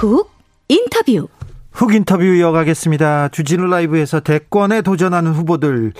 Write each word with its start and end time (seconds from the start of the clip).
훅 0.00 0.30
인터뷰. 0.68 1.28
훅 1.72 1.94
인터뷰 1.94 2.24
이어가겠습니다. 2.24 3.28
주진우 3.28 3.66
라이브에서 3.66 4.20
대권에 4.20 4.80
도전하는 4.80 5.32
후보들 5.32 5.92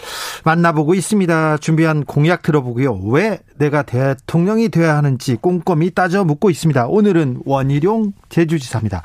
만나보고 0.43 0.95
있습니다. 0.95 1.59
준비한 1.59 2.07
공약 2.07 2.41
들어보고요. 2.41 2.95
왜 3.11 3.41
내가 3.59 3.83
대통령이 3.83 4.71
돼야 4.71 4.97
하는지 4.97 5.37
꼼꼼히 5.37 5.91
따져 5.91 6.25
묻고 6.25 6.49
있습니다. 6.49 6.87
오늘은 6.87 7.43
원희룡 7.45 8.15
제주지사입니다. 8.31 9.03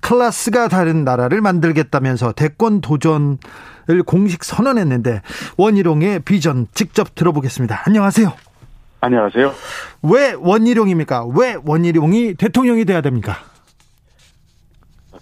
클래스가 0.00 0.66
다른 0.66 1.04
나라를 1.04 1.40
만들겠다면서 1.40 2.32
대권 2.32 2.80
도전을 2.80 3.38
공식 4.04 4.42
선언했는데 4.42 5.22
원희룡의 5.58 6.22
비전 6.24 6.66
직접 6.74 7.14
들어보겠습니다. 7.14 7.84
안녕하세요. 7.86 8.32
안녕하세요. 9.00 9.54
왜 10.02 10.32
원희룡입니까? 10.36 11.26
왜 11.36 11.56
원희룡이 11.64 12.34
대통령이 12.34 12.84
돼야 12.84 13.00
됩니까? 13.00 13.53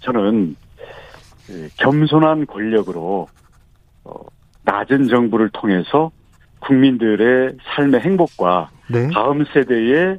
저는 0.02 0.56
겸손한 1.76 2.46
권력으로 2.46 3.28
어, 4.04 4.14
낮은 4.64 5.08
정부를 5.08 5.50
통해서 5.50 6.10
국민들의 6.60 7.56
삶의 7.74 8.00
행복과 8.00 8.70
네. 8.88 9.08
다음 9.12 9.44
세대의 9.44 10.18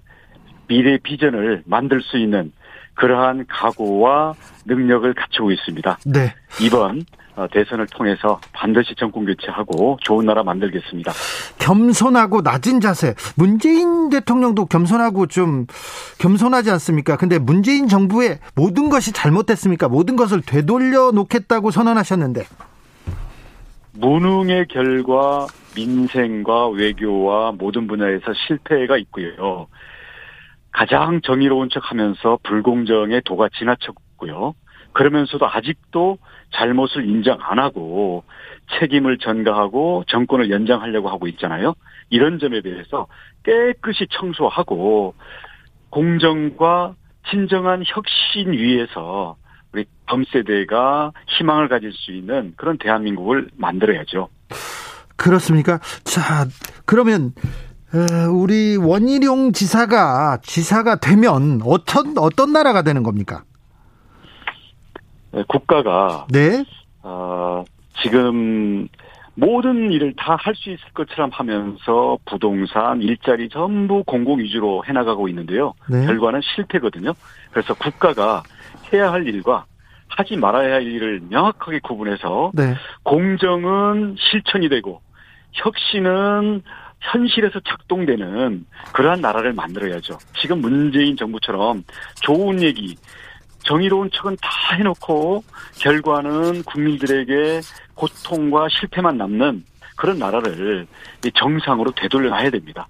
미래 0.67 0.97
비전을 0.97 1.63
만들 1.65 2.01
수 2.01 2.17
있는 2.17 2.51
그러한 2.95 3.45
각오와 3.47 4.33
능력을 4.65 5.13
갖추고 5.13 5.51
있습니다. 5.51 5.99
네. 6.05 6.33
이번 6.61 6.99
어, 6.99 7.22
대선을 7.51 7.87
통해서 7.87 8.39
반드시 8.51 8.93
정권 8.95 9.25
교체하고 9.25 9.97
좋은 10.01 10.25
나라 10.25 10.43
만들겠습니다. 10.43 11.11
겸손하고 11.59 12.41
낮은 12.41 12.79
자세. 12.79 13.15
문재인 13.35 14.09
대통령도 14.09 14.65
겸손하고 14.65 15.27
좀 15.27 15.65
겸손하지 16.19 16.69
않습니까? 16.71 17.17
근데 17.17 17.39
문재인 17.39 17.87
정부의 17.87 18.39
모든 18.55 18.89
것이 18.89 19.11
잘못됐습니까? 19.11 19.87
모든 19.87 20.15
것을 20.15 20.41
되돌려 20.41 21.11
놓겠다고 21.11 21.71
선언하셨는데. 21.71 22.43
무능의 23.93 24.67
결과 24.69 25.47
민생과 25.75 26.69
외교와 26.69 27.53
모든 27.53 27.87
분야에서 27.87 28.25
실패가 28.47 28.97
있고요. 28.97 29.67
가장 30.71 31.21
정의로운 31.21 31.69
척 31.71 31.91
하면서 31.91 32.39
불공정의 32.43 33.21
도가 33.25 33.49
지나쳤고요. 33.57 34.55
그러면서도 34.93 35.47
아직도 35.47 36.17
잘못을 36.53 37.07
인정 37.07 37.37
안 37.41 37.59
하고 37.59 38.23
책임을 38.79 39.17
전가하고 39.17 40.03
정권을 40.07 40.49
연장하려고 40.49 41.09
하고 41.09 41.27
있잖아요. 41.27 41.73
이런 42.09 42.39
점에 42.39 42.61
대해서 42.61 43.07
깨끗이 43.43 44.07
청소하고 44.11 45.15
공정과 45.89 46.95
진정한 47.29 47.83
혁신 47.85 48.51
위에서 48.53 49.35
우리 49.73 49.85
다음 50.05 50.23
세대가 50.25 51.11
희망을 51.27 51.67
가질 51.67 51.91
수 51.93 52.11
있는 52.11 52.53
그런 52.55 52.77
대한민국을 52.77 53.49
만들어야죠. 53.57 54.29
그렇습니까? 55.15 55.79
자, 56.03 56.45
그러면 56.85 57.33
우리 58.31 58.77
원희룡 58.77 59.51
지사가 59.51 60.39
지사가 60.43 60.97
되면 60.97 61.61
어떤 61.63 62.17
어떤 62.17 62.53
나라가 62.53 62.81
되는 62.81 63.03
겁니까? 63.03 63.43
국가가 65.47 66.25
네. 66.29 66.63
어, 67.01 67.63
지금 68.01 68.87
모든 69.35 69.91
일을 69.91 70.13
다 70.15 70.35
할 70.35 70.53
수 70.55 70.69
있을 70.69 70.83
것처럼 70.93 71.31
하면서 71.33 72.17
부동산, 72.25 73.01
일자리 73.01 73.49
전부 73.49 74.03
공공 74.03 74.39
위주로 74.39 74.83
해나가고 74.85 75.27
있는데요. 75.29 75.73
네. 75.89 76.05
결과는 76.05 76.41
실패거든요. 76.43 77.13
그래서 77.51 77.73
국가가 77.73 78.43
해야 78.91 79.11
할 79.11 79.25
일과 79.27 79.65
하지 80.09 80.35
말아야 80.35 80.75
할 80.75 80.83
일을 80.83 81.21
명확하게 81.29 81.79
구분해서 81.79 82.51
네. 82.53 82.75
공정은 83.01 84.15
실천이 84.19 84.69
되고 84.69 85.01
혁신은 85.53 86.61
현실에서 87.01 87.59
작동되는 87.67 88.65
그러한 88.93 89.21
나라를 89.21 89.53
만들어야죠. 89.53 90.17
지금 90.39 90.61
문재인 90.61 91.17
정부처럼 91.17 91.83
좋은 92.21 92.61
얘기, 92.61 92.95
정의로운 93.63 94.09
척은 94.13 94.37
다 94.41 94.75
해놓고 94.75 95.43
결과는 95.79 96.63
국민들에게 96.63 97.61
고통과 97.95 98.67
실패만 98.69 99.17
남는 99.17 99.63
그런 99.95 100.17
나라를 100.17 100.87
정상으로 101.35 101.91
되돌려놔야 101.95 102.49
됩니다. 102.49 102.87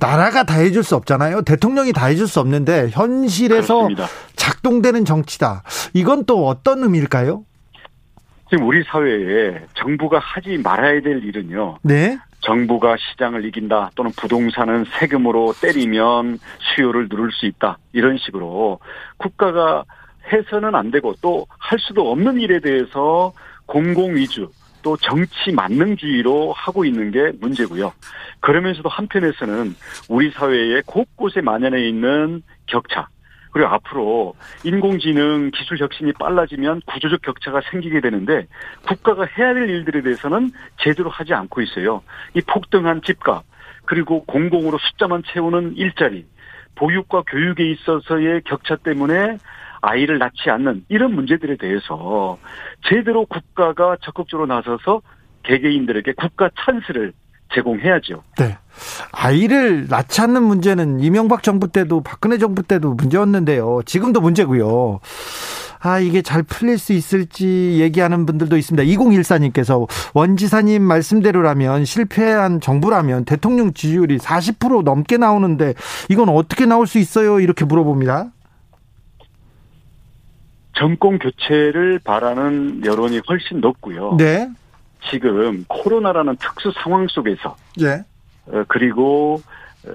나라가 0.00 0.44
다 0.44 0.54
해줄 0.54 0.82
수 0.82 0.96
없잖아요. 0.96 1.42
대통령이 1.42 1.92
다 1.92 2.06
해줄 2.06 2.26
수 2.26 2.40
없는데 2.40 2.88
현실에서 2.90 3.74
그렇습니다. 3.74 4.06
작동되는 4.36 5.04
정치다. 5.04 5.62
이건 5.94 6.24
또 6.24 6.46
어떤 6.46 6.82
의미일까요? 6.82 7.44
지금 8.50 8.66
우리 8.66 8.82
사회에 8.84 9.66
정부가 9.74 10.18
하지 10.18 10.56
말아야 10.58 11.02
될 11.02 11.22
일은요. 11.22 11.78
네. 11.82 12.18
정부가 12.40 12.96
시장을 12.96 13.44
이긴다 13.44 13.90
또는 13.94 14.12
부동산은 14.16 14.86
세금으로 14.98 15.54
때리면 15.60 16.38
수요를 16.58 17.08
누를 17.10 17.30
수 17.32 17.46
있다 17.46 17.78
이런 17.92 18.16
식으로 18.16 18.78
국가가 19.16 19.84
해서는 20.32 20.74
안 20.74 20.90
되고 20.90 21.14
또 21.20 21.46
할 21.68 21.78
수도 21.78 22.10
없는 22.10 22.40
일에 22.40 22.60
대해서 22.60 23.32
공공 23.66 24.16
위주 24.16 24.48
또 24.82 24.96
정치 24.96 25.52
만능주의로 25.52 26.52
하고 26.54 26.84
있는 26.84 27.10
게 27.10 27.30
문제고요. 27.40 27.92
그러면서도 28.40 28.88
한편에서는 28.88 29.74
우리 30.08 30.30
사회에 30.30 30.80
곳곳에 30.86 31.42
만연해 31.42 31.86
있는 31.86 32.42
격차 32.66 33.08
그리고 33.50 33.68
앞으로 33.68 34.34
인공지능 34.64 35.50
기술 35.54 35.78
혁신이 35.78 36.12
빨라지면 36.14 36.80
구조적 36.86 37.20
격차가 37.20 37.60
생기게 37.70 38.00
되는데 38.00 38.46
국가가 38.86 39.26
해야 39.26 39.52
될 39.52 39.68
일들에 39.68 40.00
대해서는 40.00 40.52
제대로 40.80 41.10
하지 41.10 41.34
않고 41.34 41.60
있어요. 41.60 42.02
이 42.34 42.40
폭등한 42.40 43.02
집값 43.02 43.44
그리고 43.84 44.24
공공으로 44.24 44.78
숫자만 44.78 45.22
채우는 45.26 45.76
일자리 45.76 46.24
보육과 46.76 47.24
교육에 47.26 47.70
있어서의 47.72 48.42
격차 48.44 48.76
때문에 48.76 49.36
아이를 49.80 50.18
낳지 50.18 50.50
않는 50.50 50.84
이런 50.88 51.14
문제들에 51.14 51.56
대해서 51.56 52.38
제대로 52.88 53.26
국가가 53.26 53.96
적극적으로 54.02 54.46
나서서 54.46 55.02
개개인들에게 55.44 56.12
국가 56.12 56.50
찬스를 56.58 57.12
제공해야죠. 57.54 58.22
네. 58.38 58.58
아이를 59.12 59.86
낳지 59.88 60.20
않는 60.20 60.42
문제는 60.42 61.00
이명박 61.00 61.42
정부 61.42 61.68
때도 61.68 62.02
박근혜 62.02 62.38
정부 62.38 62.62
때도 62.62 62.94
문제였는데요. 62.94 63.80
지금도 63.86 64.20
문제고요. 64.20 65.00
아, 65.80 66.00
이게 66.00 66.22
잘 66.22 66.42
풀릴 66.42 66.76
수 66.76 66.92
있을지 66.92 67.78
얘기하는 67.80 68.26
분들도 68.26 68.56
있습니다. 68.56 68.84
2014님께서 68.84 69.86
원지사님 70.12 70.82
말씀대로라면 70.82 71.84
실패한 71.84 72.60
정부라면 72.60 73.24
대통령 73.24 73.72
지지율이 73.72 74.18
40% 74.18 74.82
넘게 74.82 75.18
나오는데 75.18 75.74
이건 76.08 76.28
어떻게 76.30 76.66
나올 76.66 76.86
수 76.86 76.98
있어요? 76.98 77.40
이렇게 77.40 77.64
물어봅니다. 77.64 78.32
정권 80.78 81.18
교체를 81.18 81.98
바라는 82.04 82.84
여론이 82.84 83.20
훨씬 83.28 83.60
높고요. 83.60 84.16
네. 84.16 84.48
지금 85.10 85.64
코로나라는 85.66 86.36
특수 86.36 86.72
상황 86.82 87.06
속에서 87.08 87.56
네. 87.76 88.04
어, 88.46 88.64
그리고 88.68 89.40
어, 89.86 89.90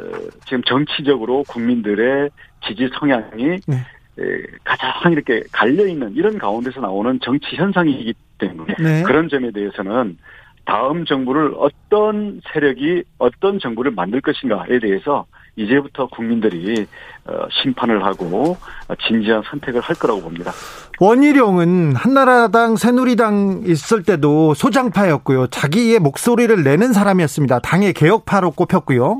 지금 0.45 0.61
정치적으로 0.63 1.43
국민들의 1.47 2.29
지지 2.65 2.89
성향이 2.99 3.59
네. 3.65 3.75
에, 4.19 4.43
가장 4.63 5.13
이렇게 5.13 5.43
갈려 5.51 5.87
있는 5.87 6.13
이런 6.15 6.37
가운데서 6.37 6.81
나오는 6.81 7.19
정치 7.21 7.55
현상이기 7.55 8.13
때문에 8.37 8.75
네. 8.79 9.03
그런 9.03 9.29
점에 9.29 9.51
대해서는 9.51 10.17
다음 10.65 11.05
정부를 11.05 11.53
어떤 11.57 12.41
세력이 12.51 13.03
어떤 13.17 13.59
정부를 13.59 13.91
만들 13.91 14.21
것인가에 14.21 14.79
대해서 14.79 15.25
이제부터 15.55 16.07
국민들이 16.07 16.87
어, 17.25 17.45
심판을 17.61 18.03
하고 18.03 18.57
진지한 19.07 19.43
선택을 19.49 19.81
할 19.81 19.95
거라고 19.95 20.21
봅니다. 20.21 20.51
원희룡은 20.99 21.95
한나라당 21.95 22.75
새누리당 22.75 23.63
있을 23.65 24.03
때도 24.03 24.53
소장파였고요. 24.53 25.47
자기의 25.47 25.99
목소리를 25.99 26.63
내는 26.63 26.93
사람이었습니다. 26.93 27.59
당의 27.59 27.93
개혁파로 27.93 28.51
꼽혔고요. 28.51 29.17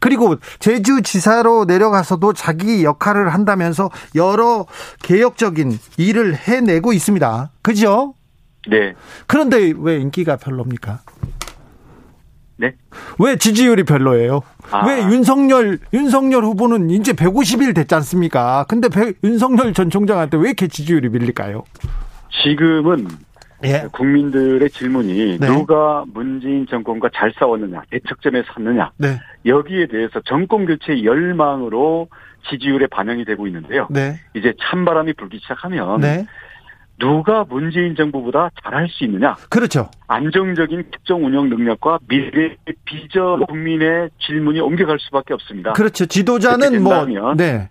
그리고 0.00 0.36
제주지사로 0.58 1.64
내려가서도 1.64 2.32
자기 2.32 2.84
역할을 2.84 3.32
한다면서 3.32 3.90
여러 4.14 4.66
개혁적인 5.02 5.78
일을 5.96 6.34
해내고 6.34 6.92
있습니다. 6.92 7.50
그죠? 7.62 8.14
네. 8.68 8.94
그런데 9.26 9.72
왜 9.76 9.98
인기가 9.98 10.36
별로입니까? 10.36 11.00
네. 12.58 12.74
왜 13.18 13.36
지지율이 13.36 13.84
별로예요? 13.84 14.40
아. 14.70 14.86
왜 14.86 15.02
윤석열 15.02 15.78
윤석열 15.92 16.44
후보는 16.44 16.90
이제 16.90 17.12
150일 17.12 17.74
됐지 17.74 17.94
않습니까? 17.94 18.64
근데 18.68 18.88
배, 18.88 19.12
윤석열 19.22 19.74
전 19.74 19.90
총장한테 19.90 20.36
왜 20.38 20.48
이렇게 20.48 20.68
지지율이 20.68 21.08
밀릴까요? 21.10 21.64
지금은 22.42 23.08
예. 23.64 23.86
국민들의 23.92 24.68
질문이 24.70 25.38
네. 25.38 25.46
누가 25.46 26.04
문재인 26.12 26.66
정권과 26.66 27.10
잘 27.14 27.32
싸웠느냐, 27.38 27.82
대척점에 27.90 28.42
섰느냐, 28.52 28.90
네. 28.98 29.18
여기에 29.46 29.86
대해서 29.86 30.20
정권 30.26 30.66
교체 30.66 31.02
열망으로 31.02 32.08
지지율에 32.50 32.86
반영이 32.86 33.24
되고 33.24 33.46
있는데요. 33.46 33.88
네. 33.90 34.20
이제 34.34 34.52
찬바람이 34.60 35.14
불기 35.14 35.38
시작하면 35.38 36.00
네. 36.00 36.26
누가 36.98 37.44
문재인 37.44 37.94
정부보다 37.94 38.50
잘할 38.62 38.88
수 38.88 39.04
있느냐, 39.04 39.34
그렇죠. 39.50 39.90
안정적인 40.08 40.90
국정 40.90 41.24
운영 41.24 41.48
능력과 41.48 41.98
미래 42.08 42.56
비전 42.84 43.44
국민의 43.46 44.10
질문이 44.20 44.60
옮겨갈 44.60 44.98
수밖에 45.00 45.34
없습니다. 45.34 45.72
그렇죠. 45.72 46.06
지도자는 46.06 46.82
뭐 46.82 47.34
네. 47.34 47.68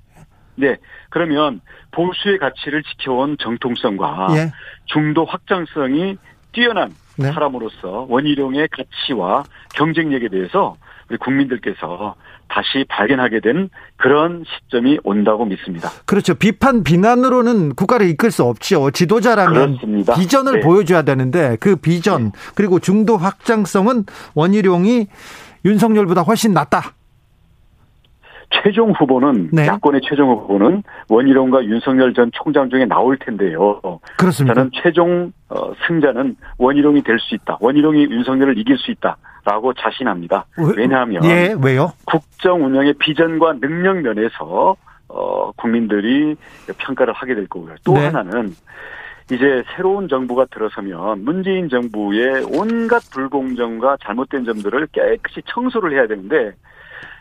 네, 0.57 0.77
그러면 1.10 1.62
보수의 1.92 2.38
가치를 2.38 2.83
지켜온 2.83 3.38
정통성과 3.39 4.27
예. 4.31 4.51
중도 4.86 5.25
확장성이 5.25 6.18
뛰어난 6.51 6.94
네. 7.18 7.31
사람으로서 7.31 8.06
원희룡의 8.10 8.69
가치와 8.69 9.44
경쟁력에 9.74 10.30
대해서 10.30 10.75
우리 11.10 11.18
국민들께서 11.18 12.16
다시 12.48 12.86
발견하게 12.88 13.40
된 13.42 13.70
그런 13.98 14.44
시점이 14.48 15.00
온다고 15.04 15.46
믿습니다. 15.46 15.90
그렇죠. 16.06 16.36
비판 16.36 16.84
비난으로는 16.84 17.76
국가를 17.76 18.08
이끌 18.08 18.32
수 18.32 18.44
없죠. 18.44 18.92
지도자라면 18.92 19.78
그렇습니다. 19.78 20.16
비전을 20.16 20.54
네. 20.54 20.60
보여줘야 20.62 21.02
되는데 21.02 21.58
그 21.60 21.76
비전 21.76 22.32
그리고 22.54 22.80
중도 22.80 23.18
확장성은 23.18 24.06
원희룡이 24.36 25.08
윤석열보다 25.66 26.22
훨씬 26.22 26.54
낫다. 26.54 26.94
최종 28.63 28.92
후보는 28.92 29.50
네. 29.52 29.68
야권의 29.68 30.02
최종 30.04 30.30
후보는 30.31 30.84
원희룡과 31.10 31.66
윤석열 31.66 32.13
전 32.13 32.30
총장 32.34 32.69
중에 32.69 32.86
나올 32.86 33.18
텐데요. 33.18 33.80
그렇습니까? 34.18 34.54
저는 34.54 34.72
최종 34.74 35.31
어, 35.50 35.72
승자는 35.88 36.36
원희룡이 36.57 37.02
될 37.04 37.19
수 37.19 37.36
있다. 37.36 37.57
원희룡이 37.60 38.04
윤석열을 38.04 38.57
이길 38.57 38.78
수 38.78 38.92
있다라고 38.92 39.74
자신합니다. 39.74 40.46
왜- 40.57 40.74
왜냐하면 40.78 41.24
예, 41.25 41.56
왜요? 41.63 41.92
국정 42.06 42.63
운영의 42.66 42.94
비전과 43.00 43.54
능력 43.62 43.98
면에서 44.02 44.75
어, 45.08 45.51
국민들이 45.54 46.36
평가를 46.78 47.13
하게 47.13 47.36
될 47.36 47.48
거고요. 47.48 47.75
또 47.84 47.94
네. 47.94 48.06
하나는 48.06 48.54
이제 49.31 49.63
새로운 49.75 50.08
정부가 50.08 50.46
들어서면 50.51 51.24
문재인 51.24 51.68
정부의 51.69 52.46
온갖 52.58 53.01
불공정과 53.12 53.98
잘못된 54.04 54.46
점들을 54.46 54.88
깨끗이 54.92 55.42
청소를 55.48 55.94
해야 55.94 56.06
되는데 56.08 56.51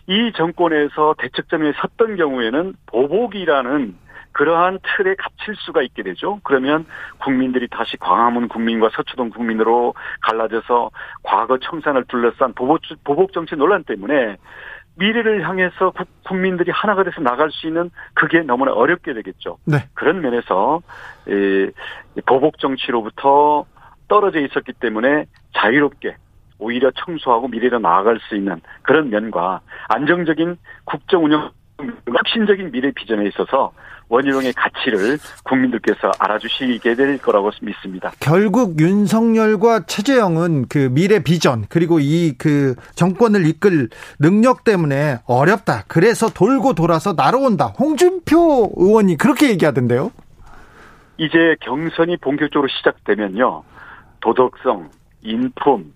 이 0.07 0.33
정권에서 0.37 1.15
대책점에 1.19 1.73
섰던 1.81 2.17
경우에는 2.17 2.75
보복이라는 2.87 3.97
그러한 4.33 4.81
틀에 4.83 5.15
갇힐 5.15 5.55
수가 5.57 5.83
있게 5.83 6.03
되죠. 6.03 6.41
그러면 6.43 6.87
국민들이 7.19 7.69
다시 7.69 7.97
광화문 7.97 8.49
국민과 8.49 8.91
서초동 8.93 9.31
국민으로 9.31 9.95
갈라져서 10.23 10.91
과거 11.23 11.59
청산을 11.59 12.05
둘러싼 12.09 12.53
보복, 12.53 12.81
보복 13.05 13.33
정치 13.33 13.55
논란 13.55 13.85
때문에 13.85 14.37
미래를 14.97 15.49
향해서 15.49 15.91
국- 15.93 16.09
국민들이 16.25 16.71
하나가 16.73 17.05
돼서 17.05 17.21
나갈 17.21 17.51
수 17.53 17.67
있는 17.69 17.91
그게 18.15 18.41
너무나 18.43 18.73
어렵게 18.73 19.13
되겠죠. 19.15 19.59
네. 19.67 19.79
그런 19.95 20.21
면에서 20.21 20.81
이 21.29 21.71
보복 22.27 22.59
정치로부터 22.59 23.67
떨어져 24.09 24.41
있었기 24.41 24.73
때문에 24.75 25.27
자유롭게 25.55 26.17
오히려 26.65 26.91
청소하고 27.05 27.49
미래로 27.49 27.79
나아갈 27.79 28.19
수 28.27 28.35
있는 28.35 28.61
그런 28.83 29.11
면과 29.11 29.61
안정적인 29.89 30.57
국정 30.85 31.25
운영 31.25 31.51
혁신적인 32.07 32.71
미래 32.71 32.91
비전에 32.93 33.27
있어서 33.29 33.73
원희룡의 34.09 34.53
가치를 34.53 35.19
국민들께서 35.45 36.11
알아주시게 36.19 36.95
될 36.95 37.19
거라고 37.19 37.51
믿습니다. 37.63 38.13
결국 38.21 38.79
윤석열과 38.79 39.87
최재형은 39.87 40.67
그 40.69 40.89
미래 40.93 41.23
비전 41.23 41.65
그리고 41.69 41.99
이 42.01 42.35
그 42.39 42.75
정권을 42.95 43.47
이끌 43.47 43.89
능력 44.19 44.65
때문에 44.65 45.19
어렵다. 45.27 45.85
그래서 45.89 46.29
돌고 46.29 46.75
돌아서 46.75 47.13
날아온다. 47.15 47.67
홍준표 47.79 48.73
의원이 48.77 49.17
그렇게 49.17 49.51
얘기하던데요. 49.51 50.11
이제 51.19 51.57
경선이 51.61 52.19
본격적으로 52.19 52.69
시작되면요. 52.69 53.63
도덕성, 54.21 54.91
인품, 55.23 55.93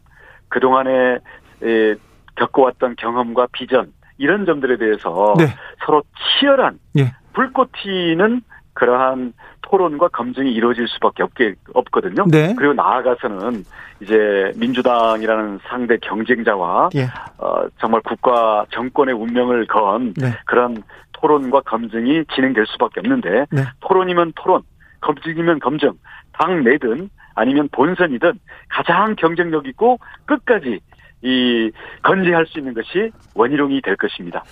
그동안에 0.48 1.18
에, 1.62 1.94
겪어왔던 2.36 2.96
경험과 2.96 3.48
비전 3.52 3.92
이런 4.16 4.46
점들에 4.46 4.76
대해서 4.76 5.34
네. 5.38 5.46
서로 5.84 6.02
치열한 6.40 6.78
예. 6.98 7.12
불꽃 7.32 7.70
튀는 7.72 8.42
그러한 8.74 9.32
토론과 9.62 10.08
검증이 10.08 10.52
이루어질 10.52 10.86
수밖에 10.88 11.22
없게 11.22 11.54
없거든요. 11.74 12.24
네. 12.30 12.54
그리고 12.56 12.74
나아가서는 12.74 13.64
이제 14.00 14.52
민주당이라는 14.56 15.58
상대 15.68 15.96
경쟁자와 15.98 16.90
예. 16.94 17.08
어, 17.38 17.66
정말 17.80 18.00
국가 18.02 18.64
정권의 18.70 19.14
운명을 19.14 19.66
건 19.66 20.14
네. 20.16 20.32
그런 20.46 20.82
토론과 21.12 21.62
검증이 21.62 22.24
진행될 22.34 22.66
수밖에 22.68 23.00
없는데 23.00 23.46
네. 23.50 23.62
토론이면 23.80 24.32
토론, 24.36 24.62
검증이면 25.00 25.58
검증, 25.58 25.92
당 26.32 26.62
내든 26.62 27.10
아니면 27.38 27.68
본선이든 27.70 28.32
가장 28.68 29.14
경쟁력 29.16 29.66
있고 29.68 29.98
끝까지 30.26 30.80
이 31.22 31.70
건재할 32.02 32.46
수 32.46 32.58
있는 32.58 32.74
것이 32.74 33.10
원희룡이 33.34 33.80
될 33.82 33.96
것입니다. 33.96 34.42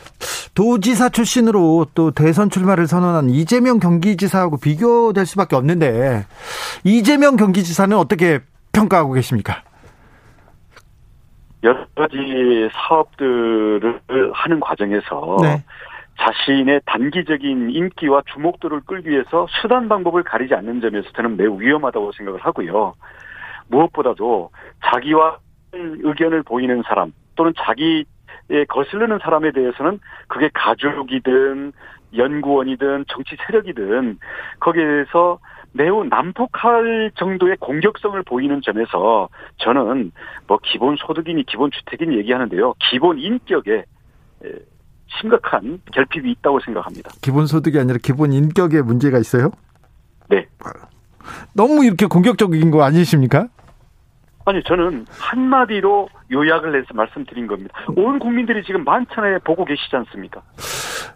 도지사 0.55 1.11
출신으로 1.11 1.87
또 1.95 2.13
대선 2.13 2.49
출마를 2.49 2.87
선언한 2.87 3.31
이재명 3.31 3.79
경기지사하고 3.79 4.59
비교될 4.59 5.27
수밖에 5.27 5.57
없는데 5.57 6.25
이재명 6.85 7.37
경기지사는 7.37 7.97
어떻게 7.97 8.41
평가하고 8.73 9.13
계십니까? 9.13 9.63
여러 11.63 11.85
가지 11.97 12.17
사업들을 12.73 14.01
하는 14.33 14.61
과정에서 14.61 15.37
네. 15.43 15.65
자신의 16.19 16.81
단기적인 16.87 17.71
인기와 17.71 18.23
주목도를 18.33 18.81
끌기 18.87 19.11
위해서 19.11 19.47
수단 19.61 19.89
방법을 19.89 20.23
가리지 20.23 20.55
않는 20.55 20.81
점에서 20.81 21.11
저는 21.13 21.37
매우 21.37 21.61
위험하다고 21.61 22.13
생각을 22.13 22.41
하고요. 22.41 22.95
무엇보다도 23.69 24.51
자기와 24.85 25.39
의견을 25.73 26.43
보이는 26.43 26.83
사람 26.87 27.13
또는 27.35 27.53
자기에 27.57 28.05
거슬리는 28.69 29.19
사람에 29.19 29.53
대해서는 29.53 30.01
그게 30.29 30.49
가족이든 30.55 31.73
연구원이든 32.17 33.05
정치 33.09 33.37
세력이든 33.47 34.19
거기에 34.61 34.85
대해서 34.85 35.39
매우 35.73 36.05
난폭할 36.05 37.11
정도의 37.17 37.57
공격성을 37.61 38.21
보이는 38.23 38.63
점에서 38.63 39.29
저는 39.59 40.13
뭐 40.47 40.59
기본 40.63 40.97
소득이니 40.97 41.45
기본 41.45 41.71
주택이니 41.71 42.17
얘기하는데요. 42.17 42.75
기본 42.79 43.19
인격에 43.19 43.85
에, 44.45 44.49
심각한 45.21 45.81
결핍이 45.93 46.31
있다고 46.33 46.61
생각합니다. 46.61 47.11
기본소득이 47.21 47.79
아니라 47.79 47.99
기본 48.03 48.33
인격에 48.33 48.83
문제가 48.83 49.19
있어요? 49.19 49.51
네. 50.29 50.47
너무 51.53 51.85
이렇게 51.85 52.07
공격적인 52.07 52.71
거 52.71 52.83
아니십니까? 52.83 53.49
아니 54.47 54.63
저는 54.63 55.07
한마디로 55.11 56.09
요약을 56.31 56.77
해서 56.77 56.87
말씀드린 56.95 57.49
겁니다. 57.49 57.75
온 57.97 58.21
국민들이 58.21 58.63
지금 58.65 58.85
만찬에 58.85 59.39
보고 59.39 59.65
계시지 59.65 59.95
않습니까? 59.97 60.41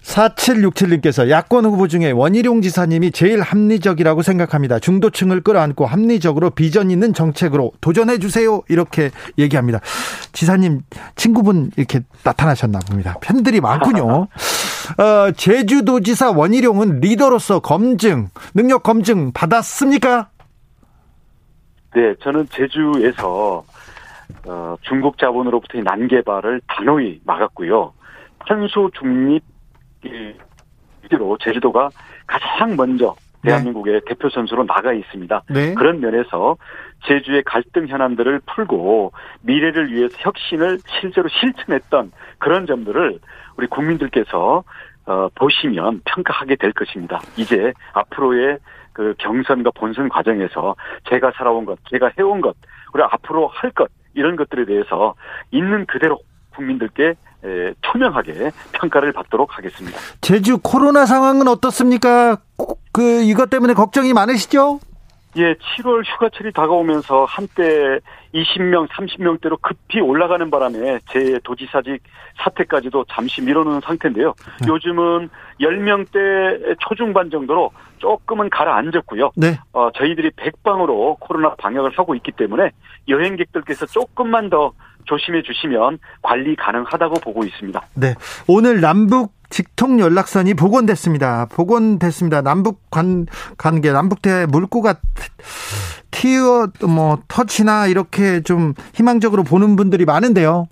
4767님께서 0.03 1.31
야권 1.31 1.65
후보 1.65 1.87
중에 1.87 2.11
원희룡 2.11 2.61
지사님이 2.61 3.13
제일 3.13 3.41
합리적이라고 3.41 4.23
생각합니다. 4.23 4.81
중도층을 4.81 5.43
끌어안고 5.43 5.87
합리적으로 5.87 6.51
비전 6.51 6.91
있는 6.91 7.15
정책으로 7.15 7.71
도전해 7.81 8.19
주세요. 8.19 8.63
이렇게 8.69 9.11
얘기합니다. 9.39 9.79
지사님 10.33 10.81
친구분 11.15 11.71
이렇게 11.77 12.01
나타나셨나 12.25 12.81
봅니다. 12.89 13.15
팬들이 13.21 13.61
많군요. 13.61 14.27
어, 14.99 15.31
제주도지사 15.37 16.33
원희룡은 16.33 16.99
리더로서 16.99 17.61
검증, 17.61 18.29
능력 18.55 18.83
검증 18.83 19.33
받았습니까? 19.33 20.31
네, 21.95 22.15
저는 22.21 22.47
제주에서 22.47 23.65
어, 24.47 24.77
중국 24.83 25.19
자본으로부터의 25.19 25.83
난개발을 25.85 26.61
단호히 26.67 27.21
막았고요. 27.25 27.93
탄소 28.47 28.91
중립 28.99 29.43
로 31.11 31.37
제주도가 31.39 31.91
가장 32.27 32.77
먼저 32.77 33.17
대한민국의 33.43 33.95
네. 33.95 34.01
대표 34.07 34.29
선수로 34.29 34.65
나가 34.67 34.93
있습니다. 34.93 35.43
네. 35.51 35.75
그런 35.75 36.01
면에서 36.01 36.57
제주의 37.07 37.43
갈등 37.43 37.89
현안들을 37.89 38.41
풀고 38.47 39.13
미래를 39.41 39.93
위해서 39.93 40.15
혁신을 40.21 40.79
실제로 41.01 41.29
실천했던 41.29 42.13
그런 42.39 42.67
점들을 42.67 43.19
우리 43.57 43.67
국민들께서 43.67 44.63
어, 45.07 45.29
보시면 45.35 46.03
평가하게 46.05 46.57
될 46.57 46.73
것입니다. 46.73 47.21
이제 47.37 47.73
앞으로의 47.95 48.59
그 48.93 49.15
경선과 49.19 49.71
본선 49.75 50.09
과정에서 50.09 50.75
제가 51.09 51.33
살아온 51.37 51.65
것, 51.65 51.79
제가 51.91 52.11
해온 52.19 52.41
것, 52.41 52.57
우리 52.93 53.03
앞으로 53.03 53.49
할 53.49 53.71
것, 53.71 53.89
이런 54.15 54.37
것들에 54.37 54.65
대해서 54.65 55.15
있는 55.51 55.87
그대로 55.87 56.19
국민들께 56.55 57.15
에, 57.43 57.75
투명하게 57.81 58.51
평가를 58.73 59.13
받도록 59.13 59.57
하겠습니다. 59.57 59.99
제주 60.21 60.59
코로나 60.59 61.07
상황은 61.07 61.49
어떻습니까? 61.49 62.39
그 62.93 63.23
이것 63.23 63.49
때문에 63.49 63.73
걱정이 63.73 64.13
많으시죠? 64.13 64.81
예, 65.37 65.55
7월 65.55 66.03
휴가철이 66.05 66.53
다가오면서 66.53 67.25
한때 67.25 68.01
20명, 68.35 68.89
30명대로 68.89 69.61
급히 69.61 70.01
올라가는 70.01 70.51
바람에 70.51 70.99
제 71.11 71.39
도지사직 71.45 72.03
사태까지도 72.43 73.05
잠시 73.09 73.41
미뤄놓은 73.43 73.81
상태인데요. 73.81 74.35
네. 74.61 74.69
요즘은 74.69 75.29
10명대 75.61 76.77
초중반 76.81 77.31
정도로 77.31 77.71
조금은 77.99 78.51
가라앉았고요. 78.51 79.33
네. 79.37 79.59
어, 79.73 79.91
저희들이 79.95 80.31
백방으로 80.37 81.17
코로나 81.21 81.55
방역을 81.55 81.93
하고 81.97 82.15
있기 82.15 82.33
때문에 82.33 82.71
여행객들께서 83.09 83.87
조금만 83.87 84.51
더 84.51 84.73
조심해 85.05 85.43
주시면 85.43 85.99
관리 86.23 86.57
가능하다고 86.57 87.21
보고 87.21 87.45
있습니다. 87.45 87.81
네. 87.95 88.15
오늘 88.47 88.81
남북 88.81 89.33
직통 89.51 90.01
연락선이 90.01 90.55
복원됐습니다. 90.55 91.47
복원됐습니다. 91.51 92.41
남북 92.41 92.91
관, 92.91 93.27
관계, 93.59 93.93
남북대 93.93 94.47
물꼬가 94.47 94.95
튀어, 96.11 96.69
뭐, 96.89 97.19
터치나 97.29 97.87
이렇게 97.87 98.41
좀 98.43 98.75
희망적으로 98.95 99.43
보는 99.43 99.77
분들이 99.77 100.05
많은데요. 100.05 100.69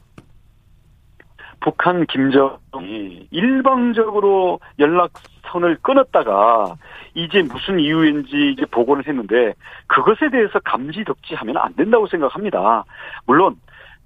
북한 1.61 2.07
김정이 2.07 3.27
일방적으로 3.31 4.61
연락선을 4.79 5.79
끊었다가 5.83 6.77
이제 7.15 7.43
무슨 7.43 7.81
이유인지 7.81 8.53
이제 8.53 8.65
복원을 8.71 9.09
했는데 9.09 9.55
그것에 9.89 10.31
대해서 10.31 10.61
감지덕지하면 10.61 11.57
안 11.57 11.75
된다고 11.75 12.07
생각합니다. 12.07 12.85
물론 13.27 13.57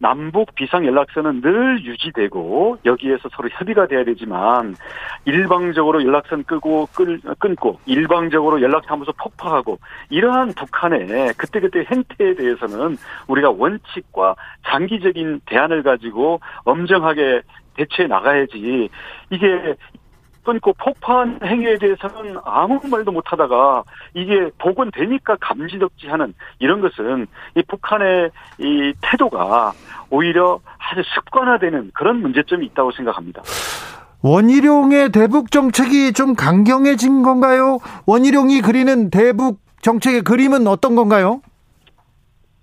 남북 0.02 0.56
비상 0.56 0.84
연락선은 0.84 1.42
늘 1.42 1.84
유지되고 1.84 2.78
여기에서 2.84 3.28
서로 3.30 3.48
협의가 3.52 3.86
돼야 3.86 4.02
되지만 4.02 4.74
일방적으로 5.24 6.02
연락선 6.02 6.42
끄고 6.42 6.88
끌, 6.92 7.20
끊고 7.38 7.78
일방적으로 7.86 8.60
연락사무소 8.60 9.12
폭파하고 9.12 9.78
이러한 10.10 10.54
북한의 10.54 11.34
그때그때 11.34 11.86
행태에 11.88 12.34
대해서는 12.34 12.98
우리가 13.28 13.50
원칙과 13.50 14.34
장기적인 14.66 15.42
대안을 15.46 15.84
가지고 15.84 16.40
엄정하게 16.64 17.42
대처해 17.76 18.08
나가야지. 18.08 18.90
이게 19.30 19.76
끊고 20.44 20.72
폭파한 20.74 21.40
행위에 21.44 21.78
대해서는 21.78 22.36
아무 22.44 22.80
말도 22.90 23.12
못하다가 23.12 23.84
이게 24.14 24.50
복원되니까 24.58 25.36
감지덕지하는 25.40 26.34
이런 26.58 26.80
것은 26.80 27.26
이 27.56 27.62
북한의 27.68 28.30
이 28.58 28.92
태도가 29.00 29.72
오히려 30.10 30.60
아주 30.78 31.02
습관화되는 31.14 31.92
그런 31.94 32.20
문제점이 32.20 32.66
있다고 32.66 32.92
생각합니다. 32.92 33.42
원희룡의 34.22 35.10
대북 35.10 35.50
정책이 35.50 36.12
좀 36.12 36.34
강경해진 36.34 37.22
건가요? 37.22 37.78
원희룡이 38.06 38.60
그리는 38.60 39.10
대북 39.10 39.58
정책의 39.82 40.22
그림은 40.22 40.66
어떤 40.68 40.94
건가요? 40.94 41.40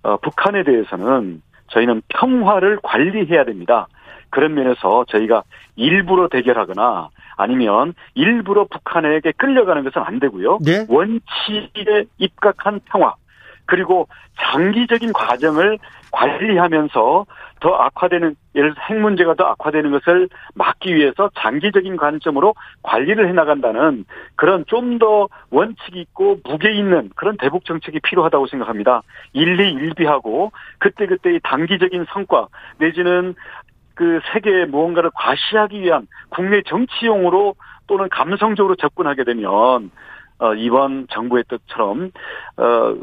어, 0.02 0.16
북한에 0.18 0.64
대해서는 0.64 1.42
저희는 1.68 2.02
평화를 2.08 2.80
관리해야 2.82 3.44
됩니다. 3.44 3.88
그런 4.30 4.54
면에서 4.54 5.04
저희가 5.08 5.42
일부러 5.76 6.28
대결하거나 6.28 7.10
아니면 7.40 7.94
일부러 8.14 8.64
북한에게 8.64 9.32
끌려가는 9.32 9.84
것은 9.84 10.02
안 10.02 10.18
되고요. 10.20 10.58
네? 10.64 10.86
원칙에 10.88 12.04
입각한 12.18 12.80
평화 12.86 13.14
그리고 13.66 14.08
장기적인 14.40 15.12
과정을 15.12 15.78
관리하면서 16.12 17.26
더 17.60 17.74
악화되는 17.74 18.34
예를 18.56 18.74
들어 18.74 18.84
핵 18.88 18.98
문제가 18.98 19.34
더 19.34 19.44
악화되는 19.44 19.92
것을 19.92 20.28
막기 20.54 20.94
위해서 20.96 21.30
장기적인 21.38 21.96
관점으로 21.96 22.54
관리를 22.82 23.28
해 23.28 23.32
나간다는 23.32 24.04
그런 24.34 24.64
좀 24.66 24.98
더 24.98 25.28
원칙이 25.50 26.00
있고 26.00 26.38
무게 26.44 26.72
있는 26.72 27.10
그런 27.14 27.36
대북 27.36 27.64
정책이 27.64 28.00
필요하다고 28.00 28.48
생각합니다. 28.48 29.02
일리 29.32 29.72
일비하고 29.72 30.52
그때그때의 30.78 31.40
단기적인 31.44 32.06
성과 32.12 32.48
내지는 32.78 33.34
그 34.00 34.18
세계에 34.32 34.64
무언가를 34.64 35.10
과시하기 35.14 35.82
위한 35.82 36.08
국내 36.30 36.62
정치용으로 36.62 37.54
또는 37.86 38.08
감성적으로 38.10 38.74
접근하게 38.76 39.24
되면 39.24 39.90
어 40.38 40.54
이번 40.54 41.06
정부의 41.10 41.44
뜻처럼 41.46 42.10
어 42.56 42.94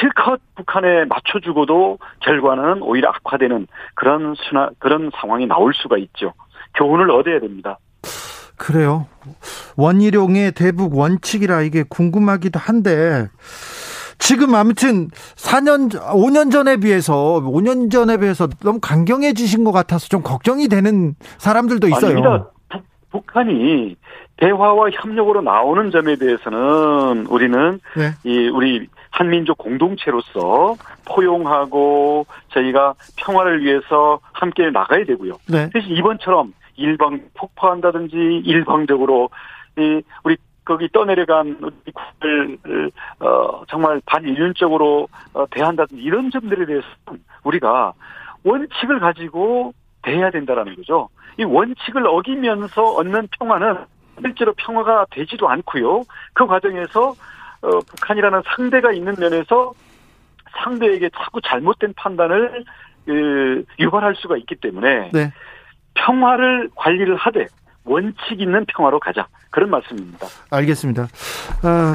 실컷 0.00 0.40
북한에 0.56 1.04
맞춰주고도 1.04 1.98
결과는 2.18 2.82
오히려 2.82 3.10
악화되는 3.10 3.68
그런 3.94 4.34
순화, 4.36 4.70
그런 4.80 5.12
상황이 5.14 5.46
나올 5.46 5.72
수가 5.72 5.98
있죠. 5.98 6.32
교훈을 6.74 7.12
얻어야 7.12 7.38
됩니다. 7.38 7.78
그래요. 8.56 9.06
원희룡의 9.76 10.50
대북 10.50 10.96
원칙이라 10.96 11.62
이게 11.62 11.84
궁금하기도 11.88 12.58
한데 12.58 13.28
지금 14.18 14.54
아무튼 14.54 15.08
4년, 15.36 15.90
5년 15.90 16.50
전에 16.50 16.76
비해서, 16.76 17.40
5년 17.44 17.90
전에 17.90 18.18
비해서 18.18 18.48
너무 18.62 18.78
강경해지신 18.80 19.64
것 19.64 19.72
같아서 19.72 20.08
좀 20.08 20.22
걱정이 20.22 20.68
되는 20.68 21.14
사람들도 21.38 21.88
있어요. 21.88 22.10
아닙니다. 22.10 22.50
북, 22.68 22.84
북한이 23.10 23.96
대화와 24.36 24.90
협력으로 24.90 25.40
나오는 25.42 25.90
점에 25.90 26.16
대해서는 26.16 27.26
우리는 27.26 27.80
네. 27.96 28.12
이 28.24 28.48
우리 28.48 28.86
한민족 29.10 29.58
공동체로서 29.58 30.76
포용하고 31.06 32.26
저희가 32.50 32.94
평화를 33.16 33.64
위해서 33.64 34.20
함께 34.32 34.70
나가야 34.70 35.04
되고요. 35.06 35.34
네. 35.48 35.70
대신 35.72 35.96
이번처럼 35.96 36.52
일방 36.76 37.20
폭파한다든지 37.34 38.42
일방적으로 38.44 39.30
이 39.78 40.02
우리 40.22 40.36
거기 40.68 40.86
떠내려간 40.92 41.58
국을 41.60 42.58
어 43.20 43.64
정말 43.68 44.02
반인륜적으로 44.04 45.08
어, 45.32 45.46
대한다든지 45.50 46.02
이런 46.02 46.30
점들에 46.30 46.66
대해서는 46.66 47.24
우리가 47.42 47.94
원칙을 48.44 49.00
가지고 49.00 49.72
대해야 50.02 50.30
된다라는 50.30 50.76
거죠. 50.76 51.08
이 51.38 51.44
원칙을 51.44 52.06
어기면서 52.06 52.82
얻는 52.82 53.28
평화는 53.38 53.78
실제로 54.20 54.52
평화가 54.52 55.06
되지도 55.10 55.48
않고요. 55.48 56.02
그 56.34 56.46
과정에서 56.46 57.14
어, 57.62 57.70
북한이라는 57.88 58.42
상대가 58.54 58.92
있는 58.92 59.14
면에서 59.18 59.72
상대에게 60.62 61.08
자꾸 61.16 61.40
잘못된 61.40 61.94
판단을 61.96 62.64
그, 63.06 63.64
유발할 63.78 64.16
수가 64.16 64.36
있기 64.36 64.56
때문에 64.56 65.10
네. 65.14 65.32
평화를 65.94 66.68
관리를 66.74 67.16
하되 67.16 67.46
원칙 67.88 68.40
있는 68.40 68.64
평화로 68.66 69.00
가자. 69.00 69.26
그런 69.50 69.70
말씀입니다. 69.70 70.26
알겠습니다. 70.50 71.02
어, 71.02 71.94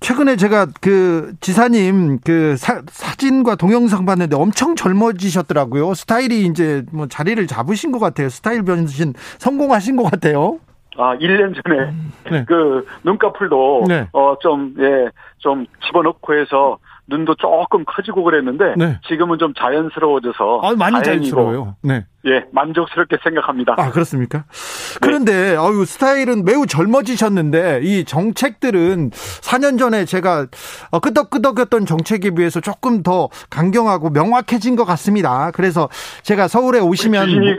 최근에 0.00 0.36
제가 0.36 0.66
그 0.82 1.32
지사님 1.40 2.18
그 2.24 2.56
사, 2.56 2.82
사진과 2.88 3.54
동영상 3.56 4.04
봤는데 4.04 4.36
엄청 4.36 4.76
젊어지셨더라고요. 4.76 5.94
스타일이 5.94 6.42
이제 6.46 6.84
뭐 6.92 7.06
자리를 7.06 7.46
잡으신 7.46 7.90
것 7.92 7.98
같아요. 8.00 8.28
스타일 8.28 8.62
변신 8.64 9.14
성공하신 9.38 9.96
것 9.96 10.04
같아요. 10.10 10.58
아, 10.96 11.16
1년 11.16 11.54
전에 11.54 11.92
네. 12.30 12.44
그 12.46 12.86
눈꺼풀도 13.02 13.84
네. 13.88 14.08
어 14.12 14.36
좀 14.40 14.74
예, 14.78 15.08
좀 15.38 15.66
집어넣고 15.86 16.34
해서 16.38 16.78
눈도 17.08 17.34
조금 17.36 17.84
커지고 17.86 18.22
그랬는데 18.24 18.74
네. 18.76 19.00
지금은 19.08 19.38
좀 19.38 19.52
자연스러워져서 19.54 20.60
아, 20.62 20.74
많이 20.76 21.02
자연스러워요. 21.02 21.76
네. 21.82 22.04
예, 22.26 22.44
만족스럽게 22.52 23.18
생각합니다. 23.22 23.74
아, 23.76 23.90
그렇습니까? 23.90 24.38
네. 24.38 24.98
그런데 25.00 25.56
아유, 25.56 25.84
스타일은 25.84 26.44
매우 26.44 26.66
젊어지셨는데 26.66 27.80
이 27.82 28.04
정책들은 28.04 29.10
4년 29.10 29.78
전에 29.78 30.04
제가 30.06 30.46
어, 30.90 31.00
끄덕끄덕했던 31.00 31.84
정책에 31.84 32.30
비해서 32.30 32.60
조금 32.60 33.02
더 33.02 33.28
강경하고 33.50 34.10
명확해진 34.10 34.74
것 34.76 34.84
같습니다. 34.84 35.50
그래서 35.52 35.88
제가 36.22 36.48
서울에 36.48 36.80
오시면 36.80 37.26
주진우, 37.26 37.56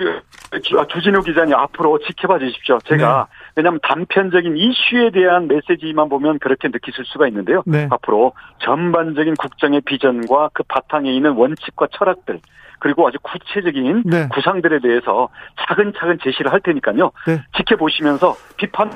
그, 0.51 0.87
주진우 0.89 1.21
기자님 1.21 1.53
앞으로 1.53 1.99
지켜봐 1.99 2.39
주십시오. 2.39 2.79
제가 2.85 3.27
네. 3.29 3.51
왜냐하면 3.57 3.79
단편적인 3.83 4.57
이슈에 4.57 5.11
대한 5.11 5.47
메시지만 5.47 6.09
보면 6.09 6.39
그렇게 6.39 6.69
느끼실 6.69 7.05
수가 7.05 7.27
있는데요. 7.27 7.61
네. 7.67 7.87
앞으로 7.91 8.33
전반적인 8.59 9.35
국정의 9.35 9.81
비전과 9.81 10.49
그 10.53 10.63
바탕에 10.63 11.13
있는 11.13 11.33
원칙과 11.33 11.87
철학들 11.91 12.39
그리고 12.85 13.07
아주 13.07 13.17
구체적인 13.23 14.03
네. 14.05 14.27
구상들에 14.27 14.79
대해서 14.79 15.27
차근차근 15.67 16.19
제시를 16.23 16.53
할 16.53 16.61
테니까요. 16.61 17.11
네. 17.25 17.41
지켜보시면서 17.57 18.35
비판 18.57 18.91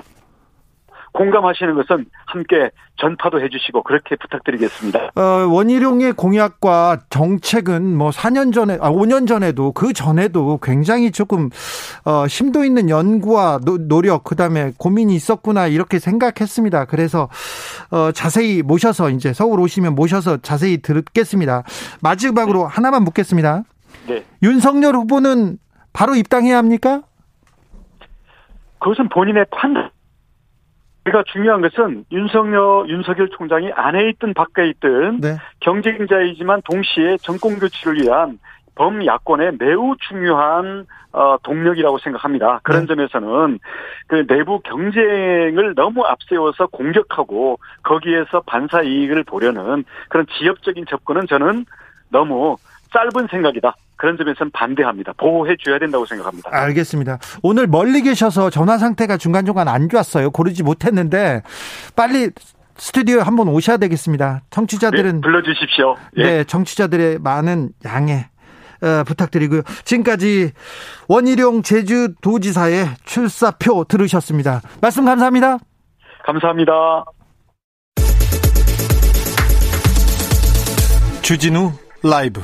공감하시는 1.11 1.73
것은 1.73 2.05
함께 2.27 2.69
전파도 2.97 3.41
해주시고 3.41 3.83
그렇게 3.83 4.15
부탁드리겠습니다. 4.15 5.11
어, 5.15 5.21
원희룡의 5.49 6.13
공약과 6.13 6.99
정책은 7.09 7.97
뭐 7.97 8.11
4년 8.11 8.53
전에, 8.53 8.77
아, 8.79 8.91
5년 8.91 9.27
전에도 9.27 9.71
그 9.71 9.93
전에도 9.93 10.59
굉장히 10.61 11.11
조금, 11.11 11.49
어, 12.05 12.27
심도 12.27 12.63
있는 12.63 12.89
연구와 12.89 13.61
노, 13.65 13.77
노력, 13.87 14.23
그 14.23 14.35
다음에 14.35 14.71
고민이 14.77 15.15
있었구나, 15.15 15.67
이렇게 15.67 15.97
생각했습니다. 15.97 16.85
그래서, 16.85 17.29
어, 17.89 18.11
자세히 18.11 18.61
모셔서 18.61 19.09
이제 19.09 19.33
서울 19.33 19.59
오시면 19.61 19.95
모셔서 19.95 20.37
자세히 20.37 20.81
듣겠습니다. 20.81 21.63
마지막으로 22.01 22.59
네. 22.59 22.67
하나만 22.69 23.03
묻겠습니다. 23.03 23.63
네. 24.07 24.23
윤석열 24.41 24.95
후보는 24.95 25.57
바로 25.93 26.15
입당해야 26.15 26.57
합니까? 26.57 27.01
그것은 28.79 29.09
본인의 29.09 29.45
판단. 29.51 29.89
우리가 31.05 31.23
중요한 31.31 31.61
것은 31.61 32.05
윤석열, 32.11 32.87
윤석열 32.89 33.29
총장이 33.29 33.71
안에 33.73 34.09
있든 34.09 34.33
밖에 34.33 34.67
있든 34.69 35.21
네. 35.21 35.37
경쟁자이지만 35.61 36.61
동시에 36.63 37.17
정권 37.17 37.57
교체를 37.57 38.01
위한 38.01 38.39
범야권의 38.75 39.57
매우 39.59 39.95
중요한 40.07 40.85
어, 41.11 41.37
동력이라고 41.41 41.97
생각합니다. 41.99 42.59
그런 42.63 42.81
네. 42.81 42.87
점에서는 42.87 43.59
그 44.07 44.27
내부 44.27 44.59
경쟁을 44.59 45.73
너무 45.75 46.05
앞세워서 46.05 46.67
공격하고 46.67 47.59
거기에서 47.83 48.41
반사 48.45 48.83
이익을 48.83 49.23
보려는 49.23 49.83
그런 50.07 50.25
지역적인 50.37 50.85
접근은 50.87 51.25
저는 51.27 51.65
너무 52.09 52.57
짧은 52.93 53.27
생각이다. 53.29 53.75
그런 53.95 54.17
점에서는 54.17 54.51
반대합니다. 54.51 55.13
보호해 55.17 55.55
줘야 55.63 55.77
된다고 55.79 56.05
생각합니다. 56.05 56.49
알겠습니다. 56.51 57.19
오늘 57.43 57.67
멀리 57.67 58.01
계셔서 58.01 58.49
전화 58.49 58.77
상태가 58.77 59.17
중간중간 59.17 59.67
안 59.67 59.89
좋았어요. 59.89 60.31
고르지 60.31 60.63
못했는데 60.63 61.41
빨리 61.95 62.29
스튜디오에 62.77 63.21
한번 63.21 63.49
오셔야 63.49 63.77
되겠습니다. 63.77 64.41
청취자들은 64.49 65.15
네, 65.15 65.21
불러주십시오. 65.21 65.95
예. 66.17 66.23
네, 66.23 66.43
청취자들의 66.45 67.19
많은 67.19 67.69
양해 67.85 68.29
어, 68.81 69.03
부탁드리고요. 69.05 69.63
지금까지 69.83 70.51
원희룡 71.09 71.61
제주도지사의 71.63 72.87
출사표 73.03 73.83
들으셨습니다. 73.83 74.61
말씀 74.81 75.03
감사합니다. 75.05 75.57
감사합니다. 76.25 77.03
주진우 81.21 81.73
라이브 82.01 82.41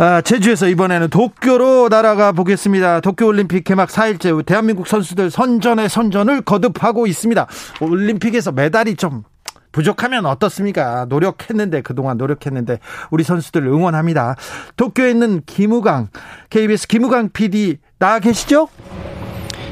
아, 0.00 0.22
제주에서 0.22 0.66
이번에는 0.66 1.08
도쿄로 1.08 1.88
날아가 1.90 2.32
보겠습니다. 2.32 3.00
도쿄올림픽 3.00 3.64
개막 3.64 3.90
4일째 3.90 4.30
후 4.30 4.42
대한민국 4.42 4.86
선수들 4.86 5.30
선전의 5.30 5.90
선전을 5.90 6.40
거듭하고 6.40 7.06
있습니다. 7.06 7.46
올림픽에서 7.82 8.50
메달이 8.50 8.96
좀 8.96 9.24
부족하면 9.72 10.24
어떻습니까? 10.24 11.04
노력했는데 11.10 11.82
그동안 11.82 12.16
노력했는데 12.16 12.78
우리 13.10 13.24
선수들 13.24 13.66
응원합니다. 13.66 14.36
도쿄에 14.76 15.10
있는 15.10 15.42
김우강 15.44 16.08
KBS 16.48 16.88
김우강 16.88 17.28
PD 17.34 17.76
나와 17.98 18.20
계시죠? 18.20 18.68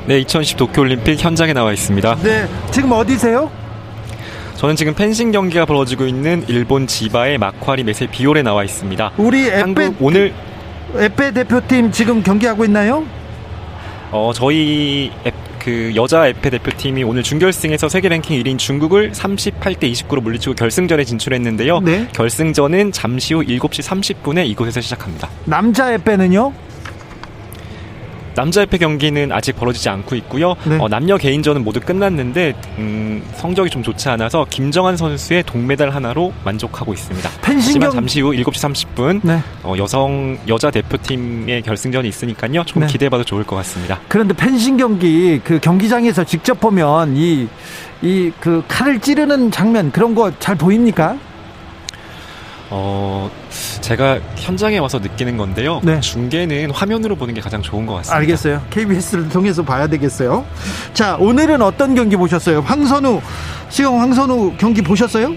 네, 0.07 0.21
2010 0.21 0.59
도쿄올림픽 0.59 1.25
현장에 1.25 1.55
나와 1.55 1.73
있습니다. 1.73 2.17
네, 2.17 2.47
지금 2.71 2.93
어디세요? 2.93 3.51
저는 4.59 4.75
지금 4.75 4.93
펜싱 4.93 5.31
경기가 5.31 5.65
벌어지고 5.65 6.05
있는 6.05 6.45
일본 6.49 6.89
지바의 6.89 7.39
마쿠아리 7.39 7.85
메세 7.85 8.09
비올에 8.09 8.43
나와 8.43 8.65
있습니다. 8.65 9.13
우리 9.17 9.47
에페 9.47 9.93
오늘 10.01 10.35
에페 10.97 11.31
대표팀 11.31 11.93
지금 11.93 12.25
경기하고 12.25 12.65
있나요? 12.65 13.07
어 14.11 14.33
저희 14.35 15.13
에, 15.25 15.31
그 15.61 15.93
여자 15.95 16.27
에페 16.27 16.51
대표팀이 16.51 17.05
오늘 17.05 17.23
준결승에서 17.23 17.89
세계 17.89 18.09
랭킹 18.09 18.43
1인 18.43 18.59
중국을 18.59 19.13
38대 19.13 19.93
29로 19.93 20.21
물리치고 20.23 20.57
결승전에 20.57 21.05
진출했는데요. 21.05 21.79
네. 21.79 22.09
결승전은 22.13 22.91
잠시 22.91 23.35
후 23.35 23.45
7시 23.45 24.17
30분에 24.19 24.45
이곳에서 24.49 24.81
시작합니다. 24.81 25.29
남자 25.45 25.93
에페는요? 25.93 26.53
남자 28.39 28.61
협회 28.61 28.79
경기는 28.79 29.33
아직 29.33 29.57
벌어지지 29.57 29.89
않고 29.89 30.15
있고요. 30.15 30.55
네. 30.65 30.79
어, 30.81 30.87
남녀 30.87 31.17
개인전은 31.17 31.65
모두 31.65 31.81
끝났는데 31.81 32.55
음, 32.79 33.21
성적이 33.35 33.69
좀 33.69 33.83
좋지 33.83 34.09
않아서 34.11 34.47
김정한 34.49 34.97
선수의 34.97 35.43
동메달 35.43 35.91
하나로 35.91 36.33
만족하고 36.45 36.93
있습니다. 36.93 37.29
하지만 37.43 37.91
잠시 37.91 38.21
후 38.21 38.31
7시 38.31 38.95
30분 38.95 39.21
네. 39.25 39.41
어, 39.65 39.75
여성 39.77 40.39
여자 40.47 40.71
대표팀의 40.71 41.63
결승전이 41.63 42.07
있으니까요. 42.09 42.63
좀 42.65 42.83
네. 42.83 42.87
기대해봐도 42.87 43.25
좋을 43.25 43.43
것 43.43 43.57
같습니다. 43.57 43.99
그런데 44.07 44.35
펜싱 44.35 44.77
경기 44.77 45.41
그 45.43 45.59
경기장에서 45.59 46.23
직접 46.23 46.61
보면 46.61 47.17
이 47.17 47.49
이 48.01 48.31
그 48.39 48.63
칼을 48.69 49.01
찌르는 49.01 49.51
장면 49.51 49.91
그런 49.91 50.15
거 50.15 50.31
잘 50.39 50.55
보입니까? 50.55 51.17
어, 52.71 53.31
제가 53.81 54.21
현장에 54.37 54.79
와서 54.79 54.99
느끼는 54.99 55.37
건데요. 55.37 55.81
네. 55.83 56.01
중계는 56.01 56.71
화면으로 56.71 57.17
보는 57.17 57.35
게 57.35 57.41
가장 57.41 57.63
좋은 57.63 57.87
것 57.87 57.95
같습니다. 57.95 58.17
알겠어요. 58.17 58.63
KBS를 58.71 59.29
통해서 59.29 59.63
봐야 59.63 59.87
되겠어요. 59.87 60.45
자, 60.93 61.17
오늘은 61.19 61.63
어떤 61.63 61.95
경기 61.95 62.17
보셨어요? 62.17 62.61
황선우, 62.61 63.21
시영 63.71 64.01
황선우 64.01 64.55
경기 64.59 64.83
보셨어요? 64.83 65.35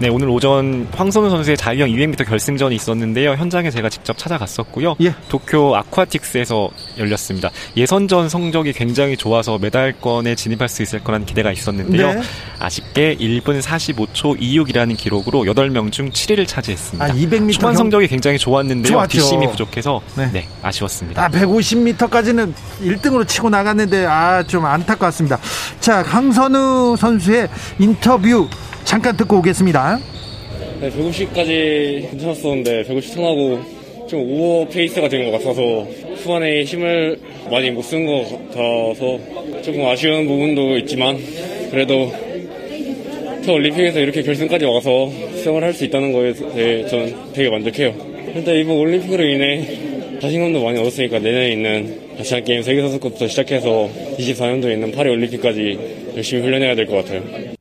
네, 0.00 0.08
오늘 0.08 0.28
오전 0.28 0.86
황선우 0.94 1.28
선수의 1.28 1.56
자유형 1.56 1.88
200m 1.88 2.24
결승전이 2.24 2.72
있었는데요. 2.76 3.32
현장에 3.32 3.68
제가 3.68 3.88
직접 3.88 4.16
찾아갔었고요. 4.16 4.94
예. 5.00 5.12
도쿄 5.28 5.74
아쿠아틱스에서 5.74 6.70
열렸습니다. 6.98 7.50
예선전 7.76 8.28
성적이 8.28 8.74
굉장히 8.74 9.16
좋아서 9.16 9.58
메달권에 9.58 10.36
진입할 10.36 10.68
수 10.68 10.84
있을 10.84 11.02
거라는 11.02 11.26
기대가 11.26 11.50
있었는데요. 11.50 12.14
네. 12.14 12.20
아쉽게 12.60 13.16
1분 13.16 13.60
45초 13.60 14.40
26이라는 14.40 14.96
기록으로 14.96 15.42
8명 15.42 15.90
중 15.90 16.10
7위를 16.10 16.46
차지했습니다. 16.46 17.04
아, 17.04 17.08
200m 17.08 17.52
초반 17.54 17.74
성적이 17.74 18.06
굉장히 18.06 18.38
좋았는데요. 18.38 18.92
좋았죠. 18.92 19.08
뒷심이 19.08 19.50
부족해서 19.50 20.00
네. 20.16 20.30
네, 20.32 20.48
아쉬웠습니다. 20.62 21.24
아, 21.24 21.28
150m까지는 21.28 22.52
1등으로 22.82 23.26
치고 23.26 23.50
나갔는데 23.50 24.06
아, 24.06 24.44
좀 24.44 24.64
안타깝습니다. 24.64 25.40
자, 25.80 26.04
강선우 26.04 26.94
선수의 26.96 27.48
인터뷰 27.80 28.48
잠깐 28.88 29.14
듣고 29.18 29.36
오겠습니다. 29.38 30.00
네, 30.80 30.88
150까지 30.90 32.10
괜찮았었는데 32.10 32.84
150 32.84 33.14
턴하고 33.16 33.60
좀 34.08 34.20
오버 34.20 34.66
페이스가 34.70 35.08
된 35.10 35.30
것 35.30 35.32
같아서 35.38 35.86
후반에 36.22 36.62
힘을 36.64 37.18
많이 37.50 37.70
못 37.70 37.82
쓴 37.82 38.06
것 38.06 38.24
같아서 38.48 39.18
조금 39.62 39.84
아쉬운 39.86 40.26
부분도 40.26 40.78
있지만 40.78 41.18
그래도 41.70 42.10
저 43.44 43.52
올림픽에서 43.52 44.00
이렇게 44.00 44.22
결승까지 44.22 44.64
와서 44.64 45.10
수영을 45.42 45.62
할 45.62 45.74
수 45.74 45.84
있다는 45.84 46.12
거에 46.12 46.32
대해 46.32 46.86
저는 46.86 47.14
되게 47.34 47.50
만족해요. 47.50 47.94
일단 48.34 48.54
이번 48.56 48.76
올림픽으로 48.78 49.22
인해 49.22 50.18
자신감도 50.20 50.64
많이 50.64 50.78
얻었으니까 50.80 51.18
내년에 51.18 51.50
있는 51.52 52.00
아시안 52.18 52.42
게임 52.44 52.62
세계선수권부터 52.62 53.28
시작해서 53.28 53.88
24년도에 54.18 54.72
있는 54.72 54.92
파리 54.92 55.10
올림픽까지 55.10 55.78
열심히 56.16 56.42
훈련해야 56.42 56.74
될 56.74 56.86
것 56.86 56.96
같아요. 57.04 57.57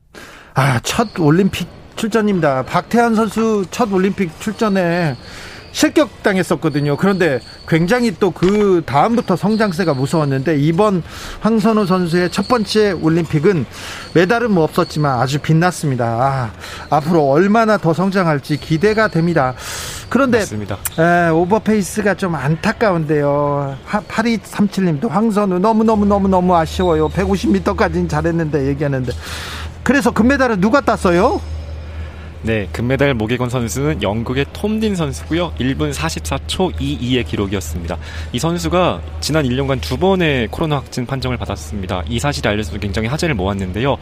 아, 0.58 0.80
첫 0.82 1.08
올림픽 1.20 1.68
출전입니다. 1.96 2.64
박태환 2.64 3.14
선수 3.14 3.64
첫 3.70 3.94
올림픽 3.94 4.32
출전에 4.40 5.16
실격당했었거든요. 5.72 6.98
그런데 6.98 7.40
굉장히 7.68 8.12
또 8.20 8.32
그 8.32 8.82
다음부터 8.84 9.36
성장세가 9.36 9.94
무서웠는데 9.94 10.58
이번 10.58 11.04
황선우 11.42 11.86
선수의 11.86 12.32
첫 12.32 12.48
번째 12.48 12.94
올림픽은 12.94 13.68
메달은 14.16 14.50
뭐 14.50 14.64
없었지만 14.64 15.20
아주 15.20 15.38
빛났습니다. 15.38 16.06
아, 16.06 16.52
앞으로 16.90 17.30
얼마나 17.30 17.78
더 17.78 17.94
성장할지 17.94 18.58
기대가 18.58 19.10
됩니다. 19.10 19.54
그런데 20.10 20.40
에, 20.98 21.30
오버페이스가 21.30 22.16
좀 22.16 22.34
안타까운데요. 22.34 23.78
8237님도 23.88 25.08
황선우 25.10 25.60
너무너무너무너무 25.60 26.56
아쉬워요. 26.56 27.10
150m까지는 27.10 28.10
잘했는데 28.10 28.68
얘기하는데 28.70 29.12
그래서 29.88 30.12
금메달은 30.12 30.60
누가 30.60 30.82
땄어요? 30.82 31.40
네, 32.48 32.70
금메달 32.72 33.14
모계건 33.14 33.50
선수는 33.50 34.02
영국의 34.02 34.46
톰딘 34.54 34.96
선수고요. 34.96 35.52
1분 35.60 35.94
44초 35.94 36.74
22의 36.80 37.28
기록이었습니다. 37.28 37.98
이 38.32 38.40
선수가 38.40 39.02
지난 39.20 39.44
1년간 39.44 39.82
두 39.82 39.98
번의 39.98 40.48
코로나 40.48 40.78
확진 40.78 41.06
판정을 41.06 41.36
받았습니다. 41.36 42.04
이 42.08 42.20
사실이 42.20 42.48
알려져서 42.48 42.80
굉장히 42.80 43.10
화제를 43.10 43.36
모았는데요. 43.36 43.98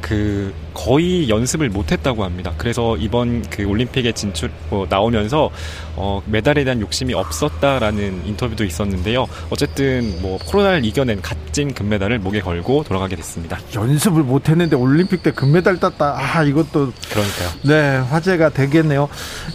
그 0.00 0.54
거의 0.72 1.28
연습을 1.28 1.68
못했다고 1.68 2.24
합니다. 2.24 2.54
그래서 2.56 2.96
이번 2.96 3.42
그 3.50 3.64
올림픽에 3.64 4.12
진출 4.12 4.50
뭐 4.70 4.86
나오면서 4.88 5.50
어, 5.96 6.22
메달에 6.24 6.64
대한 6.64 6.80
욕심이 6.80 7.12
없었다라는 7.12 8.22
인터뷰도 8.24 8.64
있었는데요. 8.64 9.26
어쨌든 9.50 10.22
뭐 10.22 10.38
코로나를 10.46 10.86
이겨낸 10.86 11.20
값진 11.20 11.74
금메달을 11.74 12.18
목에 12.20 12.40
걸고 12.40 12.84
돌아가게 12.84 13.16
됐습니다. 13.16 13.58
연습을 13.74 14.22
못했는데 14.22 14.74
올림픽 14.74 15.22
때 15.22 15.32
금메달 15.32 15.78
땄다. 15.78 16.16
아 16.16 16.42
이것도 16.44 16.94
그러니까요. 17.10 17.50
네. 17.64 17.89
네, 17.90 17.98
화제가 17.98 18.50
되겠네요. 18.50 19.08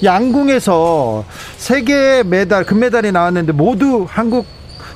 양궁에서 0.03 1.23
세계 1.55 2.21
메달, 2.23 2.65
금메달이 2.65 3.13
나왔는데 3.13 3.53
모두 3.53 4.05
한국 4.09 4.45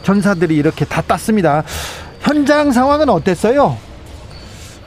전사들이 0.04 0.56
이렇게 0.56 0.84
다 0.84 1.02
땄습니다. 1.02 1.64
현장 2.20 2.74
상황은 2.74 3.08
어땠어요? 3.08 3.78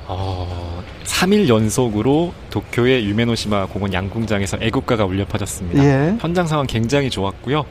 어, 0.06 0.82
3일 1.04 1.48
연속으로 1.48 2.34
도쿄의 2.50 3.06
유메노시마 3.06 3.66
공원 3.66 3.94
양궁장에서 3.94 4.58
애국가가 4.60 5.06
울려 5.06 5.24
퍼졌습니다. 5.24 5.82
예. 5.82 6.16
현장 6.20 6.46
상황 6.46 6.66
굉장히 6.66 7.08
좋았고요. 7.08 7.64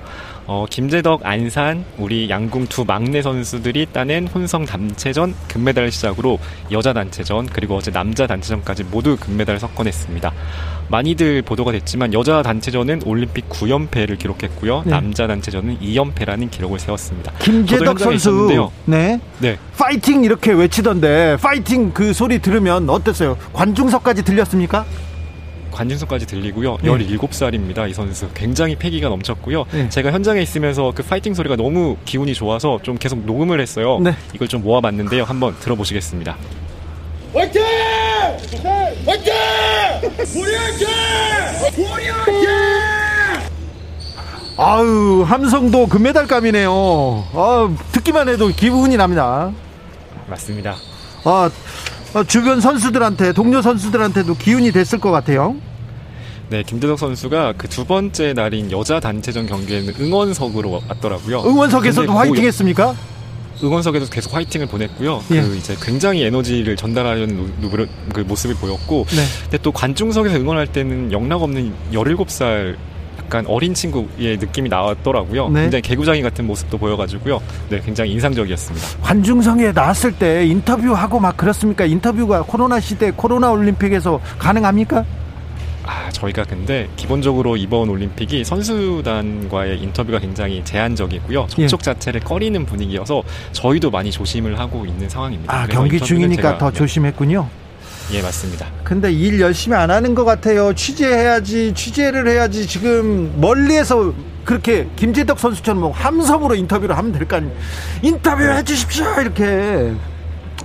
어, 0.53 0.65
김재덕, 0.69 1.25
안산, 1.25 1.85
우리 1.97 2.29
양궁 2.29 2.67
두 2.67 2.83
막내 2.83 3.21
선수들이 3.21 3.87
따낸 3.93 4.27
혼성 4.27 4.65
단체전 4.65 5.33
금메달 5.47 5.89
시작으로 5.93 6.39
여자 6.73 6.91
단체전 6.91 7.45
그리고 7.45 7.77
어제 7.77 7.89
남자 7.89 8.27
단체전까지 8.27 8.83
모두 8.91 9.15
금메달을 9.15 9.61
석권했습니다. 9.61 10.33
많이들 10.89 11.41
보도가 11.43 11.71
됐지만 11.71 12.13
여자 12.13 12.41
단체전은 12.41 13.03
올림픽 13.05 13.47
9연패를 13.47 14.19
기록했고요. 14.19 14.83
네. 14.83 14.91
남자 14.91 15.25
단체전은 15.25 15.79
2연패라는 15.79 16.51
기록을 16.51 16.79
세웠습니다. 16.79 17.31
김재덕 17.39 17.97
선수. 17.97 18.71
네 18.83 19.21
네. 19.39 19.57
파이팅 19.77 20.25
이렇게 20.25 20.51
외치던데 20.51 21.37
파이팅 21.41 21.93
그 21.93 22.11
소리 22.11 22.39
들으면 22.39 22.89
어땠어요? 22.89 23.37
관중석까지 23.53 24.25
들렸습니까? 24.25 24.85
관중석까지 25.71 26.27
들리고요. 26.27 26.77
네. 26.81 26.89
17살입니다. 26.89 27.89
이 27.89 27.93
선수. 27.93 28.29
굉장히 28.33 28.75
패기가 28.75 29.09
넘쳤고요. 29.09 29.65
네. 29.71 29.89
제가 29.89 30.11
현장에 30.11 30.41
있으면서 30.41 30.91
그 30.95 31.03
파이팅 31.03 31.33
소리가 31.33 31.55
너무 31.55 31.97
기운이 32.05 32.33
좋아서 32.33 32.79
좀 32.83 32.97
계속 32.97 33.25
녹음을 33.25 33.59
했어요. 33.59 33.99
네. 33.99 34.13
이걸 34.33 34.47
좀 34.47 34.61
모아봤는데요. 34.61 35.23
한번 35.23 35.55
들어보시겠습니다. 35.59 36.37
화이팅! 37.33 37.63
화이팅! 39.05 39.33
우리 40.35 40.55
화이팅! 40.55 40.87
우리 41.77 42.09
화이팅! 42.09 42.49
아유 44.57 45.23
함성도 45.25 45.87
금메달감이네요. 45.87 46.71
아 47.33 47.75
듣기만 47.93 48.29
해도 48.29 48.49
기분이 48.49 48.97
납니다. 48.97 49.51
맞습니다. 50.27 50.75
아, 51.23 51.29
아, 51.29 51.49
주변 52.27 52.59
선수들한테 52.59 53.33
동료 53.33 53.61
선수들한테도 53.61 54.35
기운이 54.35 54.71
됐을 54.71 54.99
것 54.99 55.11
같아요. 55.11 55.55
네, 56.49 56.63
김대덕 56.63 56.99
선수가 56.99 57.53
그 57.57 57.67
두 57.69 57.85
번째 57.85 58.33
날인 58.33 58.71
여자 58.71 58.99
단체전 58.99 59.45
경기에는 59.47 59.93
응원석으로 59.99 60.81
왔더라고요. 60.89 61.43
응원석에서도 61.45 62.07
그 62.11 62.13
화이팅했습니까? 62.17 62.93
응원석에도 63.63 64.07
계속 64.07 64.33
화이팅을 64.35 64.65
보냈고요. 64.67 65.23
예. 65.31 65.41
그 65.41 65.55
이제 65.55 65.77
굉장히 65.81 66.23
에너지를 66.23 66.75
전달하려는 66.75 67.53
노- 67.61 67.69
그 68.11 68.21
모습을 68.21 68.55
보였고, 68.55 69.05
네. 69.11 69.23
근데 69.43 69.57
또 69.59 69.71
관중석에서 69.71 70.35
응원할 70.37 70.67
때는 70.67 71.11
영락 71.11 71.43
없는 71.43 71.71
17살 71.93 72.75
약간 73.31 73.45
어린 73.47 73.73
친구의 73.73 74.37
느낌이 74.37 74.67
나왔더라고요. 74.67 75.47
네. 75.51 75.61
굉장히 75.61 75.81
개구장이 75.83 76.21
같은 76.21 76.45
모습도 76.45 76.77
보여가지고요. 76.77 77.41
네, 77.69 77.79
굉장히 77.79 78.11
인상적이었습니다. 78.11 78.87
관중석에 79.01 79.71
나왔을 79.71 80.11
때 80.11 80.45
인터뷰하고 80.47 81.17
막 81.17 81.37
그렇습니까? 81.37 81.85
인터뷰가 81.85 82.41
코로나 82.41 82.81
시대 82.81 83.09
코로나 83.11 83.49
올림픽에서 83.51 84.19
가능합니까? 84.37 85.05
아, 85.85 86.09
저희가 86.11 86.43
근데 86.43 86.89
기본적으로 86.97 87.55
이번 87.55 87.89
올림픽이 87.89 88.43
선수단과의 88.43 89.79
인터뷰가 89.79 90.19
굉장히 90.19 90.61
제한적이고요. 90.65 91.47
예. 91.57 91.67
접촉 91.67 91.83
자체를 91.83 92.19
꺼리는 92.19 92.65
분위기여서 92.65 93.23
저희도 93.53 93.91
많이 93.91 94.11
조심을 94.11 94.59
하고 94.59 94.85
있는 94.85 95.07
상황입니다. 95.07 95.53
아 95.53 95.67
경기 95.67 96.01
중이니까 96.01 96.57
더 96.57 96.69
네. 96.69 96.77
조심했군요. 96.77 97.47
예, 98.13 98.21
맞습니다. 98.21 98.67
근데 98.83 99.11
일 99.11 99.39
열심히 99.39 99.75
안 99.77 99.89
하는 99.89 100.13
것 100.15 100.25
같아요. 100.25 100.73
취재해야지, 100.73 101.73
취재를 101.73 102.27
해야지. 102.27 102.67
지금 102.67 103.33
멀리에서 103.39 104.13
그렇게 104.43 104.87
김재덕 104.97 105.39
선수처럼 105.39 105.79
뭐 105.81 105.91
함성으로 105.91 106.55
인터뷰를 106.55 106.97
하면 106.97 107.11
될 107.13 107.25
거 107.27 107.37
아니에요. 107.37 107.53
인터뷰 108.01 108.43
해주십시오. 108.43 109.05
이렇게. 109.21 109.93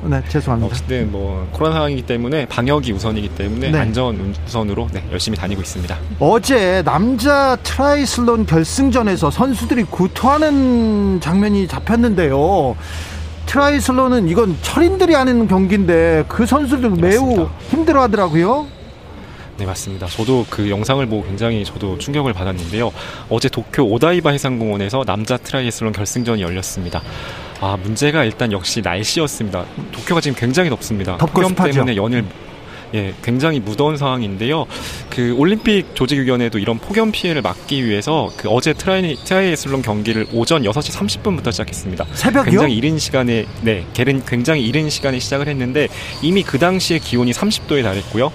네, 0.03 0.23
죄송합니다. 0.29 0.75
어쨌든 0.75 1.11
뭐 1.11 1.49
코로나 1.53 1.75
상황이기 1.75 2.03
때문에 2.03 2.47
방역이 2.47 2.93
우선이기 2.93 3.29
때문에 3.31 3.71
네. 3.71 3.79
안전 3.79 4.35
우선으로 4.47 4.89
네, 4.93 5.03
열심히 5.11 5.39
다니고 5.39 5.63
있습니다. 5.63 5.97
어제 6.19 6.83
남자 6.85 7.57
트라이슬론 7.63 8.45
결승전에서 8.47 9.31
선수들이 9.31 9.85
구토하는 9.85 11.21
장면이 11.21 11.67
잡혔는데요. 11.69 12.77
트라이슬론은 13.47 14.29
이건 14.29 14.57
철인들이 14.63 15.15
하는 15.15 15.49
경기인데 15.49 16.25
그 16.29 16.45
선수들 16.47 16.91
매우 16.91 17.27
맞습니다. 17.27 17.51
힘들어 17.71 18.03
하더라고요. 18.03 18.67
네, 19.59 19.65
맞습니다. 19.65 20.07
저도 20.07 20.45
그 20.51 20.69
영상을 20.69 21.05
보고 21.07 21.25
굉장히 21.27 21.65
저도 21.65 21.97
충격을 21.97 22.35
받았는데요. 22.35 22.93
어제 23.31 23.49
도쿄 23.49 23.85
오다이바 23.85 24.31
해상공원에서 24.31 25.05
남자 25.05 25.39
트라이애슬론 25.39 25.93
결승전이 25.95 26.43
열렸습니다. 26.43 27.01
아, 27.61 27.79
문제가 27.83 28.25
일단 28.25 28.53
역시 28.53 28.83
날씨였습니다. 28.83 29.65
도쿄가 29.93 30.21
지금 30.21 30.37
굉장히 30.39 30.69
덥습니다. 30.69 31.17
덥고 31.17 31.49
습하죠. 31.49 31.73
때문에 31.73 31.97
연일 31.97 32.25
예, 32.95 33.15
굉장히 33.23 33.61
무더운 33.61 33.97
상황인데요. 33.97 34.67
그 35.11 35.35
올림픽 35.37 35.95
조직위원회도 35.95 36.59
이런 36.59 36.79
폭염 36.79 37.11
피해를 37.13 37.43
막기 37.43 37.85
위해서 37.85 38.31
그 38.37 38.49
어제 38.49 38.73
트라이, 38.73 39.17
트라이애슬론 39.17 39.83
경기를 39.83 40.27
오전 40.33 40.63
6시 40.63 41.23
30분부터 41.23 41.51
시작했습니다. 41.53 42.07
새벽이요? 42.13 42.51
굉장히 42.51 42.77
이른 42.77 42.99
시간에 42.99 43.47
네, 43.63 43.85
굉장히 43.93 44.67
이른 44.67 44.89
시간에 44.91 45.19
시작을 45.19 45.49
했는데 45.49 45.89
이미 46.23 46.43
그 46.43 46.59
당시에 46.59 46.99
기온이 46.99 47.33
30도에 47.33 47.83
달했고요. 47.83 48.33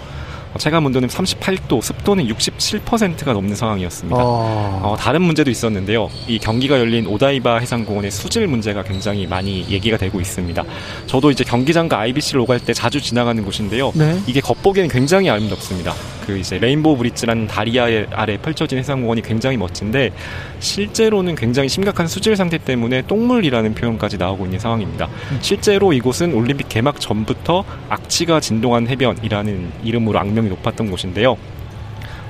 어, 0.54 0.58
체감 0.58 0.86
온도는 0.86 1.08
38도, 1.08 1.82
습도는 1.82 2.28
67%가 2.28 3.34
넘는 3.34 3.56
상황이었습니다. 3.56 4.18
어, 4.18 4.82
어, 4.84 4.96
다른 4.98 5.22
문제도 5.22 5.50
있었는데요. 5.50 6.10
이 6.28 6.40
경기가 6.40 6.80
열린 6.80 7.08
오다이바 7.08 7.58
해상공원의 7.60 8.12
수질 8.12 8.48
문제가 8.48 8.84
굉장히 8.84 9.28
많이 9.28 9.66
얘기가 9.70 9.98
되고 9.98 10.20
있습니다. 10.20 10.64
저도 11.08 11.32
이제 11.32 11.44
경기장과 11.44 12.00
IBC를 12.00 12.42
오갈 12.42 12.60
때 12.60 12.74
자주 12.74 13.02
지나가는 13.02 13.44
곳인데요. 13.44 13.92
네. 13.96 14.20
이게 14.28 14.42
겉보기에는 14.42 14.90
굉장히 14.90 15.30
아름답습니다. 15.30 15.94
그 16.26 16.38
이제 16.38 16.58
레인보우 16.60 16.98
브릿지라는 16.98 17.48
다리 17.48 17.80
아래, 17.80 18.06
아래 18.12 18.38
펼쳐진 18.38 18.78
해상공원이 18.78 19.22
굉장히 19.22 19.58
멋진데 19.58 20.12
실제로는 20.60 21.36
굉장히 21.36 21.70
심각한 21.70 22.08
수질 22.08 22.36
상태 22.36 22.58
때문에 22.58 23.04
똥물이라는 23.08 23.74
표현까지 23.74 24.18
나오고 24.18 24.46
있는 24.46 24.60
상황입니다. 24.60 25.10
실제로 25.40 25.94
이곳은 25.94 26.34
올림픽 26.34 26.70
개막 26.70 27.00
전부터 27.00 27.64
악취가 27.90 28.40
진동한 28.40 28.88
해변이라는 28.88 29.72
이름으로 29.84 30.20
악명이 30.20 30.50
높았던 30.50 30.90
곳인데요. 30.90 31.38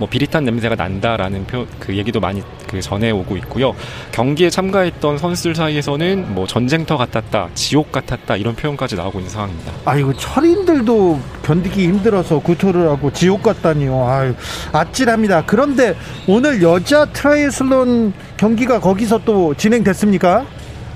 뭐 0.01 0.09
비릿한 0.09 0.43
냄새가 0.45 0.73
난다라는 0.73 1.45
표, 1.45 1.67
그 1.79 1.95
얘기도 1.95 2.19
많이 2.19 2.41
그 2.67 2.81
전해오고 2.81 3.37
있고요. 3.37 3.75
경기에 4.11 4.49
참가했던 4.49 5.19
선수들 5.19 5.53
사이에서는 5.53 6.33
뭐 6.33 6.47
전쟁터 6.47 6.97
같았다, 6.97 7.49
지옥 7.53 7.91
같았다 7.91 8.35
이런 8.35 8.55
표현까지 8.55 8.95
나오고 8.95 9.19
있는 9.19 9.29
상황입니다. 9.31 9.71
아이고 9.85 10.11
철인들도 10.13 11.19
견디기 11.43 11.83
힘들어서 11.83 12.39
구토를 12.39 12.89
하고 12.89 13.13
지옥 13.13 13.43
같다니요. 13.43 14.07
아유, 14.07 14.33
아찔합니다. 14.71 15.45
그런데 15.45 15.95
오늘 16.27 16.63
여자 16.63 17.05
트라이애슬론 17.05 18.13
경기가 18.37 18.79
거기서 18.79 19.19
또 19.23 19.53
진행됐습니까? 19.53 20.47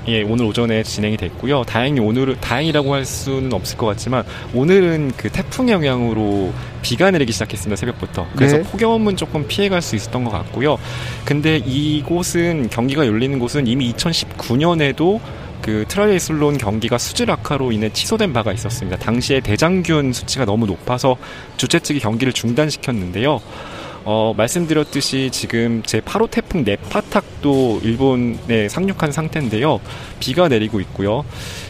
예, 0.08 0.22
오늘 0.22 0.46
오전에 0.46 0.84
진행이 0.84 1.18
됐고요. 1.18 1.64
다행히 1.64 2.00
오늘은 2.00 2.36
다행이라고 2.40 2.94
할 2.94 3.06
수는 3.06 3.52
없을 3.54 3.78
것 3.78 3.88
같지만 3.88 4.24
오늘은 4.54 5.14
그 5.18 5.30
태풍 5.30 5.70
영향으로 5.70 6.54
비가 6.84 7.10
내리기 7.10 7.32
시작했습니다. 7.32 7.76
새벽부터. 7.76 8.28
그래서 8.36 8.58
네. 8.58 8.64
폭염은 8.64 9.18
조금 9.18 9.48
피해갈 9.48 9.82
수 9.82 9.96
있었던 9.96 10.24
것 10.24 10.30
같고요. 10.30 10.78
근데 11.26 11.58
이곳은 11.58 12.70
경기가 12.70 13.08
열리는 13.08 13.40
곳은 13.40 13.66
이미 13.66 13.92
2019년에도 13.94 15.20
그 15.64 15.86
트라이애슬론 15.88 16.60
경기가 16.60 17.00
수질 17.00 17.32
악화로 17.32 17.72
인해 17.72 17.90
취소된 17.92 18.34
바가 18.34 18.54
있었습니다. 18.54 19.00
당시에 19.00 19.40
대장균 19.40 20.14
수치가 20.14 20.46
너무 20.46 20.68
높아서 20.68 21.18
주최 21.58 21.80
측이 21.80 22.00
경기를 22.00 22.34
중단시켰는데요. 22.34 23.42
어, 24.08 24.36
말씀드렸듯이 24.38 25.30
지금 25.32 25.82
제 25.84 26.00
8호 26.00 26.30
태풍 26.30 26.64
네파탁도 26.64 27.82
일본에 27.84 28.70
상륙한 28.70 29.12
상태인데요. 29.12 29.80
비가 30.20 30.48
내리고 30.48 30.80
있고요. 30.80 31.26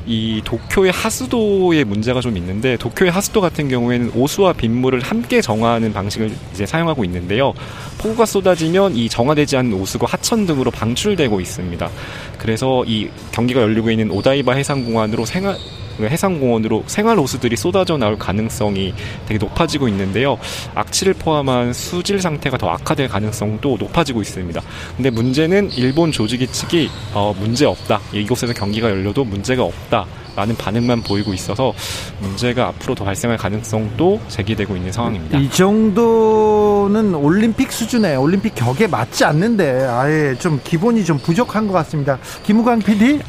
이 0.05 0.41
도쿄의 0.43 0.91
하수도의 0.91 1.85
문제가 1.85 2.19
좀 2.19 2.35
있는데 2.35 2.75
도쿄의 2.75 3.09
하수도 3.09 3.39
같은 3.39 3.69
경우에는 3.69 4.11
오수와 4.13 4.51
빗물을 4.51 4.99
함께 4.99 5.39
정화하는 5.39 5.93
방식을 5.93 6.29
이제 6.53 6.65
사용하고 6.65 7.05
있는데요. 7.05 7.53
폭우가 7.99 8.25
쏟아지면 8.25 8.97
이 8.97 9.07
정화되지 9.07 9.55
않은 9.55 9.73
오수가 9.73 10.05
하천 10.05 10.45
등으로 10.45 10.71
방출되고 10.71 11.39
있습니다. 11.39 11.89
그래서 12.37 12.83
이 12.85 13.09
경기가 13.31 13.61
열리고 13.61 13.89
있는 13.89 14.11
오다이바 14.11 14.53
해상공원으로 14.53 15.25
생활 15.25 15.55
해상공원으로 15.99 16.83
생활 16.87 17.17
호수들이 17.17 17.55
쏟아져 17.55 17.97
나올 17.97 18.17
가능성이 18.17 18.93
되게 19.27 19.37
높아지고 19.37 19.87
있는데요. 19.89 20.37
악취를 20.75 21.13
포함한 21.13 21.73
수질 21.73 22.21
상태가 22.21 22.57
더 22.57 22.69
악화될 22.69 23.07
가능성도 23.07 23.77
높아지고 23.79 24.21
있습니다. 24.21 24.61
근데 24.95 25.09
문제는 25.09 25.71
일본 25.71 26.11
조직위 26.11 26.47
측이 26.47 26.89
어, 27.13 27.33
문제 27.39 27.65
없다. 27.65 27.99
이곳에서 28.13 28.53
경기가 28.53 28.89
열려도 28.89 29.23
문제가 29.23 29.63
없다. 29.63 30.05
라는 30.35 30.55
반응만 30.57 31.01
보이고 31.01 31.33
있어서 31.33 31.73
문제가 32.19 32.67
앞으로 32.67 32.93
더 32.93 33.05
발생할 33.05 33.37
가능성도 33.37 34.19
제기되고 34.27 34.75
있는 34.75 34.91
상황입니다. 34.91 35.39
이 35.39 35.49
정도는 35.49 37.15
올림픽 37.15 37.71
수준의 37.71 38.17
올림픽 38.17 38.53
격에 38.53 38.87
맞지 38.87 39.23
않는데 39.23 39.85
아예 39.85 40.35
좀 40.37 40.59
기본이 40.61 41.05
좀 41.05 41.17
부족한 41.19 41.67
것 41.67 41.73
같습니다. 41.73 42.19
김우광 42.43 42.79
PD 42.79 43.21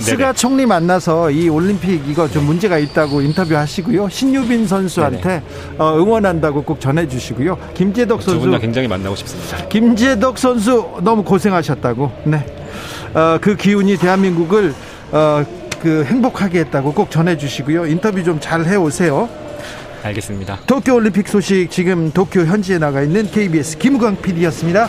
스가 0.00 0.32
총리 0.32 0.64
만나서 0.66 1.30
이 1.30 1.48
올림픽 1.48 2.02
이거 2.08 2.28
좀 2.28 2.44
문제가 2.46 2.78
있다고 2.78 3.20
인터뷰 3.20 3.54
하시고요. 3.56 4.08
신유빈 4.08 4.66
선수한테 4.66 5.42
어, 5.78 5.94
응원한다고 5.98 6.62
꼭 6.62 6.80
전해주시고요. 6.80 7.56
김재덕 7.74 8.20
두분 8.20 8.34
선수 8.40 8.50
다 8.50 8.58
굉장히 8.58 8.88
만나고 8.88 9.14
싶습니다. 9.16 9.68
김재덕 9.68 10.38
선수 10.38 10.88
너무 11.02 11.22
고생하셨다고. 11.22 12.10
네. 12.24 12.46
어, 13.14 13.38
그 13.40 13.56
기운이 13.56 13.98
대한민국을 13.98 14.74
어, 15.12 15.44
그 15.82 16.04
행복하게 16.04 16.60
했다고 16.60 16.92
꼭 16.94 17.10
전해주시고요. 17.10 17.86
인터뷰 17.86 18.22
좀 18.24 18.40
잘 18.40 18.64
해오세요. 18.64 19.28
알겠습니다. 20.02 20.60
도쿄 20.66 20.94
올림픽 20.94 21.28
소식 21.28 21.70
지금 21.70 22.10
도쿄 22.10 22.40
현지에 22.46 22.78
나가 22.78 23.02
있는 23.02 23.30
KBS 23.30 23.76
김우광 23.78 24.22
PD였습니다. 24.22 24.88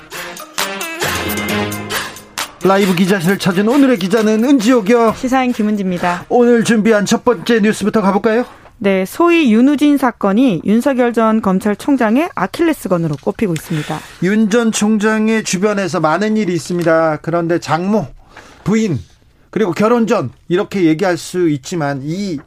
라이브 2.63 2.93
기자실을 2.93 3.39
찾은 3.39 3.67
오늘의 3.67 3.97
기자는 3.97 4.43
은지옥이요. 4.43 5.15
시사인 5.17 5.51
김은지입니다. 5.51 6.25
오늘 6.29 6.63
준비한 6.63 7.05
첫 7.05 7.23
번째 7.25 7.59
뉴스부터 7.61 8.01
가볼까요? 8.01 8.45
네, 8.77 9.05
소위 9.05 9.51
윤우진 9.53 9.97
사건이 9.97 10.61
윤석열 10.65 11.13
전 11.13 11.41
검찰총장의 11.41 12.29
아킬레스건으로 12.35 13.15
꼽히고 13.21 13.53
있습니다. 13.53 13.99
윤 14.23 14.49
전 14.49 14.71
총장의 14.71 15.43
주변에서 15.43 15.99
많은 15.99 16.37
일이 16.37 16.53
있습니다. 16.53 17.17
그런데 17.21 17.59
장모, 17.59 18.07
부인, 18.63 18.99
그리고 19.49 19.71
결혼 19.71 20.05
전 20.07 20.31
이렇게 20.47 20.83
얘기할 20.85 21.17
수 21.17 21.49
있지만 21.49 22.01
이 22.03 22.37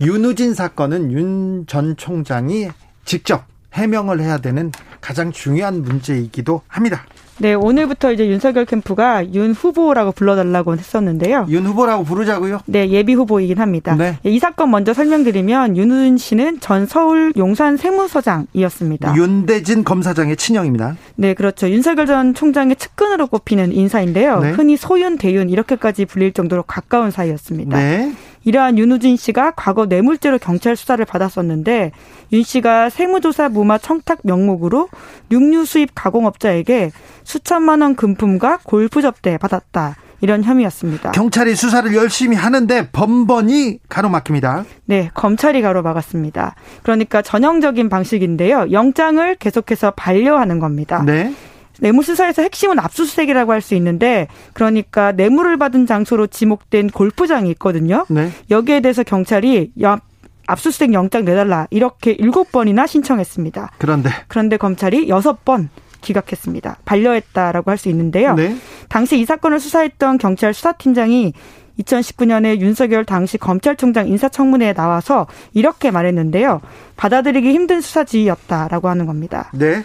윤우진 0.00 0.54
사건은 0.54 1.12
윤 1.12 1.64
전 1.66 1.96
총장이 1.96 2.68
직접 3.04 3.44
해명을 3.72 4.20
해야 4.20 4.38
되는 4.38 4.70
가장 5.00 5.32
중요한 5.32 5.82
문제이기도 5.82 6.62
합니다. 6.68 7.04
네, 7.38 7.54
오늘부터 7.54 8.12
이제 8.12 8.26
윤석열 8.28 8.64
캠프가 8.64 9.32
윤 9.34 9.52
후보라고 9.52 10.12
불러달라고 10.12 10.76
했었는데요. 10.76 11.46
윤 11.48 11.66
후보라고 11.66 12.04
부르자고요? 12.04 12.60
네, 12.66 12.88
예비 12.90 13.14
후보이긴 13.14 13.58
합니다. 13.58 13.96
네. 13.96 14.18
이 14.22 14.38
사건 14.38 14.70
먼저 14.70 14.94
설명드리면 14.94 15.76
윤우진 15.76 16.16
씨는 16.16 16.60
전 16.60 16.86
서울 16.86 17.32
용산 17.36 17.76
세무서장이었습니다. 17.76 19.16
윤대진 19.16 19.84
검사장의 19.84 20.36
친형입니다. 20.36 20.96
네, 21.16 21.34
그렇죠. 21.34 21.68
윤석열 21.68 22.06
전 22.06 22.34
총장의 22.34 22.76
측근으로 22.76 23.26
꼽히는 23.26 23.72
인사인데요. 23.72 24.40
네. 24.40 24.50
흔히 24.52 24.76
소윤, 24.76 25.18
대윤 25.18 25.50
이렇게까지 25.50 26.04
불릴 26.04 26.32
정도로 26.32 26.62
가까운 26.62 27.10
사이였습니다. 27.10 27.76
네. 27.76 28.12
이러한 28.44 28.78
윤우진 28.78 29.16
씨가 29.16 29.52
과거 29.52 29.86
뇌물죄로 29.86 30.38
경찰 30.38 30.76
수사를 30.76 31.02
받았었는데 31.04 31.92
윤 32.32 32.42
씨가 32.42 32.90
세무조사 32.90 33.48
무마 33.48 33.78
청탁 33.78 34.20
명목으로 34.22 34.88
육류 35.30 35.64
수입 35.64 35.90
가공업자에게 35.94 36.90
수천만 37.24 37.80
원 37.80 37.96
금품과 37.96 38.60
골프 38.64 39.02
접대 39.02 39.38
받았다. 39.38 39.96
이런 40.20 40.42
혐의였습니다. 40.42 41.10
경찰이 41.10 41.54
수사를 41.54 41.94
열심히 41.94 42.34
하는데 42.34 42.88
번번이 42.92 43.80
가로막힙니다. 43.90 44.64
네, 44.86 45.10
검찰이 45.12 45.60
가로막았습니다. 45.60 46.54
그러니까 46.82 47.20
전형적인 47.20 47.90
방식인데요. 47.90 48.68
영장을 48.72 49.34
계속해서 49.34 49.90
반려하는 49.90 50.60
겁니다. 50.60 51.02
네. 51.04 51.34
뇌물수사에서 51.80 52.42
핵심은 52.42 52.78
압수수색이라고 52.78 53.52
할 53.52 53.60
수 53.60 53.74
있는데 53.76 54.28
그러니까 54.52 55.12
뇌물을 55.12 55.56
받은 55.56 55.86
장소로 55.86 56.26
지목된 56.26 56.90
골프장이 56.90 57.50
있거든요. 57.52 58.04
네. 58.08 58.30
여기에 58.50 58.80
대해서 58.80 59.02
경찰이 59.02 59.72
야, 59.82 59.98
압수수색 60.46 60.92
영장 60.92 61.24
내달라 61.24 61.66
이렇게 61.70 62.10
일곱 62.12 62.52
번이나 62.52 62.86
신청했습니다. 62.86 63.70
그런데 63.78 64.10
그런데 64.28 64.56
검찰이 64.58 65.08
여섯 65.08 65.44
번 65.44 65.70
기각했습니다. 66.02 66.76
반려했다라고 66.84 67.70
할 67.70 67.78
수 67.78 67.88
있는데요. 67.88 68.34
네. 68.34 68.54
당시 68.90 69.18
이 69.18 69.24
사건을 69.24 69.58
수사했던 69.60 70.18
경찰 70.18 70.52
수사팀장이 70.52 71.32
2019년에 71.80 72.60
윤석열 72.60 73.04
당시 73.06 73.38
검찰총장 73.38 74.06
인사청문회에 74.08 74.74
나와서 74.74 75.26
이렇게 75.54 75.90
말했는데요. 75.90 76.60
받아들이기 76.96 77.50
힘든 77.50 77.80
수사지휘였다라고 77.80 78.88
하는 78.90 79.06
겁니다. 79.06 79.50
네. 79.54 79.82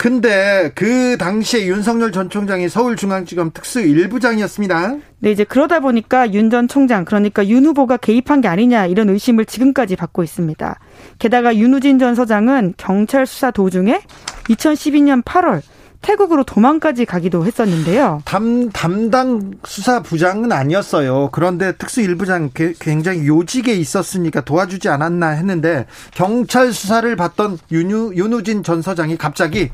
근데 0.00 0.72
그 0.74 1.18
당시에 1.18 1.66
윤석열 1.66 2.10
전 2.10 2.30
총장이 2.30 2.70
서울중앙지검 2.70 3.50
특수 3.52 3.80
1부장이었습니다. 3.82 5.02
네, 5.18 5.30
이제 5.30 5.44
그러다 5.44 5.80
보니까 5.80 6.32
윤 6.32 6.48
전 6.48 6.68
총장, 6.68 7.04
그러니까 7.04 7.46
윤 7.46 7.66
후보가 7.66 7.98
개입한 7.98 8.40
게 8.40 8.48
아니냐 8.48 8.86
이런 8.86 9.10
의심을 9.10 9.44
지금까지 9.44 9.96
받고 9.96 10.22
있습니다. 10.22 10.78
게다가 11.18 11.54
윤우진 11.54 11.98
전 11.98 12.14
서장은 12.14 12.74
경찰 12.78 13.26
수사 13.26 13.50
도중에 13.50 14.00
2012년 14.48 15.22
8월 15.22 15.60
태국으로 16.02 16.44
도망까지 16.44 17.04
가기도 17.04 17.44
했었는데요. 17.44 18.22
담, 18.24 18.70
담당 18.70 19.52
수사부장은 19.64 20.50
아니었어요. 20.50 21.28
그런데 21.30 21.72
특수 21.72 22.00
1부장 22.00 22.50
굉장히 22.78 23.26
요직에 23.26 23.74
있었으니까 23.74 24.40
도와주지 24.40 24.88
않았나 24.88 25.28
했는데 25.28 25.86
경찰 26.14 26.72
수사를 26.72 27.14
받던 27.16 27.58
윤유, 27.70 28.14
윤우진 28.16 28.62
전 28.62 28.80
서장이 28.80 29.18
갑자기 29.18 29.70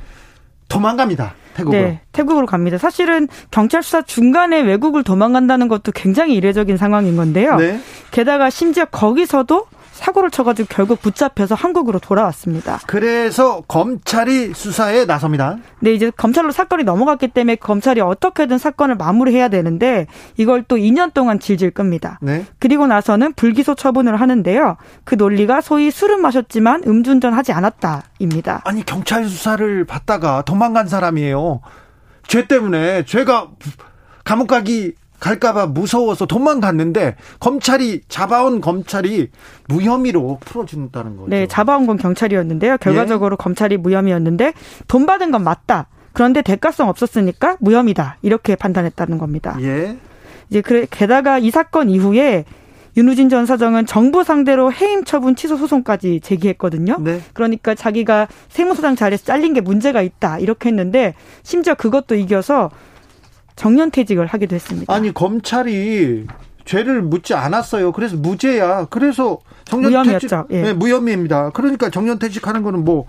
도망갑니다. 0.68 1.35
태국으로. 1.55 1.81
네, 1.81 2.00
태국으로 2.12 2.46
갑니다. 2.46 2.76
사실은 2.76 3.29
경찰 3.50 3.83
수사 3.83 4.02
중간에 4.02 4.61
외국을 4.61 5.02
도망간다는 5.02 5.68
것도 5.68 5.92
굉장히 5.92 6.35
이례적인 6.35 6.76
상황인 6.76 7.16
건데요. 7.16 7.57
네. 7.57 7.81
게다가 8.11 8.50
심지어 8.50 8.85
거기서도 8.85 9.66
사고를 9.97 10.31
쳐가지고 10.31 10.69
결국 10.71 11.01
붙잡혀서 11.01 11.55
한국으로 11.55 11.99
돌아왔습니다. 11.99 12.81
그래서 12.87 13.63
검찰이 13.67 14.53
수사에 14.55 15.05
나섭니다. 15.07 15.59
네, 15.81 15.93
이제 15.93 16.11
검찰로 16.11 16.51
사건이 16.51 16.85
넘어갔기 16.85 17.29
때문에 17.29 17.57
검찰이 17.57 18.01
어떻게든 18.01 18.59
사건을 18.59 18.97
마무리해야 18.97 19.49
되는데 19.49 20.07
이걸 20.37 20.63
또 20.63 20.77
2년 20.77 21.13
동안 21.15 21.41
질질 21.41 21.73
끕니다. 21.73 22.19
네. 22.23 22.45
그리고 22.59 22.87
나서는 22.87 23.33
불기소 23.33 23.75
처분을 23.75 24.21
하는데요. 24.21 24.77
그 25.05 25.15
논리가 25.15 25.61
소위 25.61 25.91
술은 25.91 26.21
마셨지만 26.21 26.83
음주운전 26.87 27.33
하지 27.33 27.53
않았다입니다. 27.53 28.63
아니 28.65 28.85
경찰 28.85 29.25
수사를 29.25 29.85
받다가 29.85 30.43
도망간 30.43 30.87
사람이에요. 30.89 31.61
죄 32.27 32.47
때문에 32.47 33.05
죄가 33.05 33.49
감옥 34.25 34.49
가기 34.49 34.95
갈까봐 35.27 35.67
무서워서 35.67 36.27
도망갔는데 36.27 37.17
검찰이 37.41 38.03
잡아온 38.09 38.61
검찰이 38.61 39.31
무혐의로 39.69 40.39
풀어준다는 40.41 41.17
거죠. 41.17 41.29
네, 41.29 41.49
잡아온 41.49 41.87
건 41.87 41.97
경찰이었는데요. 41.97 42.77
결과적으로 42.79 43.35
예? 43.35 43.43
검찰이 43.43 43.77
무혐의였는데 43.77 44.53
돈 44.87 45.05
받은 45.05 45.33
건 45.33 45.43
맞다. 45.43 45.89
그런데 46.12 46.43
대가성 46.43 46.89
없었으니까 46.89 47.57
무혐의다. 47.61 48.19
이렇게 48.23 48.55
판단했다는 48.55 49.19
겁니다. 49.19 49.57
예. 49.61 49.97
이제 50.49 50.61
그래 50.61 50.87
게다가 50.89 51.39
이 51.39 51.51
사건 51.51 51.91
이후에 51.91 52.45
윤우진 52.97 53.29
전 53.29 53.45
사장은 53.47 53.85
정부 53.85 54.23
상대로 54.23 54.73
해임 54.73 55.05
처분 55.05 55.35
취소 55.35 55.57
소송까지 55.57 56.21
제기했거든요. 56.21 56.99
네. 57.01 57.21
그러니까 57.35 57.75
자기가 57.75 58.29
세무서장 58.49 58.95
자리에서 58.95 59.25
잘린 59.25 59.55
게 59.55 59.61
문제가 59.61 60.03
있다 60.03 60.39
이렇게 60.39 60.69
했는데 60.69 61.15
심지어 61.43 61.75
그것도 61.75 62.15
이겨서 62.15 62.71
정년퇴직을 63.57 64.27
하기도 64.27 64.55
했습니다. 64.55 64.92
아니 64.92 65.12
검찰이 65.12 66.27
죄를 66.64 67.03
묻지 67.03 67.35
않았어요. 67.35 67.92
그래서 67.92 68.16
무죄야. 68.16 68.87
그래서 68.90 69.38
정년퇴직 69.64 70.31
무혐의였죠. 70.31 70.47
예. 70.51 70.62
네, 70.62 70.73
무혐의입니다. 70.73 71.51
그러니까 71.51 71.90
정년퇴직하는 71.90 72.62
거는 72.62 72.85
뭐 72.85 73.07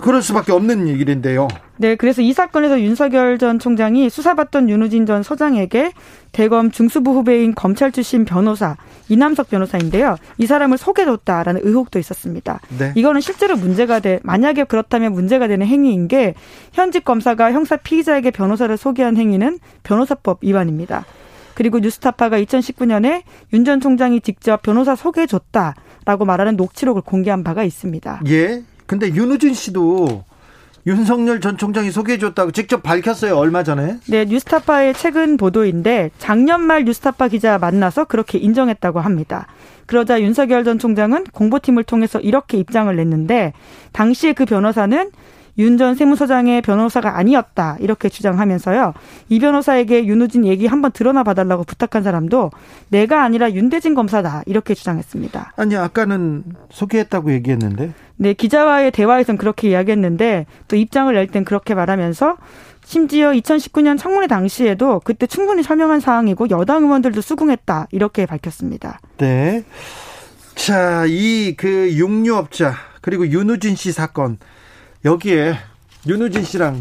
그럴 0.00 0.22
수밖에 0.22 0.52
없는 0.52 0.88
얘기인데요. 0.88 1.48
네, 1.76 1.94
그래서 1.94 2.22
이 2.22 2.32
사건에서 2.32 2.80
윤석열 2.80 3.38
전 3.38 3.58
총장이 3.58 4.10
수사받던 4.10 4.68
윤우진 4.68 5.06
전 5.06 5.22
서장에게 5.22 5.92
대검 6.32 6.70
중수부 6.70 7.12
후배인 7.12 7.54
검찰 7.54 7.92
출신 7.92 8.24
변호사 8.24 8.76
이남석 9.08 9.50
변호사인데요. 9.50 10.16
이 10.38 10.46
사람을 10.46 10.78
소개줬다라는 10.78 11.62
의혹도 11.64 11.98
있었습니다. 11.98 12.60
네. 12.78 12.92
이거는 12.94 13.20
실제로 13.20 13.56
문제가 13.56 14.00
돼 14.00 14.20
만약에 14.22 14.64
그렇다면 14.64 15.12
문제가 15.12 15.48
되는 15.48 15.66
행위인 15.66 16.08
게 16.08 16.34
현직 16.72 17.04
검사가 17.04 17.52
형사 17.52 17.76
피의자에게 17.76 18.30
변호사를 18.30 18.76
소개한 18.76 19.16
행위는 19.16 19.58
변호사법 19.82 20.38
위반입니다. 20.42 21.04
그리고 21.54 21.78
뉴스타파가 21.78 22.40
2019년에 22.40 23.22
윤 23.52 23.64
전 23.64 23.80
총장이 23.80 24.20
직접 24.22 24.62
변호사 24.62 24.94
소개해줬다라고 24.94 26.24
말하는 26.24 26.56
녹취록을 26.56 27.02
공개한 27.02 27.44
바가 27.44 27.64
있습니다. 27.64 28.22
예. 28.28 28.62
근데 28.90 29.06
윤우진 29.14 29.54
씨도 29.54 30.24
윤석열 30.84 31.40
전 31.40 31.56
총장이 31.56 31.92
소개해줬다고 31.92 32.50
직접 32.50 32.82
밝혔어요. 32.82 33.36
얼마 33.36 33.62
전에. 33.62 33.98
네, 34.08 34.24
뉴스타파의 34.24 34.94
최근 34.94 35.36
보도인데 35.36 36.10
작년 36.18 36.62
말 36.62 36.84
뉴스타파 36.84 37.28
기자 37.28 37.56
만나서 37.58 38.06
그렇게 38.06 38.38
인정했다고 38.38 38.98
합니다. 38.98 39.46
그러자 39.86 40.20
윤석열 40.20 40.64
전 40.64 40.80
총장은 40.80 41.26
공보팀을 41.32 41.84
통해서 41.84 42.18
이렇게 42.18 42.58
입장을 42.58 42.96
냈는데 42.96 43.52
당시에 43.92 44.32
그 44.32 44.44
변호사는 44.44 45.12
윤 45.58 45.76
전 45.78 45.94
세무서장의 45.94 46.62
변호사가 46.62 47.16
아니었다 47.18 47.76
이렇게 47.80 48.08
주장하면서요. 48.08 48.92
이 49.28 49.38
변호사에게 49.38 50.04
윤우진 50.06 50.44
얘기 50.46 50.66
한번 50.66 50.92
드러나 50.92 51.22
봐달라고 51.22 51.64
부탁한 51.64 52.02
사람도 52.02 52.50
내가 52.88 53.22
아니라 53.24 53.50
윤대진 53.52 53.94
검사다 53.94 54.42
이렇게 54.46 54.74
주장했습니다. 54.74 55.52
아니 55.56 55.76
아까는 55.76 56.44
소개했다고 56.70 57.32
얘기했는데. 57.32 57.92
네, 58.16 58.34
기자와의 58.34 58.90
대화에선 58.90 59.38
그렇게 59.38 59.70
이야기했는데 59.70 60.44
또 60.68 60.76
입장을 60.76 61.12
낼 61.14 61.26
땐 61.28 61.44
그렇게 61.44 61.74
말하면서 61.74 62.36
심지어 62.84 63.30
2019년 63.30 63.98
청문회 63.98 64.26
당시에도 64.26 65.00
그때 65.04 65.26
충분히 65.26 65.62
설명한 65.62 66.00
사항이고 66.00 66.50
여당 66.50 66.82
의원들도 66.84 67.20
수긍했다 67.20 67.88
이렇게 67.92 68.26
밝혔습니다. 68.26 69.00
네. 69.18 69.64
자, 70.54 71.04
이 71.06 71.54
그 71.56 71.94
육류업자 71.96 72.74
그리고 73.00 73.26
윤우진 73.26 73.76
씨 73.76 73.92
사건 73.92 74.38
여기에 75.04 75.54
윤우진 76.06 76.42
씨랑 76.44 76.80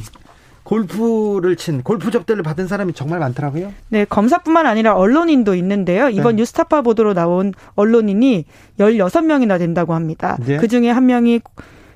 골프를 0.63 1.55
친 1.55 1.81
골프 1.81 2.11
접대를 2.11 2.43
받은 2.43 2.67
사람이 2.67 2.93
정말 2.93 3.19
많더라고요. 3.19 3.73
네, 3.89 4.05
검사뿐만 4.05 4.67
아니라 4.67 4.95
언론인도 4.95 5.55
있는데요. 5.55 6.09
이번 6.09 6.35
네. 6.35 6.41
뉴스타파 6.41 6.83
보도로 6.83 7.13
나온 7.13 7.53
언론인이 7.75 8.45
16명이나 8.79 9.57
된다고 9.57 9.95
합니다. 9.95 10.37
네. 10.45 10.57
그중에 10.57 10.91
한 10.91 11.07
명이 11.07 11.41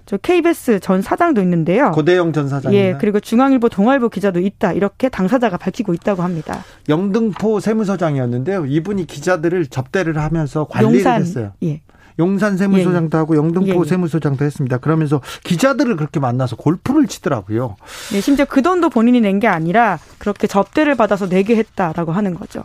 저 0.05 0.17
KBS 0.17 0.79
전 0.79 1.01
사장도 1.01 1.41
있는데요. 1.41 1.91
고대영 1.91 2.33
전 2.33 2.49
사장. 2.49 2.73
예, 2.73 2.97
그리고 2.99 3.19
중앙일보 3.19 3.69
동아일보 3.69 4.09
기자도 4.09 4.39
있다. 4.39 4.73
이렇게 4.73 5.07
당사자가 5.07 5.57
밝히고 5.57 5.93
있다고 5.93 6.23
합니다. 6.23 6.63
영등포 6.89 7.59
세무서장이었는데요. 7.59 8.65
이분이 8.65 9.05
기자들을 9.05 9.67
접대를 9.67 10.17
하면서 10.17 10.65
관리를 10.65 10.95
용산, 10.95 11.21
했어요. 11.21 11.51
예. 11.63 11.81
용산 12.19 12.58
세무서장도 12.58 13.17
예, 13.17 13.17
예. 13.17 13.19
하고 13.19 13.36
영등포 13.36 13.67
예, 13.67 13.80
예, 13.86 13.89
세무서장도 13.89 14.45
했습니다. 14.45 14.78
그러면서 14.78 15.21
기자들을 15.43 15.95
그렇게 15.97 16.19
만나서 16.19 16.56
골프를 16.56 17.08
치더라고요. 17.08 17.76
네, 18.12 18.21
심지어 18.21 18.45
그 18.45 18.62
돈도 18.62 18.89
본인이 18.89 19.19
낸 19.21 19.39
게 19.39 19.47
아니라 19.47 19.99
그렇게 20.19 20.47
접대를 20.47 20.95
받아서 20.95 21.28
내게 21.28 21.56
했다라고 21.56 22.12
하는 22.12 22.36
거죠. 22.36 22.63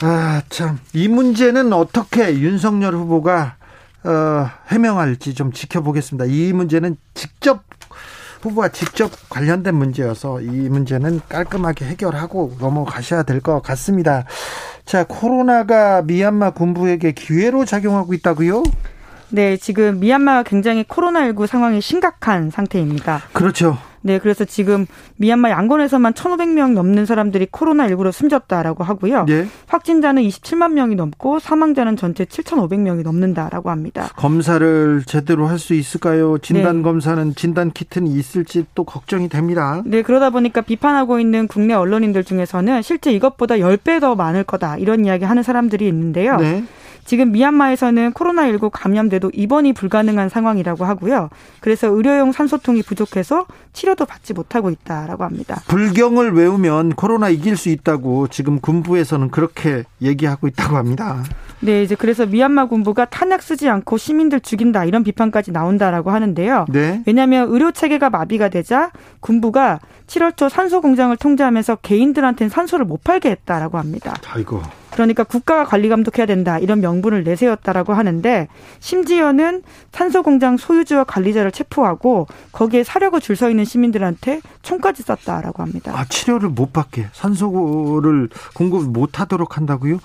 아, 0.00 0.42
참. 0.48 0.78
이 0.92 1.06
문제는 1.08 1.72
어떻게 1.72 2.38
윤석열 2.38 2.94
후보가 2.94 3.56
어, 4.04 4.50
해명할지 4.68 5.34
좀 5.34 5.52
지켜보겠습니다. 5.52 6.24
이 6.26 6.52
문제는 6.52 6.96
직접 7.14 7.62
후보와 8.42 8.68
직접 8.68 9.10
관련된 9.30 9.74
문제여서 9.74 10.42
이 10.42 10.46
문제는 10.46 11.20
깔끔하게 11.28 11.86
해결하고 11.86 12.56
넘어가셔야 12.60 13.22
될 13.22 13.40
것 13.40 13.62
같습니다. 13.62 14.24
자, 14.84 15.04
코로나가 15.04 16.02
미얀마 16.02 16.50
군부에게 16.50 17.12
기회로 17.12 17.64
작용하고 17.64 18.12
있다고요? 18.14 18.62
네, 19.30 19.56
지금 19.56 19.98
미얀마가 20.00 20.42
굉장히 20.42 20.84
코로나19 20.84 21.46
상황이 21.46 21.80
심각한 21.80 22.50
상태입니다. 22.50 23.22
그렇죠. 23.32 23.78
네, 24.06 24.18
그래서 24.18 24.44
지금 24.44 24.86
미얀마 25.16 25.48
양곤에서만 25.50 26.12
1,500명 26.12 26.74
넘는 26.74 27.06
사람들이 27.06 27.46
코로나19로 27.46 28.12
숨졌다라고 28.12 28.84
하고요. 28.84 29.24
네. 29.24 29.46
확진자는 29.66 30.22
27만 30.22 30.72
명이 30.72 30.94
넘고 30.94 31.38
사망자는 31.38 31.96
전체 31.96 32.26
7,500명이 32.26 33.02
넘는다라고 33.02 33.70
합니다. 33.70 34.10
검사를 34.16 35.02
제대로 35.06 35.46
할 35.46 35.64
수 35.64 35.72
있을까요? 35.72 36.36
진단 36.38 36.78
네. 36.78 36.82
검사는 36.82 37.34
진단 37.34 37.70
키트는 37.70 38.08
있을지 38.08 38.66
또 38.74 38.84
걱정이 38.84 39.30
됩니다. 39.30 39.82
네, 39.86 40.02
그러다 40.02 40.28
보니까 40.28 40.60
비판하고 40.60 41.18
있는 41.18 41.48
국내 41.48 41.72
언론인들 41.72 42.24
중에서는 42.24 42.82
실제 42.82 43.10
이것보다 43.12 43.54
10배 43.54 44.00
더 44.00 44.14
많을 44.14 44.44
거다 44.44 44.76
이런 44.76 45.06
이야기 45.06 45.24
하는 45.24 45.42
사람들이 45.42 45.88
있는데요. 45.88 46.36
네. 46.36 46.64
지금 47.04 47.32
미얀마에서는 47.32 48.12
코로나19 48.12 48.70
감염돼도 48.72 49.30
입원이 49.34 49.72
불가능한 49.72 50.28
상황이라고 50.28 50.84
하고요. 50.84 51.30
그래서 51.60 51.88
의료용 51.88 52.32
산소통이 52.32 52.82
부족해서 52.82 53.46
치료도 53.72 54.06
받지 54.06 54.32
못하고 54.32 54.70
있다라고 54.70 55.24
합니다. 55.24 55.60
불경을 55.68 56.32
외우면 56.32 56.90
코로나 56.90 57.28
이길 57.28 57.56
수 57.56 57.68
있다고 57.68 58.28
지금 58.28 58.60
군부에서는 58.60 59.30
그렇게 59.30 59.84
얘기하고 60.00 60.46
있다고 60.48 60.76
합니다. 60.76 61.22
네, 61.60 61.82
이제 61.82 61.94
그래서 61.94 62.26
미얀마 62.26 62.66
군부가 62.66 63.06
탄약 63.06 63.42
쓰지 63.42 63.68
않고 63.68 63.96
시민들 63.96 64.40
죽인다 64.40 64.84
이런 64.84 65.02
비판까지 65.02 65.50
나온다라고 65.50 66.10
하는데요. 66.10 66.66
네. 66.68 67.02
왜냐하면 67.06 67.48
의료 67.50 67.72
체계가 67.72 68.10
마비가 68.10 68.48
되자 68.48 68.90
군부가 69.20 69.80
7월 70.06 70.36
초 70.36 70.48
산소 70.48 70.80
공장을 70.80 71.16
통제하면서 71.16 71.76
개인들한테는 71.76 72.50
산소를 72.50 72.84
못 72.84 73.02
팔게 73.02 73.30
했다라고 73.30 73.78
합니다. 73.78 74.14
아이고. 74.30 74.60
그러니까 74.94 75.24
국가가 75.24 75.64
관리 75.64 75.88
감독해야 75.88 76.24
된다 76.26 76.58
이런 76.58 76.80
명분을 76.80 77.24
내세웠다라고 77.24 77.92
하는데 77.94 78.48
심지어는 78.78 79.62
산소 79.92 80.22
공장 80.22 80.56
소유주와 80.56 81.04
관리자를 81.04 81.50
체포하고 81.52 82.26
거기에 82.52 82.84
사려고 82.84 83.20
줄 83.20 83.34
서 83.34 83.50
있는 83.50 83.64
시민들한테 83.64 84.40
총까지 84.62 85.02
쐈다라고 85.02 85.60
합니다. 85.64 85.92
아 85.96 86.04
치료를 86.04 86.50
못 86.50 86.72
받게 86.72 87.08
산소를 87.12 88.28
공급 88.54 88.88
못 88.90 89.18
하도록 89.20 89.56
한다고요? 89.56 89.98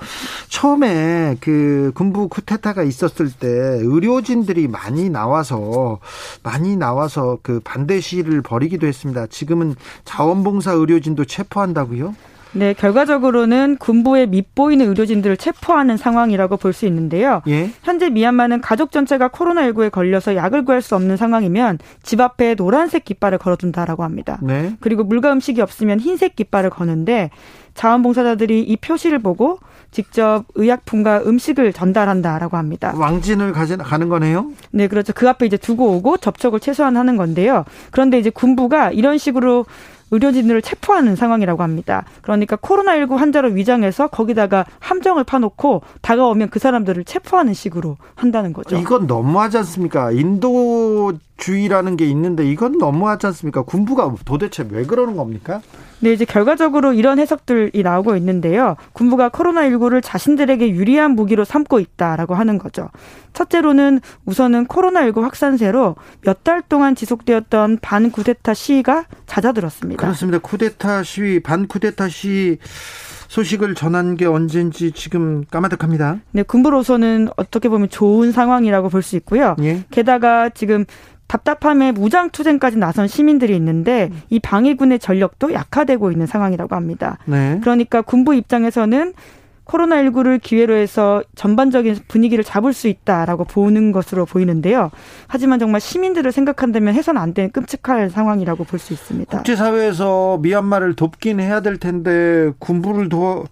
처음에 0.50 1.36
그 1.40 1.92
군부 1.94 2.28
쿠데타가 2.28 2.82
있었을 2.82 3.30
때 3.32 3.48
의료진들이 3.48 4.68
많이 4.68 5.12
나와서 5.12 6.00
많이 6.42 6.76
나와서 6.76 7.38
그 7.44 7.60
반대 7.64 8.00
시위를 8.02 8.42
벌이기도 8.42 8.88
했습니다. 8.88 9.28
지금은 9.28 9.76
자원봉사 10.06 10.72
의료진도 10.72 11.26
체포한다고요? 11.26 12.16
네, 12.52 12.74
결과적으로는 12.74 13.78
군부에 13.78 14.26
밉보이는 14.26 14.88
의료진들을 14.88 15.38
체포하는 15.38 15.98
상황이라고 15.98 16.58
볼 16.58 16.74
수 16.74 16.86
있는데요. 16.86 17.42
예? 17.48 17.72
현재 17.84 18.10
미얀마는 18.10 18.62
가족 18.62 18.92
전체가 18.92 19.30
코로나19에 19.30 19.92
걸려서 19.92 20.36
약을 20.36 20.66
구할 20.66 20.82
수 20.82 20.96
없는 20.96 21.18
상황이면 21.18 21.80
집 22.04 22.22
앞에 22.22 22.56
노란색 22.56 23.06
깃발을 23.06 23.38
걸어둔다라고 23.40 24.04
합니다. 24.04 24.40
네. 24.42 24.76
그리고 24.80 25.04
물과 25.04 25.34
음식이 25.34 25.62
없으면 25.62 26.00
흰색 26.00 26.36
깃발을 26.36 26.70
거는데 26.70 27.32
자원봉사자들이 27.74 28.62
이 28.62 28.78
표시를 28.78 29.20
보고 29.20 29.60
직접 29.92 30.46
의약품과 30.56 31.24
음식을 31.26 31.74
전달한다라고 31.74 32.58
합니다. 32.58 32.94
왕진을 32.96 33.54
가는 33.54 34.10
거네요? 34.10 34.52
네, 34.72 34.88
그렇죠. 34.88 35.14
그 35.14 35.28
앞에 35.28 35.46
이제 35.48 35.58
두고 35.58 35.94
오고 35.96 36.18
접촉을 36.18 36.60
최소한 36.60 36.98
하는 36.98 37.18
건데요. 37.18 37.66
그런데 37.92 38.20
이제 38.20 38.30
군부가 38.30 38.92
이런 38.92 39.18
식으로 39.18 39.66
의료진들을 40.12 40.62
체포하는 40.62 41.16
상황이라고 41.16 41.64
합니다. 41.64 42.06
그러니까 42.22 42.56
코로나19 42.56 43.16
환자로 43.16 43.50
위장해서 43.50 44.08
거기다가 44.08 44.66
함정을 44.80 45.24
파놓고 45.24 45.82
다가오면 46.02 46.50
그 46.50 46.60
사람들을 46.60 47.04
체포하는 47.06 47.54
식으로 47.54 47.98
한다는 48.16 48.54
거죠. 48.54 48.78
이건 48.78 49.08
너무하지 49.08 49.58
않습니까? 49.58 50.12
인도 50.12 51.14
주의라는 51.40 51.98
게 51.98 52.06
있는데 52.06 52.46
이건 52.46 52.78
너무하지 52.78 53.26
않습니까? 53.28 53.64
군부가 53.64 54.14
도대체 54.26 54.66
왜 54.70 54.86
그러는 54.86 55.16
겁니까? 55.16 55.62
네, 56.02 56.14
이제 56.14 56.24
결과적으로 56.24 56.94
이런 56.94 57.20
해석들이 57.20 57.82
나오고 57.84 58.16
있는데요. 58.18 58.76
군부가 58.94 59.30
코로나19를 59.30 60.02
자신들에게 60.04 60.70
유리한 60.70 61.12
무기로 61.12 61.44
삼고 61.46 61.80
있다라고 61.80 62.36
하는 62.36 62.58
거죠. 62.58 62.90
첫째로는 63.34 64.00
우선은 64.26 64.68
코로나19 64.68 65.22
확산세로 65.22 65.96
몇 66.22 66.40
달 66.44 66.62
동안 66.62 66.96
지속되었던 66.96 67.80
반쿠데타 67.82 68.54
시위가 68.54 69.06
잦아들었습니다. 69.26 70.02
그렇습니다. 70.02 70.40
쿠데타 70.40 71.04
시위, 71.04 71.42
반쿠데타 71.42 72.08
시위 72.08 72.58
소식을 73.30 73.76
전한 73.76 74.18
게 74.18 74.26
언젠지 74.26 74.92
지금 74.92 75.46
까마득합니다. 75.46 76.18
네, 76.32 76.44
군부로서는 76.44 77.30
어떻게 77.38 77.70
보면 77.70 77.88
좋은 77.90 78.32
상황이라고 78.32 78.90
볼 78.90 79.00
수 79.04 79.16
있고요. 79.16 79.56
예. 79.62 79.84
게다가 79.92 80.50
지금 80.50 80.84
답답함에 81.28 81.92
무장투쟁까지 81.94 82.78
나선 82.78 83.08
시민들이 83.08 83.56
있는데 83.56 84.12
이 84.30 84.40
방위군의 84.40 84.98
전력도 85.00 85.54
약화되고 85.54 86.12
있는 86.12 86.26
상황이라고 86.26 86.76
합니다. 86.76 87.18
네. 87.26 87.60
그러니까 87.62 88.02
군부 88.02 88.34
입장에서는 88.36 89.14
코로나19를 89.70 90.42
기회로 90.42 90.76
해서 90.76 91.22
전반적인 91.36 92.00
분위기를 92.08 92.44
잡을 92.44 92.74
수 92.74 92.88
있다라고 92.88 93.46
보는 93.46 93.92
것으로 93.92 94.26
보이는데요. 94.26 94.90
하지만 95.28 95.60
정말 95.60 95.80
시민들을 95.80 96.32
생각한다면 96.32 96.96
해서는 96.96 97.22
안 97.22 97.34
되는 97.34 97.52
끔찍한 97.52 98.10
상황이라고 98.10 98.64
볼 98.64 98.80
수 98.80 98.94
있습니다. 98.94 99.38
국제사회에서 99.38 100.40
미얀마를 100.42 100.96
돕긴 100.96 101.42
해야 101.42 101.60
될 101.62 101.78
텐데 101.78 102.52
군부를 102.60 103.10
도 103.10 103.44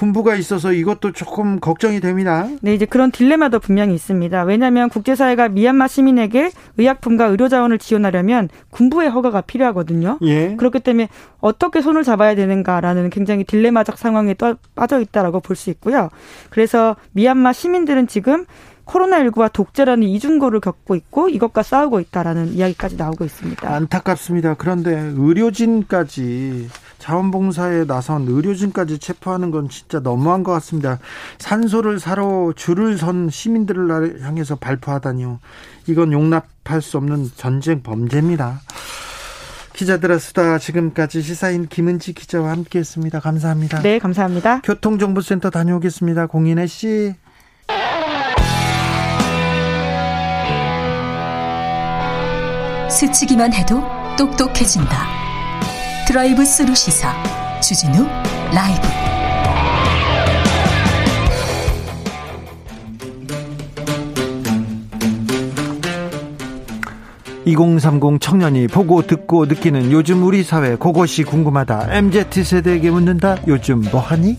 군부가 0.00 0.34
있어서 0.34 0.72
이것도 0.72 1.12
조금 1.12 1.60
걱정이 1.60 2.00
됩니다. 2.00 2.48
네, 2.62 2.72
이제 2.72 2.86
그런 2.86 3.10
딜레마도 3.10 3.60
분명히 3.60 3.94
있습니다. 3.94 4.44
왜냐하면 4.44 4.88
국제사회가 4.88 5.50
미얀마 5.50 5.88
시민에게 5.88 6.50
의약품과 6.78 7.26
의료 7.26 7.48
자원을 7.48 7.78
지원하려면 7.78 8.48
군부의 8.70 9.10
허가가 9.10 9.42
필요하거든요. 9.42 10.18
예. 10.22 10.56
그렇기 10.56 10.80
때문에 10.80 11.10
어떻게 11.40 11.82
손을 11.82 12.02
잡아야 12.02 12.34
되는가라는 12.34 13.10
굉장히 13.10 13.44
딜레마적 13.44 13.98
상황에 13.98 14.34
빠져 14.74 15.00
있다라고 15.00 15.40
볼 15.40 15.54
수 15.60 15.68
있고요. 15.68 16.08
그래서 16.48 16.96
미얀마 17.12 17.52
시민들은 17.52 18.06
지금 18.06 18.46
코로나19와 18.86 19.52
독재라는 19.52 20.04
이중고를 20.08 20.60
겪고 20.60 20.94
있고 20.94 21.28
이것과 21.28 21.62
싸우고 21.62 22.00
있다라는 22.00 22.54
이야기까지 22.54 22.96
나오고 22.96 23.26
있습니다. 23.26 23.68
안타깝습니다. 23.68 24.54
그런데 24.54 25.12
의료진까지 25.14 26.68
자원봉사에 27.00 27.86
나선 27.86 28.28
의료진까지 28.28 28.98
체포하는 28.98 29.50
건 29.50 29.68
진짜 29.68 29.98
너무한 29.98 30.44
것 30.44 30.52
같습니다. 30.52 30.98
산소를 31.38 31.98
사러 31.98 32.52
줄을 32.54 32.96
선 32.96 33.28
시민들을 33.30 34.22
향해서 34.22 34.56
발표하다니요. 34.56 35.40
이건 35.86 36.12
용납할 36.12 36.80
수 36.80 36.98
없는 36.98 37.30
전쟁 37.34 37.82
범죄입니다. 37.82 38.60
기자들의 39.72 40.20
수다 40.20 40.58
지금까지 40.58 41.22
시사인 41.22 41.66
김은지 41.66 42.12
기자와 42.12 42.50
함께했습니다. 42.50 43.20
감사합니다. 43.20 43.80
네, 43.80 43.98
감사합니다. 43.98 44.60
교통정보센터 44.60 45.48
다녀오겠습니다. 45.48 46.26
공인혜 46.26 46.66
씨. 46.66 47.14
스치기만 52.90 53.54
해도 53.54 53.82
똑똑해진다. 54.18 55.19
드라이브 56.10 56.44
스루 56.44 56.74
시사 56.74 57.14
주진우 57.60 58.04
라이브. 58.52 58.80
(2030) 67.44 68.20
청년이 68.20 68.66
보고 68.66 69.06
듣고 69.06 69.46
느끼는 69.46 69.92
요즘 69.92 70.24
우리 70.24 70.42
사회 70.42 70.74
그것이 70.74 71.22
궁금하다 71.22 71.86
MZ 71.92 72.42
세대에게 72.42 72.90
묻는다 72.90 73.36
요즘 73.46 73.84
뭐하니 73.92 74.36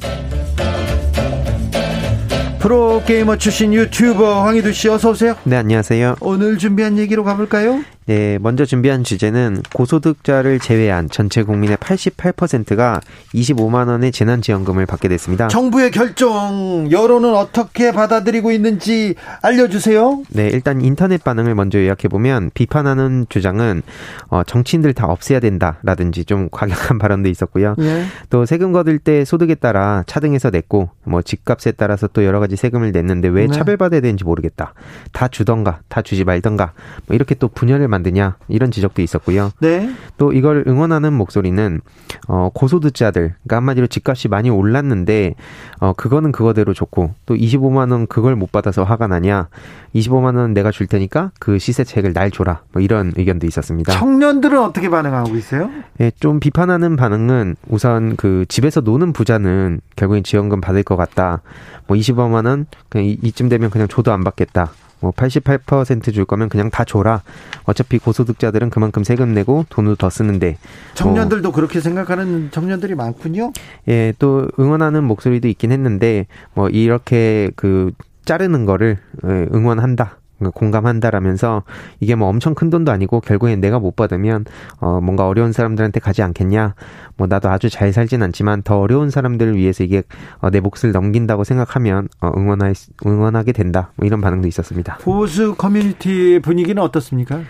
프로게이머 2.60 3.38
출신 3.38 3.74
유튜버 3.74 4.44
황희두 4.44 4.72
씨 4.72 4.88
어서 4.88 5.12
오세요. 5.12 5.36
네, 5.46 5.56
안녕하세요. 5.56 6.18
오늘 6.20 6.58
준비한 6.60 6.98
얘기로 7.00 7.24
가볼까요? 7.24 7.82
네, 8.12 8.38
먼저 8.42 8.66
준비한 8.66 9.06
주제는 9.06 9.64
고소득자를 9.74 10.60
제외한 10.60 11.10
전체 11.10 11.44
국민의 11.44 11.78
88%가 11.78 13.00
25만 13.34 13.88
원의 13.88 14.12
재난지원금을 14.12 14.86
받게 14.86 15.08
됐습니다. 15.08 15.48
정부의 15.48 15.92
결정 15.92 16.90
여론은 16.92 17.34
어떻게 17.34 17.94
받아들이고 17.94 18.52
있는지 18.52 19.16
알려주세요. 19.42 20.24
네, 20.28 20.50
일단 20.50 20.82
인터넷 20.82 21.24
반응을 21.24 21.56
먼저 21.56 21.80
요약해 21.80 22.10
보면 22.10 22.52
비판하는 22.54 23.28
주장은 23.30 23.82
어, 24.28 24.44
정치인들 24.44 24.94
다 24.94 25.08
없애야 25.08 25.40
된다라든지 25.40 26.26
좀 26.26 26.50
과격한 26.52 27.00
발언도 27.00 27.30
있었고요. 27.30 27.76
예. 27.80 28.04
또 28.30 28.46
세금 28.46 28.74
거둘 28.74 29.00
때 29.00 29.24
소득에 29.24 29.56
따라 29.56 30.04
차등해서 30.06 30.50
냈고 30.50 30.90
뭐 31.06 31.22
집값에 31.22 31.72
따라서 31.72 32.08
또 32.08 32.26
여러 32.26 32.42
가지 32.42 32.58
세금을 32.58 32.92
냈는데 32.92 33.30
왜 33.30 33.48
네. 33.48 33.54
차별받아야 33.54 34.02
되는지 34.02 34.26
모르겠다. 34.26 34.74
다 35.14 35.30
주던가 35.30 35.80
다 35.88 36.02
주지 36.02 36.26
말던가 36.26 36.74
뭐 37.06 37.16
이렇게 37.16 37.36
또 37.36 37.48
분열을 37.48 37.88
만 37.88 38.01
드냐 38.04 38.38
이런 38.48 38.72
지적도 38.72 39.02
있었고요. 39.02 39.52
네. 39.60 39.90
또 40.18 40.34
이걸 40.34 40.64
응원하는 40.68 41.14
목소리는 41.14 41.82
어 42.28 42.50
고소득자들 42.54 43.34
그러니까 43.44 43.56
한마디로 43.58 43.88
집값이 43.88 44.28
많이 44.28 44.50
올랐는데 44.50 45.36
어 45.80 45.94
그거는 45.94 46.32
그거대로 46.32 46.74
좋고 46.74 47.14
또 47.26 47.36
25만 47.36 47.92
원 47.92 48.08
그걸 48.08 48.36
못 48.36 48.52
받아서 48.52 48.84
화가 48.84 49.08
나냐 49.08 49.48
25만 49.96 50.38
원 50.38 50.54
내가 50.54 50.72
줄 50.72 50.88
테니까 50.88 51.32
그 51.40 51.60
시세책을 51.60 52.14
날 52.14 52.32
줘라 52.32 52.62
뭐 52.72 52.82
이런 52.82 53.12
의견도 53.16 53.48
있었습니다. 53.48 53.94
청년들은 53.94 54.60
어떻게 54.62 54.90
반응하고 54.90 55.36
있어요? 55.36 55.70
예, 56.00 56.12
좀 56.20 56.40
비판하는 56.40 56.96
반응은 56.96 57.56
우선 57.68 58.16
그 58.16 58.46
집에서 58.48 58.82
노는 58.82 59.14
부자는 59.14 59.82
결국엔 59.96 60.24
지원금 60.24 60.62
받을 60.62 60.84
것 60.84 60.96
같다. 60.96 61.42
뭐 61.88 61.98
25만 61.98 62.46
원 62.46 62.66
그냥 62.90 63.06
이- 63.08 63.18
이쯤 63.22 63.50
되면 63.50 63.70
그냥 63.70 63.88
줘도 63.88 64.12
안 64.14 64.24
받겠다. 64.24 64.72
뭐 65.02 65.12
88%줄 65.12 66.26
거면 66.26 66.48
그냥 66.50 66.70
다 66.70 66.86
줘라. 66.86 67.24
어차피 67.64 67.98
고소득자들은 68.00 68.70
그만큼 68.70 69.04
세금 69.04 69.34
내고 69.34 69.66
돈을 69.70 69.96
더 69.98 70.10
쓰는데 70.10 70.58
청년들도 70.94 71.52
그렇게 71.52 71.82
생각하는 71.82 72.50
청년들이 72.52 72.96
많군요. 72.96 73.52
예, 73.88 74.14
또 74.20 74.48
응원하는 74.60 75.04
목소리도 75.04 75.48
있긴 75.50 75.72
했는데 75.72 76.28
뭐 76.54 76.70
이렇게 76.70 77.52
그 77.56 77.92
자르는 78.26 78.66
거를 78.66 78.98
예, 79.26 79.48
응원한다. 79.54 80.21
공감한다라면서 80.50 81.64
이게 82.00 82.16
뭐 82.16 82.28
엄청 82.28 82.56
큰 82.56 82.72
돈도 82.72 82.92
아니고 82.92 83.20
결국엔 83.22 83.62
내가 83.62 83.78
못 83.80 83.96
받으면 83.96 84.46
어 84.80 85.00
뭔가 85.02 85.28
어려운 85.28 85.52
사람들한테 85.52 86.00
가지 86.00 86.24
않겠냐 86.24 86.74
뭐 87.18 87.28
나도 87.28 87.50
아주 87.50 87.70
잘 87.70 87.94
살진 87.94 88.24
않지만 88.24 88.64
더 88.64 88.80
어려운 88.80 89.10
사람들을 89.12 89.56
위해서 89.56 89.84
이게 89.84 90.04
어, 90.40 90.50
내 90.50 90.60
몫을 90.60 90.92
넘긴다고 90.92 91.44
생각하면 91.44 92.08
어 92.22 92.32
응원할 92.36 92.74
수- 92.74 92.92
응원하게 93.06 93.52
된다 93.52 93.92
뭐 93.98 94.08
이런 94.08 94.22
반응도 94.22 94.48
있었습니다. 94.48 94.98
보수 95.02 95.54
커뮤니티 95.56 96.40
분위기는 96.42 96.82
어떻습니까? 96.82 97.42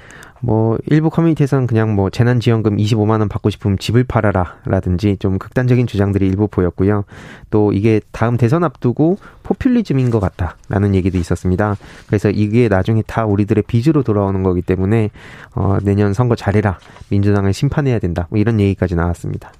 뭐 0.42 0.78
일부 0.88 1.10
커뮤니티에서는 1.10 1.68
그냥 1.68 1.96
뭐 1.96 2.10
재난지원금 2.10 2.78
25만 2.78 3.20
원 3.20 3.30
받고 3.30 3.50
싶으면 3.50 3.78
집을 3.78 4.04
팔아라라든지 4.04 5.18
좀 5.18 5.38
극단적인 5.38 5.88
주장들이 5.88 6.28
일부 6.28 6.48
보였고요. 6.48 7.06
또 7.50 7.72
이게 7.72 8.02
다음 8.12 8.38
대선 8.38 8.64
앞두고 8.64 9.18
포퓰리즘인 9.44 10.10
것 10.10 10.20
같다라는 10.20 10.96
얘기도 10.96 11.18
있었습니다. 11.18 11.78
그래서 12.08 12.30
이게 12.30 12.68
나중에 12.68 13.04
다 13.06 13.26
우리들의 13.26 13.64
빚으로 13.68 14.04
돌아오는 14.04 14.42
거기 14.44 14.62
때문에 14.62 15.12
어 15.56 15.78
내년 15.84 16.14
선거 16.14 16.36
잘해라 16.36 16.80
민주당을 17.10 17.54
심판해야 17.54 18.00
된다 18.00 18.28
뭐 18.30 18.40
이런 18.40 18.60
얘기까지 18.60 18.96
나왔습니다. 18.96 19.52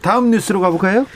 다음 0.00 0.30
뉴스로 0.30 0.60
가볼까요? 0.60 1.06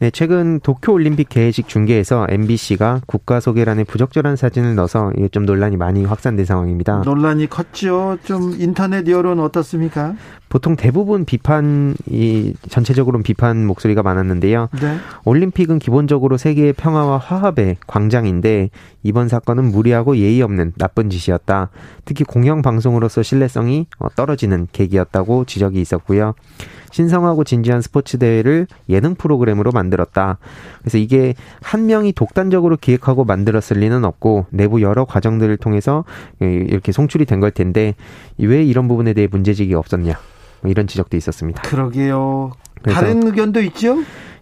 네, 0.00 0.12
최근 0.12 0.60
도쿄올림픽 0.60 1.28
개회식 1.28 1.66
중계에서 1.66 2.28
MBC가 2.30 3.00
국가 3.06 3.40
소개란에 3.40 3.82
부적절한 3.82 4.36
사진을 4.36 4.76
넣어서 4.76 5.10
이게 5.16 5.26
좀 5.26 5.44
논란이 5.44 5.76
많이 5.76 6.04
확산된 6.04 6.44
상황입니다. 6.46 7.02
논란이 7.04 7.48
컸죠. 7.48 8.16
좀 8.22 8.54
인터넷 8.60 9.08
여론 9.08 9.40
어떻습니까? 9.40 10.14
보통 10.48 10.76
대부분 10.76 11.24
비판 11.24 11.96
이 12.06 12.54
전체적으로는 12.68 13.24
비판 13.24 13.66
목소리가 13.66 14.04
많았는데요. 14.04 14.68
네. 14.80 14.98
올림픽은 15.24 15.80
기본적으로 15.80 16.36
세계의 16.36 16.74
평화와 16.74 17.18
화합의 17.18 17.78
광장인데 17.88 18.70
이번 19.02 19.28
사건은 19.28 19.72
무리하고 19.72 20.16
예의 20.16 20.42
없는 20.42 20.74
나쁜 20.78 21.10
짓이었다. 21.10 21.70
특히 22.04 22.22
공영 22.24 22.62
방송으로서 22.62 23.24
신뢰성이 23.24 23.88
어, 23.98 24.08
떨어지는 24.14 24.68
계기였다고 24.70 25.44
지적이 25.44 25.80
있었고요. 25.80 26.34
신성하고 26.92 27.44
진지한 27.44 27.80
스포츠 27.80 28.18
대회를 28.18 28.66
예능 28.88 29.14
프로그램으로 29.14 29.72
만들었다. 29.72 30.38
그래서 30.80 30.98
이게 30.98 31.34
한 31.62 31.86
명이 31.86 32.12
독단적으로 32.12 32.76
기획하고 32.76 33.24
만들었을 33.24 33.78
리는 33.80 34.04
없고 34.04 34.46
내부 34.50 34.82
여러 34.82 35.04
과정들을 35.04 35.56
통해서 35.56 36.04
예, 36.42 36.52
이렇게 36.52 36.92
송출이 36.92 37.24
된 37.24 37.38
걸 37.38 37.52
텐데 37.52 37.94
왜 38.38 38.64
이런 38.64 38.88
부분에 38.88 39.12
대해 39.12 39.28
문제제기가 39.30 39.78
없었냐. 39.78 40.14
뭐 40.60 40.70
이런 40.70 40.88
지적도 40.88 41.16
있었습니다. 41.16 41.62
그러게요. 41.62 42.50
다른 42.82 43.24
의견도 43.24 43.60
있죠? 43.62 43.96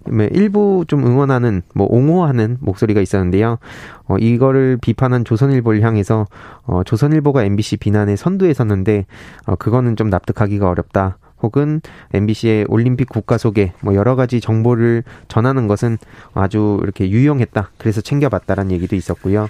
네, 0.08 0.28
일부 0.32 0.84
좀 0.88 1.04
응원하는 1.04 1.62
뭐 1.74 1.86
옹호하는 1.90 2.56
목소리가 2.60 3.00
있었는데요. 3.02 3.58
어 4.06 4.16
이거를 4.18 4.78
비판한 4.80 5.24
조선일보를 5.24 5.82
향해서 5.82 6.26
어 6.64 6.82
조선일보가 6.84 7.42
MBC 7.44 7.76
비난에 7.78 8.16
선두에 8.16 8.54
섰는데 8.54 9.04
어 9.46 9.56
그거는 9.56 9.96
좀 9.96 10.08
납득하기가 10.08 10.70
어렵다. 10.70 11.18
혹은 11.42 11.80
MBC의 12.12 12.66
올림픽 12.68 13.08
국가 13.08 13.38
소개 13.38 13.72
뭐 13.80 13.94
여러 13.94 14.16
가지 14.16 14.40
정보를 14.40 15.04
전하는 15.28 15.66
것은 15.68 15.98
아주 16.34 16.80
이렇게 16.82 17.10
유용했다. 17.10 17.70
그래서 17.78 18.00
챙겨봤다라는 18.00 18.72
얘기도 18.72 18.96
있었고요. 18.96 19.48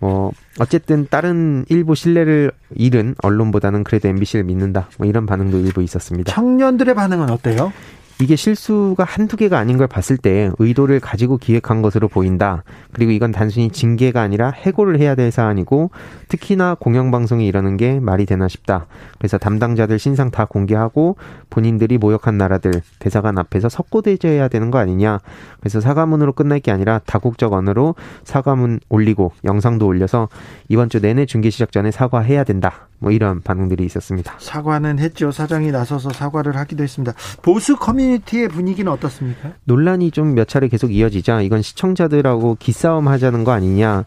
뭐 0.00 0.32
어쨌든 0.58 1.06
다른 1.08 1.64
일부 1.68 1.94
신뢰를 1.94 2.52
잃은 2.74 3.14
언론보다는 3.22 3.84
그래도 3.84 4.08
MBC를 4.08 4.44
믿는다. 4.44 4.88
뭐 4.98 5.06
이런 5.06 5.24
반응도 5.26 5.58
일부 5.60 5.82
있었습니다. 5.82 6.32
청년들의 6.32 6.94
반응은 6.94 7.30
어때요? 7.30 7.72
이게 8.20 8.36
실수가 8.36 9.02
한두 9.02 9.36
개가 9.36 9.58
아닌 9.58 9.76
걸 9.76 9.88
봤을 9.88 10.16
때 10.16 10.50
의도를 10.58 11.00
가지고 11.00 11.36
기획한 11.36 11.82
것으로 11.82 12.06
보인다. 12.06 12.62
그리고 12.92 13.10
이건 13.10 13.32
단순히 13.32 13.70
징계가 13.70 14.20
아니라 14.20 14.50
해고를 14.50 15.00
해야 15.00 15.16
될 15.16 15.32
사안이고 15.32 15.90
특히나 16.28 16.76
공영방송이 16.76 17.44
이러는 17.44 17.76
게 17.76 17.98
말이 17.98 18.24
되나 18.24 18.46
싶다. 18.46 18.86
그래서 19.18 19.36
담당자들 19.36 19.98
신상 19.98 20.30
다 20.30 20.44
공개하고 20.44 21.16
본인들이 21.50 21.98
모욕한 21.98 22.38
나라들 22.38 22.82
대사관 23.00 23.36
앞에서 23.36 23.68
석고대죄해야 23.68 24.46
되는 24.46 24.70
거 24.70 24.78
아니냐. 24.78 25.18
그래서 25.58 25.80
사과문으로 25.80 26.34
끝날 26.34 26.60
게 26.60 26.70
아니라 26.70 27.00
다국적 27.04 27.52
언어로 27.52 27.96
사과문 28.22 28.78
올리고 28.88 29.32
영상도 29.44 29.86
올려서 29.86 30.28
이번 30.68 30.88
주 30.88 31.00
내내 31.00 31.26
중계 31.26 31.50
시작 31.50 31.72
전에 31.72 31.90
사과해야 31.90 32.44
된다. 32.44 32.88
뭐 33.04 33.12
이런 33.12 33.42
반응들이 33.42 33.84
있었습니다. 33.84 34.34
사과는 34.38 34.98
했죠. 34.98 35.30
사장이 35.30 35.70
나서서 35.70 36.08
사과를 36.08 36.56
하기도 36.56 36.82
했습니다. 36.82 37.12
보수 37.42 37.76
커뮤니티의 37.76 38.48
분위기는 38.48 38.90
어떻습니까? 38.90 39.52
논란이 39.64 40.10
좀 40.10 40.34
몇 40.34 40.48
차례 40.48 40.68
계속 40.68 40.90
이어지자 40.92 41.42
이건 41.42 41.60
시청자들하고 41.60 42.56
기싸움 42.58 43.08
하자는 43.08 43.44
거 43.44 43.52
아니냐 43.52 44.04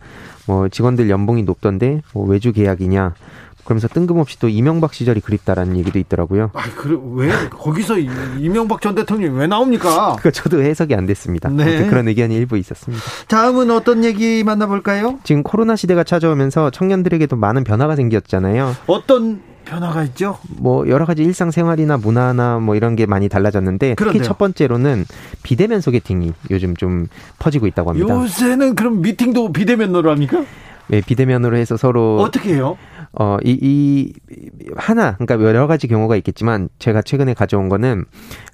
뭐 0.48 0.68
직원들 0.68 1.12
연봉이 1.12 1.43
높던데 1.43 2.02
뭐 2.14 2.26
외주 2.26 2.52
계약이냐 2.54 3.14
그러면서 3.68 3.89
뜬금없이 3.89 4.39
또 4.39 4.47
이명박 4.47 4.93
시절이 4.93 5.20
그립다라는 5.20 5.76
얘기도 5.76 5.99
있더라고요. 5.99 6.51
아, 6.53 6.63
그래 6.78 6.97
왜 7.15 7.30
거기서 7.49 7.99
이- 7.99 8.07
이명박 8.39 8.80
전 8.80 8.95
대통령이 8.95 9.38
왜 9.38 9.45
나옵니까? 9.45 10.15
그 10.22 10.32
저도 10.32 10.61
해석이 10.61 10.95
안 10.95 11.05
됐습니다. 11.05 11.49
네. 11.49 11.86
그런 11.88 12.07
의견이 12.07 12.34
일부 12.34 12.57
있었습니다. 12.57 13.03
다음은 13.28 13.70
어떤 13.72 14.05
얘기 14.05 14.41
만나볼까요? 14.45 15.20
지금 15.26 15.43
코로나 15.43 15.76
시대가 15.76 16.05
찾아오면서 16.05 16.70
청년들에게도 16.70 17.36
많은 17.36 17.65
변화가 17.65 17.97
생겼잖아요. 17.97 18.74
어떤 18.88 19.41
변화가 19.65 20.03
있죠? 20.05 20.38
뭐 20.47 20.88
여러 20.88 21.03
가지 21.03 21.24
일상생활이나 21.24 21.97
문화나 21.97 22.57
뭐 22.59 22.76
이런 22.78 22.95
게 22.95 23.05
많이 23.05 23.28
달라졌는데 23.28 23.89
특히 23.89 23.95
그런데요. 23.97 24.24
첫 24.24 24.38
번째로는 24.38 25.03
비대면 25.43 25.82
소개팅이 25.82 26.32
요즘 26.51 26.74
좀 26.78 27.07
퍼지고 27.39 27.68
있다고 27.68 27.89
합니다. 27.89 28.13
요새는 28.15 28.76
그럼 28.76 29.01
미팅도 29.01 29.51
비대면으로 29.51 30.09
합니까? 30.09 30.45
네, 30.89 31.01
비대면으로 31.05 31.57
해서 31.57 31.76
서로 31.76 32.18
어떻게 32.22 32.53
해요? 32.53 32.78
어, 33.20 33.38
이, 33.43 33.57
이, 33.59 34.13
하나, 34.76 35.15
그러니까 35.15 35.41
여러 35.47 35.65
가지 35.65 35.88
경우가 35.88 36.15
있겠지만, 36.18 36.70
제가 36.78 37.01
최근에 37.01 37.34
가져온 37.34 37.68
거는, 37.68 38.05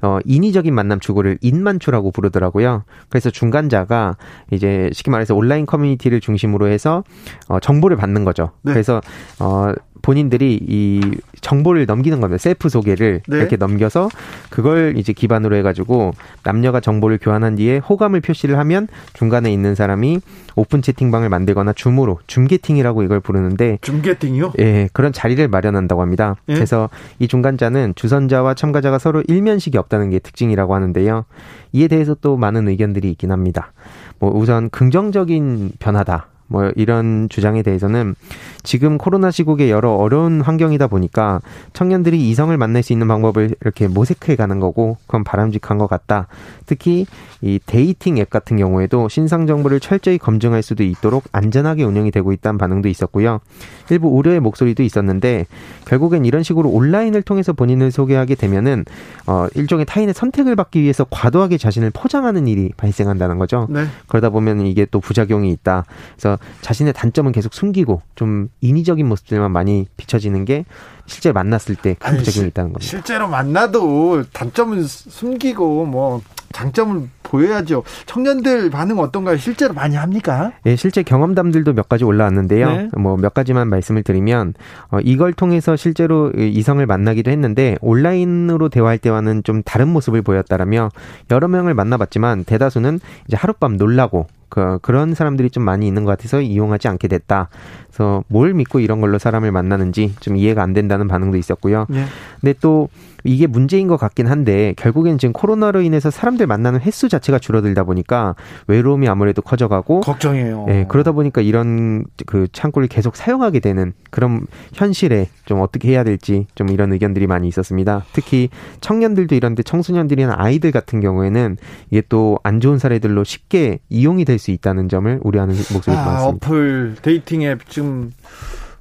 어, 0.01 0.19
인위적인 0.23 0.73
만남 0.73 0.99
추구를 0.99 1.37
인만추라고 1.41 2.11
부르더라고요. 2.11 2.83
그래서 3.09 3.29
중간자가 3.29 4.15
이제 4.51 4.89
쉽게 4.93 5.11
말해서 5.11 5.35
온라인 5.35 5.65
커뮤니티를 5.65 6.21
중심으로 6.21 6.67
해서, 6.67 7.03
어, 7.49 7.59
정보를 7.59 7.97
받는 7.97 8.23
거죠. 8.23 8.51
네. 8.61 8.71
그래서, 8.71 9.01
어, 9.39 9.73
본인들이 10.03 10.59
이 10.61 11.01
정보를 11.41 11.87
넘기는 11.87 12.19
겁니다. 12.19 12.37
셀프 12.37 12.69
소개를 12.69 13.21
네. 13.27 13.37
이렇게 13.37 13.55
넘겨서 13.55 14.09
그걸 14.49 14.95
이제 14.97 15.13
기반으로 15.13 15.55
해가지고 15.55 16.11
남녀가 16.43 16.79
정보를 16.79 17.17
교환한 17.19 17.55
뒤에 17.55 17.77
호감을 17.79 18.21
표시를 18.21 18.59
하면 18.59 18.87
중간에 19.13 19.51
있는 19.51 19.73
사람이 19.73 20.19
오픈 20.55 20.81
채팅방을 20.81 21.29
만들거나 21.29 21.73
줌으로 21.73 22.19
줌게팅이라고 22.27 23.01
이걸 23.03 23.21
부르는데 23.21 23.79
중계팅이요? 23.81 24.53
예, 24.59 24.89
그런 24.93 25.13
자리를 25.13 25.47
마련한다고 25.47 26.01
합니다. 26.01 26.35
예? 26.49 26.53
그래서 26.53 26.89
이 27.19 27.27
중간자는 27.27 27.93
주선자와 27.95 28.53
참가자가 28.53 28.99
서로 28.99 29.23
일면식이 29.27 29.77
없다는 29.77 30.09
게 30.09 30.19
특징이라고 30.19 30.75
하는데요. 30.75 31.25
이에 31.71 31.87
대해서 31.87 32.13
또 32.13 32.35
많은 32.37 32.67
의견들이 32.67 33.09
있긴 33.11 33.31
합니다. 33.31 33.71
뭐 34.19 34.31
우선 34.31 34.69
긍정적인 34.69 35.71
변화다. 35.79 36.27
뭐 36.47 36.71
이런 36.75 37.27
주장에 37.29 37.63
대해서는 37.63 38.15
지금 38.63 38.97
코로나 38.97 39.31
시국에 39.31 39.69
여러 39.69 39.93
어려운 39.93 40.41
환경이다 40.41 40.87
보니까 40.87 41.41
청년들이 41.73 42.29
이성을 42.29 42.55
만날 42.57 42.83
수 42.83 42.93
있는 42.93 43.07
방법을 43.07 43.55
이렇게 43.61 43.87
모색해 43.87 44.35
가는 44.35 44.59
거고 44.59 44.97
그건 45.05 45.23
바람직한 45.23 45.77
것 45.77 45.87
같다. 45.87 46.27
특히 46.65 47.05
이 47.41 47.59
dating 47.65 48.17
앱 48.19 48.29
같은 48.29 48.55
경우에도 48.55 49.09
신상 49.09 49.47
정보를 49.47 49.81
철저히 49.81 50.17
검증할 50.17 50.63
수도 50.63 50.83
있도록 50.83 51.25
안전하게 51.33 51.83
운영이 51.83 52.11
되고 52.11 52.31
있다는 52.31 52.57
반응도 52.57 52.87
있었고요. 52.87 53.41
일부 53.89 54.07
우려의 54.07 54.39
목소리도 54.39 54.81
있었는데 54.83 55.45
결국엔 55.85 56.23
이런 56.23 56.41
식으로 56.43 56.69
온라인을 56.69 57.21
통해서 57.21 57.51
본인을 57.51 57.91
소개하게 57.91 58.35
되면은 58.35 58.85
어 59.27 59.47
일종의 59.55 59.85
타인의 59.85 60.13
선택을 60.13 60.55
받기 60.55 60.81
위해서 60.81 61.05
과도하게 61.09 61.57
자신을 61.57 61.91
포장하는 61.91 62.47
일이 62.47 62.71
발생한다는 62.77 63.37
거죠. 63.37 63.67
네. 63.69 63.85
그러다 64.07 64.29
보면 64.29 64.65
이게 64.65 64.85
또 64.89 65.01
부작용이 65.01 65.51
있다. 65.51 65.83
그래서 66.15 66.32
자신의 66.61 66.93
단점은 66.93 67.31
계속 67.31 67.53
숨기고 67.53 68.01
좀 68.15 68.49
인위적인 68.61 69.07
모습들만 69.07 69.51
많이 69.51 69.87
비춰지는 69.97 70.45
게 70.45 70.65
실제 71.05 71.31
만났을 71.31 71.75
때 71.75 71.95
큰 71.99 72.17
부작용이 72.17 72.31
실- 72.31 72.47
있다는 72.47 72.73
겁니다. 72.73 72.89
실제로 72.89 73.27
만나도 73.27 74.23
단점은 74.31 74.83
숨기고 74.83 75.85
뭐 75.85 76.21
장점을 76.53 77.09
보여야죠. 77.23 77.83
청년들 78.05 78.69
반응 78.69 78.99
어떤가요? 78.99 79.37
실제로 79.37 79.73
많이 79.73 79.95
합니까? 79.95 80.51
예, 80.67 80.75
실제 80.75 81.01
경험담들도 81.01 81.73
몇 81.73 81.89
가지 81.89 82.03
올라왔는데요. 82.03 82.67
네. 82.69 82.89
뭐몇 82.95 83.33
가지만 83.33 83.69
말씀을 83.69 84.03
드리면 84.03 84.53
어, 84.91 84.99
이걸 85.03 85.33
통해서 85.33 85.75
실제로 85.75 86.31
이 86.37 86.49
이성을 86.49 86.85
만나기도 86.85 87.31
했는데 87.31 87.75
온라인으로 87.81 88.69
대화할 88.69 88.99
때와는 88.99 89.41
좀 89.43 89.63
다른 89.63 89.87
모습을 89.89 90.21
보였다라며 90.21 90.89
여러 91.31 91.47
명을 91.47 91.73
만나봤지만 91.73 92.43
대다수는 92.43 92.99
이제 93.27 93.35
하룻밤 93.35 93.77
놀라고 93.77 94.27
그, 94.53 94.77
그런 94.83 95.15
사람들이 95.15 95.49
좀 95.49 95.63
많이 95.63 95.87
있는 95.87 96.03
것 96.05 96.11
같아서 96.11 96.39
이용하지 96.39 96.87
않게 96.87 97.07
됐다. 97.07 97.49
그래서 97.87 98.23
뭘 98.27 98.53
믿고 98.53 98.79
이런 98.81 99.01
걸로 99.01 99.17
사람을 99.17 99.51
만나는지 99.51 100.13
좀 100.19 100.35
이해가 100.35 100.61
안 100.61 100.73
된다는 100.73 101.07
반응도 101.07 101.37
있었고요. 101.37 101.87
예. 101.91 102.05
근데 102.39 102.53
또 102.61 102.87
이게 103.23 103.47
문제인 103.47 103.87
것 103.87 103.97
같긴 103.97 104.27
한데 104.27 104.73
결국엔 104.77 105.17
지금 105.17 105.33
코로나로 105.33 105.81
인해서 105.81 106.11
사람들 106.11 106.45
만나는 106.47 106.79
횟수 106.81 107.09
자체가 107.09 107.39
줄어들다 107.39 107.83
보니까 107.83 108.35
외로움이 108.67 109.07
아무래도 109.07 109.41
커져가고 109.41 110.01
걱정해요. 110.01 110.65
예, 110.69 110.85
그러다 110.87 111.11
보니까 111.13 111.41
이런 111.41 112.05
그 112.25 112.47
창구를 112.51 112.87
계속 112.87 113.15
사용하게 113.15 113.59
되는 113.59 113.93
그런 114.11 114.45
현실에 114.73 115.29
좀 115.45 115.61
어떻게 115.61 115.89
해야 115.89 116.03
될지 116.03 116.47
좀 116.55 116.69
이런 116.69 116.91
의견들이 116.93 117.27
많이 117.27 117.47
있었습니다. 117.47 118.03
특히 118.13 118.49
청년들도 118.81 119.35
이런데 119.35 119.63
청소년들이나 119.63 120.35
아이들 120.37 120.71
같은 120.71 120.99
경우에는 120.99 121.57
이게 121.91 122.01
또 122.09 122.37
안 122.43 122.59
좋은 122.59 122.77
사례들로 122.77 123.23
쉽게 123.23 123.79
이용이 123.89 124.25
될 124.25 124.37
수 124.39 124.51
있다는 124.51 124.89
점을 124.89 125.19
우려하는 125.23 125.55
목소리도 125.55 125.91
아, 126.01 126.05
많습니다. 126.05 126.47
어플 126.47 126.95
dating 127.01 127.43
앱 127.43 127.69
지금 127.69 128.11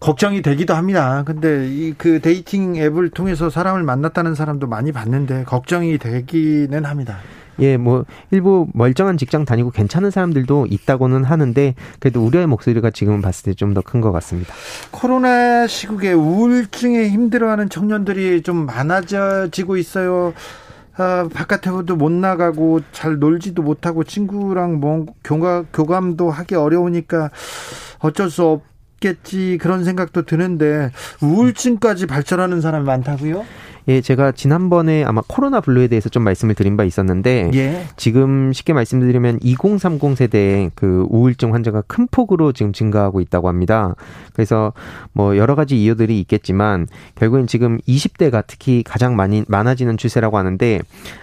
걱정이 0.02 0.42
되기도 0.42 0.74
합니다. 0.74 1.22
근데 1.24 1.68
이 1.68 1.94
그 1.96 2.20
dating 2.20 2.76
앱을 2.76 3.10
통해서 3.10 3.50
사람을 3.50 3.84
만났다는 3.84 4.34
사람도 4.34 4.66
많이 4.66 4.90
봤는데 4.90 5.44
걱정이 5.44 5.98
되기는 5.98 6.84
합니다. 6.84 7.18
예, 7.60 7.76
뭐 7.76 8.04
일부 8.30 8.66
멀쩡한 8.72 9.16
직장 9.18 9.44
다니고 9.44 9.70
괜찮은 9.70 10.10
사람들도 10.10 10.66
있다고는 10.70 11.22
하는데 11.22 11.74
그래도 12.00 12.24
우려의 12.24 12.46
목소리가 12.48 12.90
지금 12.90 13.20
봤을 13.20 13.44
때 13.44 13.54
좀 13.54 13.74
더 13.74 13.82
큰 13.82 14.00
것 14.00 14.10
같습니다. 14.10 14.52
코로나 14.90 15.66
시국에 15.68 16.12
우울증에 16.12 17.08
힘들어하는 17.08 17.68
청년들이 17.68 18.42
좀 18.42 18.66
많아지고 18.66 19.76
있어요. 19.76 20.32
아, 20.96 21.28
바깥에도 21.32 21.94
못 21.96 22.10
나가고 22.10 22.80
잘 22.92 23.18
놀지도 23.18 23.62
못하고 23.62 24.02
친구랑 24.02 24.80
뭐 24.80 25.06
교감, 25.22 25.66
교감도 25.72 26.30
하기 26.30 26.54
어려우니까 26.56 27.30
어쩔 28.00 28.28
수 28.30 28.42
없 28.44 28.71
겠지 29.02 29.58
그런 29.60 29.84
생각도 29.84 30.22
드는데 30.22 30.90
우울증까지 31.20 32.06
발전하는 32.06 32.62
사람이 32.62 32.86
많다고요? 32.86 33.44
예, 33.88 34.00
제가 34.00 34.32
지난번에 34.32 35.02
아마 35.02 35.22
코로나 35.26 35.60
블루에 35.60 35.88
대해서 35.88 36.08
좀 36.08 36.22
말씀을 36.22 36.54
드린 36.54 36.76
바 36.76 36.84
있었는데 36.84 37.50
예. 37.54 37.84
지금 37.96 38.52
쉽게 38.52 38.72
말씀드리면 38.72 39.40
2030 39.42 40.16
세대의 40.16 40.70
그 40.76 41.06
우울증 41.10 41.52
환자가 41.52 41.82
큰 41.88 42.06
폭으로 42.06 42.52
지금 42.52 42.72
증가하고 42.72 43.20
있다고 43.20 43.48
합니다. 43.48 43.94
그래서 44.34 44.72
뭐 45.12 45.36
여러 45.36 45.56
가지 45.56 45.82
이유들이 45.82 46.20
있겠지만 46.20 46.86
결국엔 47.16 47.48
지금 47.48 47.78
20대가 47.88 48.44
특히 48.46 48.84
가장 48.84 49.16
많이 49.16 49.44
많아지는 49.48 49.96
추세라고 49.96 50.38
하는데 50.38 50.78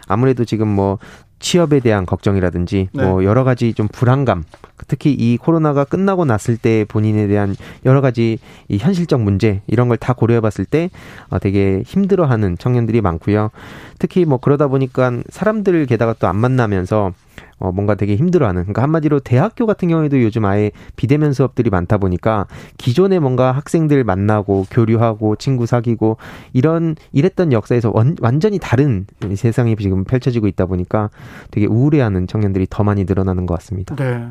아무래도 0.07 0.43
지금 0.43 0.67
뭐 0.67 0.99
취업에 1.39 1.79
대한 1.79 2.05
걱정이라든지 2.05 2.89
네. 2.91 3.03
뭐 3.03 3.23
여러 3.23 3.43
가지 3.43 3.73
좀 3.73 3.87
불안감 3.87 4.43
특히 4.87 5.11
이 5.11 5.37
코로나가 5.37 5.83
끝나고 5.83 6.25
났을 6.25 6.57
때 6.57 6.85
본인에 6.87 7.27
대한 7.27 7.55
여러 7.85 8.01
가지 8.01 8.39
이 8.67 8.77
현실적 8.77 9.21
문제 9.21 9.61
이런 9.67 9.87
걸 9.87 9.99
다 9.99 10.13
고려해 10.13 10.39
봤을 10.39 10.63
때 10.65 10.89
어, 11.29 11.39
되게 11.39 11.83
힘들어하는 11.85 12.57
청년들이 12.57 13.01
많고요. 13.01 13.51
특히 13.99 14.23
뭐 14.25 14.37
그러다 14.37 14.67
보니까 14.67 15.11
사람들 15.29 15.85
게다가 15.87 16.13
또 16.13 16.27
안 16.27 16.35
만나면서 16.37 17.13
어, 17.59 17.71
뭔가 17.71 17.95
되게 17.95 18.15
힘들어하는. 18.15 18.63
그러니까 18.63 18.81
한마디로 18.81 19.19
대학교 19.19 19.65
같은 19.65 19.89
경우에도 19.89 20.21
요즘 20.21 20.45
아예 20.45 20.71
비대면 20.95 21.33
수업들이 21.33 21.69
많다 21.69 21.97
보니까 21.97 22.47
기존에 22.77 23.19
뭔가 23.19 23.51
학생들 23.51 24.03
만나고 24.03 24.65
교류하고 24.71 25.35
친구 25.35 25.65
사귀고 25.65 26.17
이런 26.53 26.95
이랬던 27.11 27.51
역사에서 27.51 27.91
원, 27.93 28.15
완전히 28.21 28.59
다른 28.59 29.05
세상이 29.35 29.75
지금 29.75 30.03
펼쳐지고 30.05 30.47
있다 30.47 30.65
보니까 30.65 31.09
되게 31.51 31.67
우울해하는 31.67 32.27
청년들이 32.27 32.67
더 32.69 32.83
많이 32.83 33.03
늘어나는 33.03 33.45
것 33.45 33.55
같습니다. 33.55 33.95
네. 33.95 34.27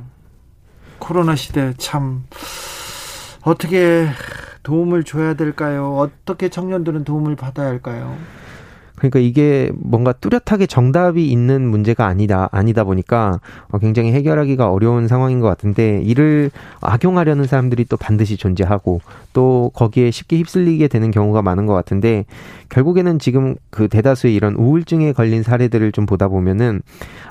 코로나 0.98 1.36
시대 1.36 1.74
참 1.76 2.24
어떻게 3.42 4.08
도움을 4.62 5.04
줘야 5.04 5.34
될까요? 5.34 5.96
어떻게 5.96 6.48
청년들은 6.48 7.04
도움을 7.04 7.36
받아야 7.36 7.68
할까요? 7.68 8.16
그러니까 8.98 9.18
이게 9.18 9.70
뭔가 9.76 10.12
뚜렷하게 10.12 10.66
정답이 10.66 11.26
있는 11.26 11.62
문제가 11.68 12.06
아니다 12.06 12.48
아니다 12.52 12.84
보니까 12.84 13.40
어, 13.70 13.78
굉장히 13.78 14.12
해결하기가 14.12 14.70
어려운 14.70 15.08
상황인 15.08 15.40
것 15.40 15.48
같은데 15.48 16.00
이를 16.02 16.50
악용하려는 16.80 17.46
사람들이 17.46 17.84
또 17.84 17.96
반드시 17.96 18.36
존재하고 18.36 19.00
또 19.32 19.70
거기에 19.74 20.10
쉽게 20.10 20.36
휩쓸리게 20.38 20.88
되는 20.88 21.10
경우가 21.10 21.42
많은 21.42 21.66
것 21.66 21.74
같은데 21.74 22.24
결국에는 22.68 23.18
지금 23.18 23.54
그 23.70 23.88
대다수의 23.88 24.34
이런 24.34 24.54
우울증에 24.54 25.12
걸린 25.12 25.42
사례들을 25.42 25.92
좀 25.92 26.06
보다 26.06 26.28
보면은 26.28 26.82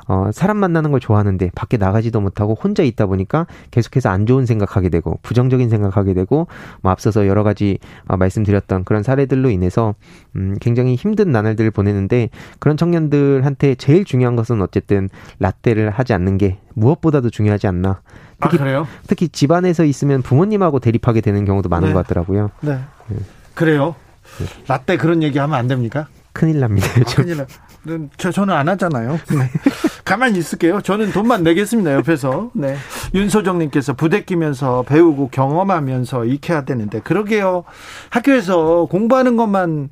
어 0.08 0.30
사람 0.32 0.58
만나는 0.58 0.92
걸 0.92 1.00
좋아하는데 1.00 1.52
밖에 1.54 1.78
나가지도 1.78 2.22
못하고 2.22 2.54
혼자 2.54 2.84
있다 2.84 3.06
보니까 3.06 3.46
계속해서 3.72 4.10
안 4.10 4.26
좋은 4.26 4.46
생각하게 4.46 4.90
되고 4.90 5.20
부정적인 5.22 5.70
생각하게 5.70 6.14
되고 6.14 6.48
뭐 6.82 6.92
앞서서 6.92 7.28
여러 7.28 7.44
가지 7.44 7.78
어, 8.08 8.18
말씀드렸던 8.18 8.84
그런 8.86 9.04
사례들로 9.04 9.50
인해서 9.50 9.96
음 10.36 10.56
굉장히 10.62 10.96
힘든 10.96 11.32
나날들을 11.32 11.72
보내는데 11.72 12.30
그런 12.60 12.78
청년들한테 12.78 13.76
제일 13.76 14.06
중요한 14.06 14.36
것은 14.36 14.62
어쨌든 14.62 15.10
라떼를 15.40 15.90
하지 15.90 16.14
않는 16.14 16.38
게 16.38 16.58
무엇보다도 16.74 17.30
중요하지 17.30 17.68
않나. 17.68 18.02
아, 18.40 18.50
특히 18.50 18.58
그래요? 18.60 18.88
특히 19.08 19.30
집안에서 19.30 19.84
있으면 19.84 20.22
부모님하고 20.22 20.80
대립하게 20.80 21.22
되는 21.22 21.44
경우도 21.44 21.70
많은 21.70 21.90
네. 21.90 21.94
것 21.94 22.06
같더라고요. 22.06 22.52
네. 22.62 22.80
그래요? 23.56 23.96
라떼 24.68 24.98
그런 24.98 25.24
얘기 25.24 25.40
하면 25.40 25.58
안 25.58 25.68
됩니까? 25.68 26.08
큰일 26.34 26.60
납니다. 26.60 26.88
아, 26.88 27.16
큰일 27.16 27.38
나. 27.38 27.48
저, 28.18 28.32
저는 28.32 28.54
안 28.54 28.70
하잖아요. 28.70 29.14
네. 29.32 29.50
가만히 30.06 30.38
있을게요. 30.40 30.82
저는 30.82 31.12
돈만 31.12 31.44
내겠습니다. 31.44 31.94
옆에서. 31.94 32.52
네. 32.54 32.76
윤소정님께서 33.16 33.94
부대 33.94 34.24
끼면서 34.24 34.84
배우고 34.84 35.30
경험하면서 35.30 36.26
익혀야 36.26 36.66
되는데, 36.66 37.00
그러게요. 37.00 37.64
학교에서 38.10 38.86
공부하는 38.90 39.36
것만 39.36 39.90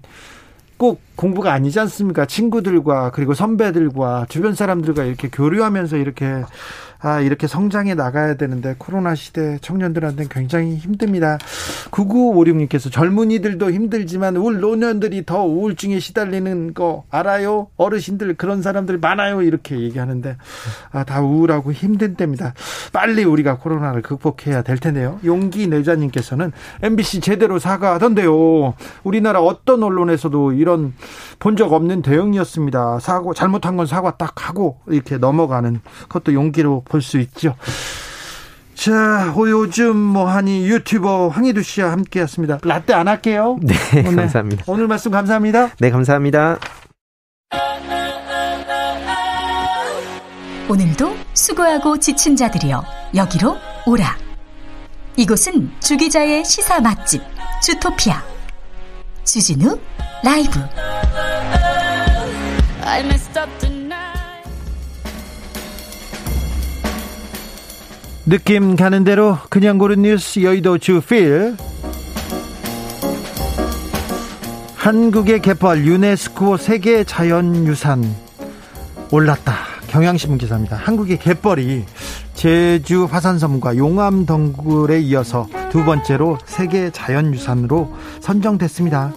꼭 0.78 1.02
공부가 1.16 1.54
아니지 1.54 1.80
않습니까? 1.80 2.26
친구들과 2.26 3.12
그리고 3.12 3.34
선배들과 3.34 4.26
주변 4.30 4.54
사람들과 4.54 5.06
이렇게 5.06 5.30
교류하면서 5.30 5.98
이렇게 5.98 6.44
아, 7.00 7.20
이렇게 7.20 7.48
성장해 7.48 7.96
나가야 7.96 8.36
되는데 8.36 8.76
코로나 8.78 9.16
시대 9.16 9.58
청년들한테는 9.62 10.30
굉장히 10.30 10.76
힘듭니다. 10.76 11.38
9956님께서 11.92 12.92
젊은이들도 12.92 13.72
힘들지만 13.72 14.38
울 14.38 14.60
노년들이 14.60 15.26
더 15.26 15.44
우울증에 15.44 16.00
시달리는 16.00 16.74
거 16.74 17.04
알아요? 17.10 17.68
어르신들 17.78 18.36
그런 18.36 18.62
사람들 18.62 18.98
많아요. 19.00 19.42
이렇게 19.42 19.80
얘기하는데 19.80 20.38
아, 20.92 21.04
다 21.04 21.22
우울하고 21.22 21.72
힘든 21.74 22.16
때입니다. 22.16 22.54
빨리 22.94 23.24
우리가 23.24 23.58
코로나를 23.58 24.02
극복해야 24.02 24.62
될 24.62 24.78
텐데요. 24.78 25.20
용기 25.26 25.68
내자님께서는 25.68 26.52
MBC 26.84 27.22
제대로 27.22 27.60
사과하던데요. 27.60 28.74
우리나라 29.04 29.42
어떤 29.42 29.84
언론에서도 29.84 30.54
이런 30.54 30.94
본 31.40 31.56
적 31.56 31.72
없는 31.72 32.02
대응이었습니다. 32.02 33.00
사고 33.00 33.34
잘못한 33.34 33.78
건 33.78 33.86
사과 33.86 34.18
딱 34.18 34.50
하고 34.50 34.80
이렇게 34.88 35.18
넘어가는 35.18 35.80
그것도 36.10 36.34
용기로 36.34 36.84
볼 36.86 37.02
수 37.02 37.20
있죠. 37.20 37.56
자, 38.76 39.34
요즘 39.38 39.96
뭐 39.96 40.28
하니 40.30 40.68
유튜버 40.68 41.30
황희두 41.30 41.64
씨와 41.64 41.92
함께 41.92 42.22
했습니다. 42.22 42.60
라떼 42.64 42.94
안 42.94 43.08
할게요. 43.08 43.58
네, 43.64 43.74
오늘, 44.06 44.16
감사합니다. 44.16 44.64
오늘 44.68 44.88
말씀 44.88 45.12
감사합니다. 45.12 45.70
네, 45.80 45.90
감사합니다. 45.90 46.60
오늘도 50.68 51.16
수고하고 51.34 52.00
지친 52.00 52.36
자들이여 52.36 52.84
여기로 53.16 53.56
오라. 53.86 54.18
이곳은 55.16 55.72
주기자의 55.80 56.44
시사 56.44 56.82
맛집 56.82 57.22
주토피아 57.62 58.22
주진우 59.24 59.80
라이브. 60.24 60.60
느낌 68.28 68.76
가는 68.76 69.04
대로 69.04 69.38
그냥 69.50 69.78
고른 69.78 70.02
뉴스 70.02 70.42
여의도 70.42 70.80
주필. 70.80 71.56
한국의 74.76 75.42
개펄 75.42 75.86
유네스코 75.86 76.58
세계 76.58 77.04
자연유산 77.04 78.04
올랐다. 79.12 79.54
경향신문 79.88 80.40
기사입니다. 80.40 80.76
한국의 80.76 81.20
갯벌이 81.20 81.86
제주 82.34 83.06
화산섬과 83.06 83.78
용암 83.78 84.26
덩굴에 84.26 85.00
이어서 85.02 85.48
두 85.72 85.84
번째로 85.86 86.40
세계 86.46 86.90
자연유산으로 86.90 87.94
선정됐습니다. 88.22 89.14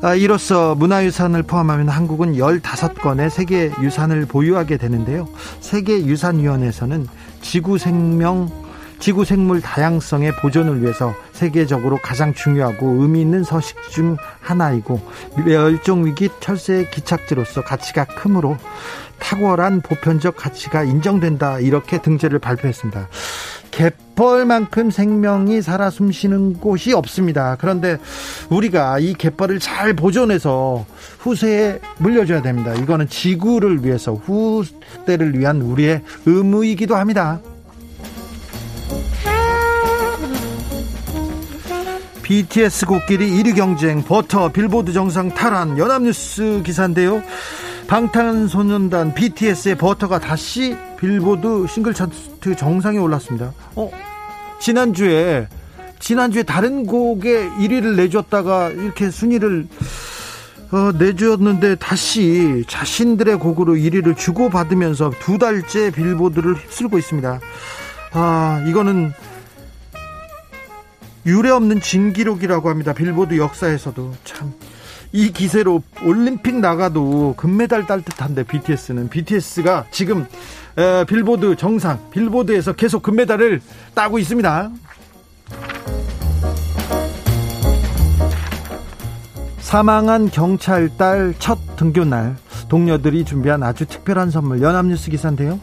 아, 0.00 0.16
이로써 0.16 0.74
문화유산을 0.74 1.44
포함하면 1.44 1.88
한국은 1.88 2.32
15건의 2.32 3.30
세계 3.30 3.70
유산을 3.80 4.26
보유하게 4.26 4.76
되는데요. 4.76 5.28
세계유산위원회에서는 5.60 7.06
지구 7.42 7.76
생명, 7.76 8.50
지구 8.98 9.24
생물 9.24 9.60
다양성의 9.60 10.36
보존을 10.36 10.80
위해서 10.80 11.12
세계적으로 11.32 11.98
가장 11.98 12.32
중요하고 12.32 13.02
의미 13.02 13.20
있는 13.20 13.42
서식 13.42 13.76
중 13.90 14.16
하나이고 14.40 15.00
멸종 15.44 16.06
위기 16.06 16.30
철새 16.40 16.88
기착지로서 16.90 17.62
가치가 17.62 18.04
크므로 18.04 18.56
탁월한 19.18 19.82
보편적 19.82 20.36
가치가 20.36 20.84
인정된다 20.84 21.58
이렇게 21.58 22.00
등재를 22.00 22.38
발표했습니다. 22.38 23.08
갯벌만큼 23.72 24.90
생명이 24.90 25.62
살아 25.62 25.90
숨쉬는 25.90 26.60
곳이 26.60 26.92
없습니다. 26.92 27.56
그런데 27.58 27.98
우리가 28.50 29.00
이 29.00 29.14
갯벌을 29.14 29.58
잘 29.58 29.94
보존해서 29.94 30.86
후세에 31.18 31.80
물려줘야 31.98 32.42
됩니다. 32.42 32.74
이거는 32.74 33.08
지구를 33.08 33.84
위해서 33.84 34.12
후대를 34.14 35.36
위한 35.36 35.60
우리의 35.62 36.02
의무이기도 36.26 36.94
합니다. 36.94 37.40
BTS 42.22 42.86
곡끼리 42.86 43.42
1위 43.42 43.56
경쟁 43.56 44.02
버터 44.02 44.50
빌보드 44.50 44.92
정상 44.92 45.28
탈환 45.28 45.76
연합뉴스 45.76 46.62
기사인데요. 46.64 47.22
방탄소년단 47.92 49.12
BTS의 49.12 49.76
버터가 49.76 50.18
다시 50.18 50.74
빌보드 50.98 51.66
싱글 51.68 51.92
차트 51.92 52.56
정상에 52.56 52.96
올랐습니다. 52.96 53.52
어, 53.76 53.90
지난주에 54.58 55.46
지난주에 56.00 56.42
다른 56.42 56.86
곡에 56.86 57.50
1위를 57.50 57.96
내줬다가 57.96 58.70
이렇게 58.70 59.10
순위를 59.10 59.68
어, 60.70 60.92
내주었는데 60.98 61.74
다시 61.74 62.64
자신들의 62.66 63.38
곡으로 63.38 63.74
1위를 63.74 64.16
주고받으면서 64.16 65.12
두 65.20 65.36
달째 65.36 65.90
빌보드를 65.90 66.54
휩쓸고 66.54 66.96
있습니다. 66.96 67.40
아, 68.14 68.64
이거는 68.68 69.12
유례 71.26 71.50
없는 71.50 71.82
진기록이라고 71.82 72.70
합니다. 72.70 72.94
빌보드 72.94 73.36
역사에서도 73.36 74.14
참. 74.24 74.54
이 75.12 75.30
기세로 75.30 75.82
올림픽 76.04 76.56
나가도 76.56 77.34
금메달 77.36 77.86
딸 77.86 78.02
듯한데 78.02 78.44
BTS는 78.44 79.10
BTS가 79.10 79.84
지금 79.90 80.26
에, 80.78 81.04
빌보드 81.04 81.56
정상 81.56 82.10
빌보드에서 82.10 82.72
계속 82.72 83.02
금메달을 83.02 83.60
따고 83.94 84.18
있습니다. 84.18 84.70
사망한 89.60 90.30
경찰 90.30 90.88
딸 90.96 91.34
첫 91.38 91.58
등교 91.76 92.04
날 92.04 92.36
동료들이 92.68 93.24
준비한 93.24 93.62
아주 93.62 93.86
특별한 93.86 94.30
선물 94.30 94.62
연합뉴스 94.62 95.10
기사인데요. 95.10 95.60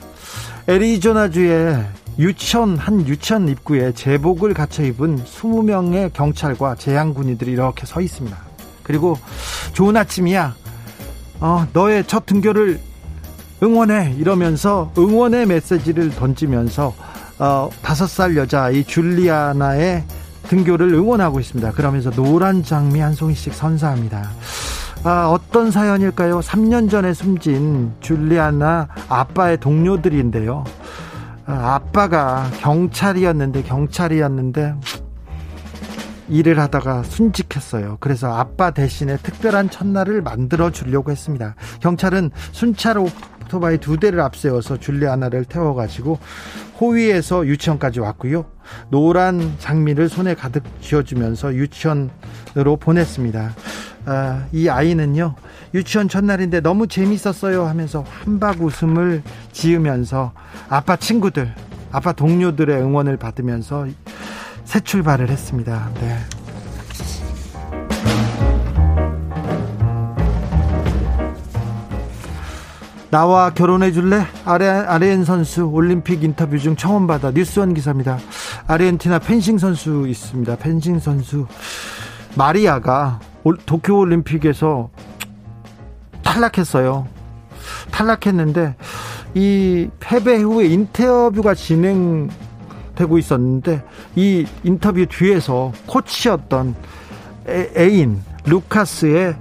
애리조나주의 0.68 1.86
유치원 2.20 2.78
한 2.78 3.08
유치원 3.08 3.48
입구에 3.50 3.94
제복을 3.94 4.54
갖춰 4.54 4.84
입은 4.84 5.24
20명의 5.24 6.14
경찰과 6.14 6.76
재향군인들이 6.76 7.52
이렇게 7.52 7.86
서 7.86 8.02
있습니다. 8.02 8.49
그리고 8.90 9.20
좋은 9.74 9.96
아침이야. 9.96 10.56
어, 11.42 11.68
너의 11.74 12.04
첫 12.06 12.26
등교를 12.26 12.80
응원해 13.62 14.16
이러면서 14.18 14.92
응원의 14.98 15.46
메시지를 15.46 16.10
던지면서 16.10 16.96
어, 17.38 17.70
다섯 17.84 18.08
살 18.08 18.36
여자아이 18.36 18.84
줄리아나의 18.86 20.06
등교를 20.48 20.92
응원하고 20.92 21.40
있습니다. 21.40 21.72
그러면서 21.74 22.10
노란 22.10 22.64
장미 22.64 23.00
한 23.00 23.14
송이씩 23.14 23.54
선사합니다. 23.54 24.28
아, 25.04 25.30
어떤 25.30 25.70
사연일까요? 25.70 26.40
3년 26.40 26.90
전에 26.90 27.14
숨진 27.14 27.92
줄리아나 28.00 28.88
아빠의 29.08 29.60
동료들인데요. 29.60 30.64
아, 31.46 31.76
아빠가 31.76 32.50
경찰이었는데 32.58 33.62
경찰이었는데 33.62 34.74
일을 36.30 36.60
하다가 36.60 37.04
순직했어요. 37.04 37.98
그래서 38.00 38.34
아빠 38.34 38.72
대신에 38.72 39.18
특별한 39.18 39.70
첫날을 39.70 40.22
만들어 40.22 40.72
주려고 40.72 41.12
했습니다. 41.12 41.56
경찰은 41.82 42.32
순찰 42.52 42.98
오토바이 42.98 43.78
두 43.80 43.98
대를 43.98 44.20
앞세워서 44.22 44.78
줄리아나를 44.78 45.46
태워가지고 45.46 46.20
호위에서 46.80 47.46
유치원까지 47.46 48.00
왔고요. 48.00 48.46
노란 48.90 49.56
장미를 49.60 50.08
손에 50.08 50.36
가득 50.36 50.64
쥐어주면서 50.82 51.56
유치원으로 51.56 52.78
보냈습니다. 52.80 53.56
아, 54.06 54.46
이 54.52 54.70
아이는요 54.70 55.36
유치원 55.74 56.08
첫날인데 56.08 56.62
너무 56.62 56.88
재밌었어요 56.88 57.66
하면서 57.66 58.04
한박 58.08 58.62
웃음을 58.62 59.22
지으면서 59.52 60.32
아빠 60.70 60.96
친구들 60.96 61.54
아빠 61.92 62.14
동료들의 62.14 62.82
응원을 62.82 63.18
받으면서 63.18 63.88
새 64.70 64.80
출발을 64.82 65.30
했습니다. 65.30 65.90
네. 65.96 66.16
나와 73.10 73.50
결혼해 73.50 73.92
줄래? 73.92 74.22
아레, 74.46 75.08
엔 75.08 75.26
선수 75.26 75.64
올림픽 75.64 76.24
인터뷰 76.24 76.60
중 76.60 76.76
청원 76.76 77.08
받아 77.08 77.32
뉴스원 77.32 77.74
기사입니다. 77.74 78.20
아르헨티나 78.68 79.18
펜싱 79.18 79.58
선수 79.58 80.08
있습니다. 80.08 80.58
펜싱 80.58 81.00
선수 81.00 81.48
마리아가 82.36 83.20
도쿄 83.66 83.98
올림픽에서 83.98 84.92
탈락했어요. 86.22 87.08
탈락했는데 87.90 88.76
이 89.34 89.90
패배 90.00 90.36
후에 90.38 90.68
인터뷰가 90.68 91.56
진행 91.56 92.30
되고 93.00 93.18
있었는데 93.18 93.82
이 94.18 94.46
인터뷰 94.66 95.06
뒤에서 95.06 95.72
코치였던 95.86 96.76
애, 97.48 97.72
애인 97.78 98.20
루카스의 98.46 99.38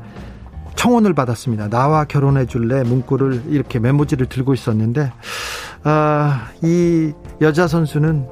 청혼을 0.76 1.12
받았습니다. 1.12 1.68
나와 1.68 2.04
결혼해 2.04 2.46
줄래 2.46 2.84
문구를 2.84 3.42
이렇게 3.48 3.80
메모지를 3.80 4.26
들고 4.26 4.54
있었는데 4.54 5.12
아, 5.82 6.50
이 6.62 7.12
여자 7.40 7.66
선수는 7.66 8.28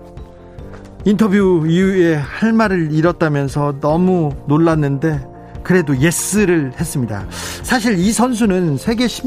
인터뷰 1.04 1.64
이후에 1.66 2.14
할 2.14 2.52
말을 2.52 2.92
잃었다면서 2.92 3.80
너무 3.80 4.32
놀랐는데 4.46 5.35
그래도 5.66 5.98
yes를 5.98 6.74
했습니다. 6.78 7.26
사실 7.64 7.98
이 7.98 8.12
선수는 8.12 8.76
세계 8.76 9.08
10, 9.08 9.24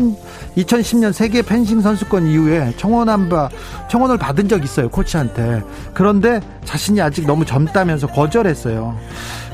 2010년 0.56 1.12
세계 1.12 1.42
펜싱 1.42 1.82
선수권 1.82 2.28
이후에 2.28 2.74
청혼한 2.78 3.28
바, 3.28 3.50
청혼을 3.90 4.18
받은 4.18 4.48
적 4.48 4.64
있어요, 4.64 4.88
코치한테. 4.88 5.62
그런데 5.94 6.40
자신이 6.64 7.02
아직 7.02 7.28
너무 7.28 7.44
젊다면서 7.44 8.08
거절했어요. 8.08 8.98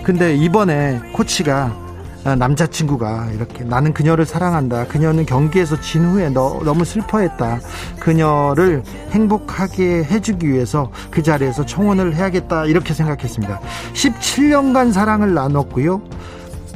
근데 0.03 0.35
이번에 0.35 1.01
코치가 1.11 1.75
아, 2.23 2.35
남자친구가 2.35 3.29
이렇게 3.33 3.63
나는 3.63 3.91
그녀를 3.91 4.27
사랑한다. 4.27 4.85
그녀는 4.85 5.25
경기에서 5.25 5.81
진 5.81 6.05
후에 6.05 6.29
너, 6.29 6.59
너무 6.63 6.85
슬퍼했다. 6.85 7.61
그녀를 7.99 8.83
행복하게 9.09 10.03
해주기 10.03 10.47
위해서 10.47 10.91
그 11.09 11.23
자리에서 11.23 11.65
청원을 11.65 12.13
해야겠다. 12.15 12.65
이렇게 12.65 12.93
생각했습니다. 12.93 13.59
17년간 13.93 14.93
사랑을 14.93 15.33
나눴고요. 15.33 16.01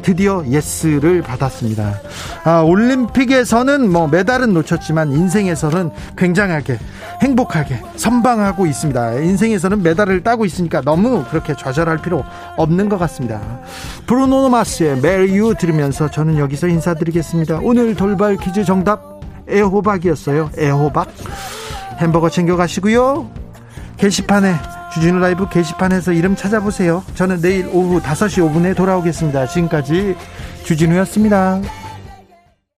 드디어 0.01 0.43
예스를 0.47 1.21
받았습니다. 1.21 1.99
아, 2.43 2.61
올림픽에서는 2.61 3.89
뭐 3.89 4.07
메달은 4.07 4.53
놓쳤지만 4.53 5.11
인생에서는 5.11 5.91
굉장하게 6.17 6.79
행복하게 7.21 7.81
선방하고 7.95 8.65
있습니다. 8.65 9.15
인생에서는 9.15 9.83
메달을 9.83 10.23
따고 10.23 10.45
있으니까 10.45 10.81
너무 10.81 11.23
그렇게 11.29 11.55
좌절할 11.55 11.97
필요 12.01 12.23
없는 12.57 12.89
것 12.89 12.97
같습니다. 12.97 13.41
브루노 14.07 14.49
마스의 14.49 15.01
메리유 15.01 15.55
들으면서 15.59 16.09
저는 16.09 16.37
여기서 16.37 16.67
인사드리겠습니다. 16.67 17.59
오늘 17.61 17.95
돌발 17.95 18.37
퀴즈 18.37 18.63
정답 18.63 19.19
애호박이었어요. 19.49 20.51
애호박. 20.57 21.09
햄버거 21.99 22.29
챙겨가시고요. 22.29 23.29
게시판에 23.97 24.55
주진우 24.93 25.19
라이브 25.19 25.47
게시판에서 25.47 26.13
이름 26.13 26.35
찾아보세요. 26.35 27.03
저는 27.15 27.41
내일 27.41 27.67
오후 27.67 28.01
5시 28.01 28.51
5분에 28.51 28.75
돌아오겠습니다. 28.75 29.47
지금까지 29.47 30.15
주진우였습니다. 30.63 31.61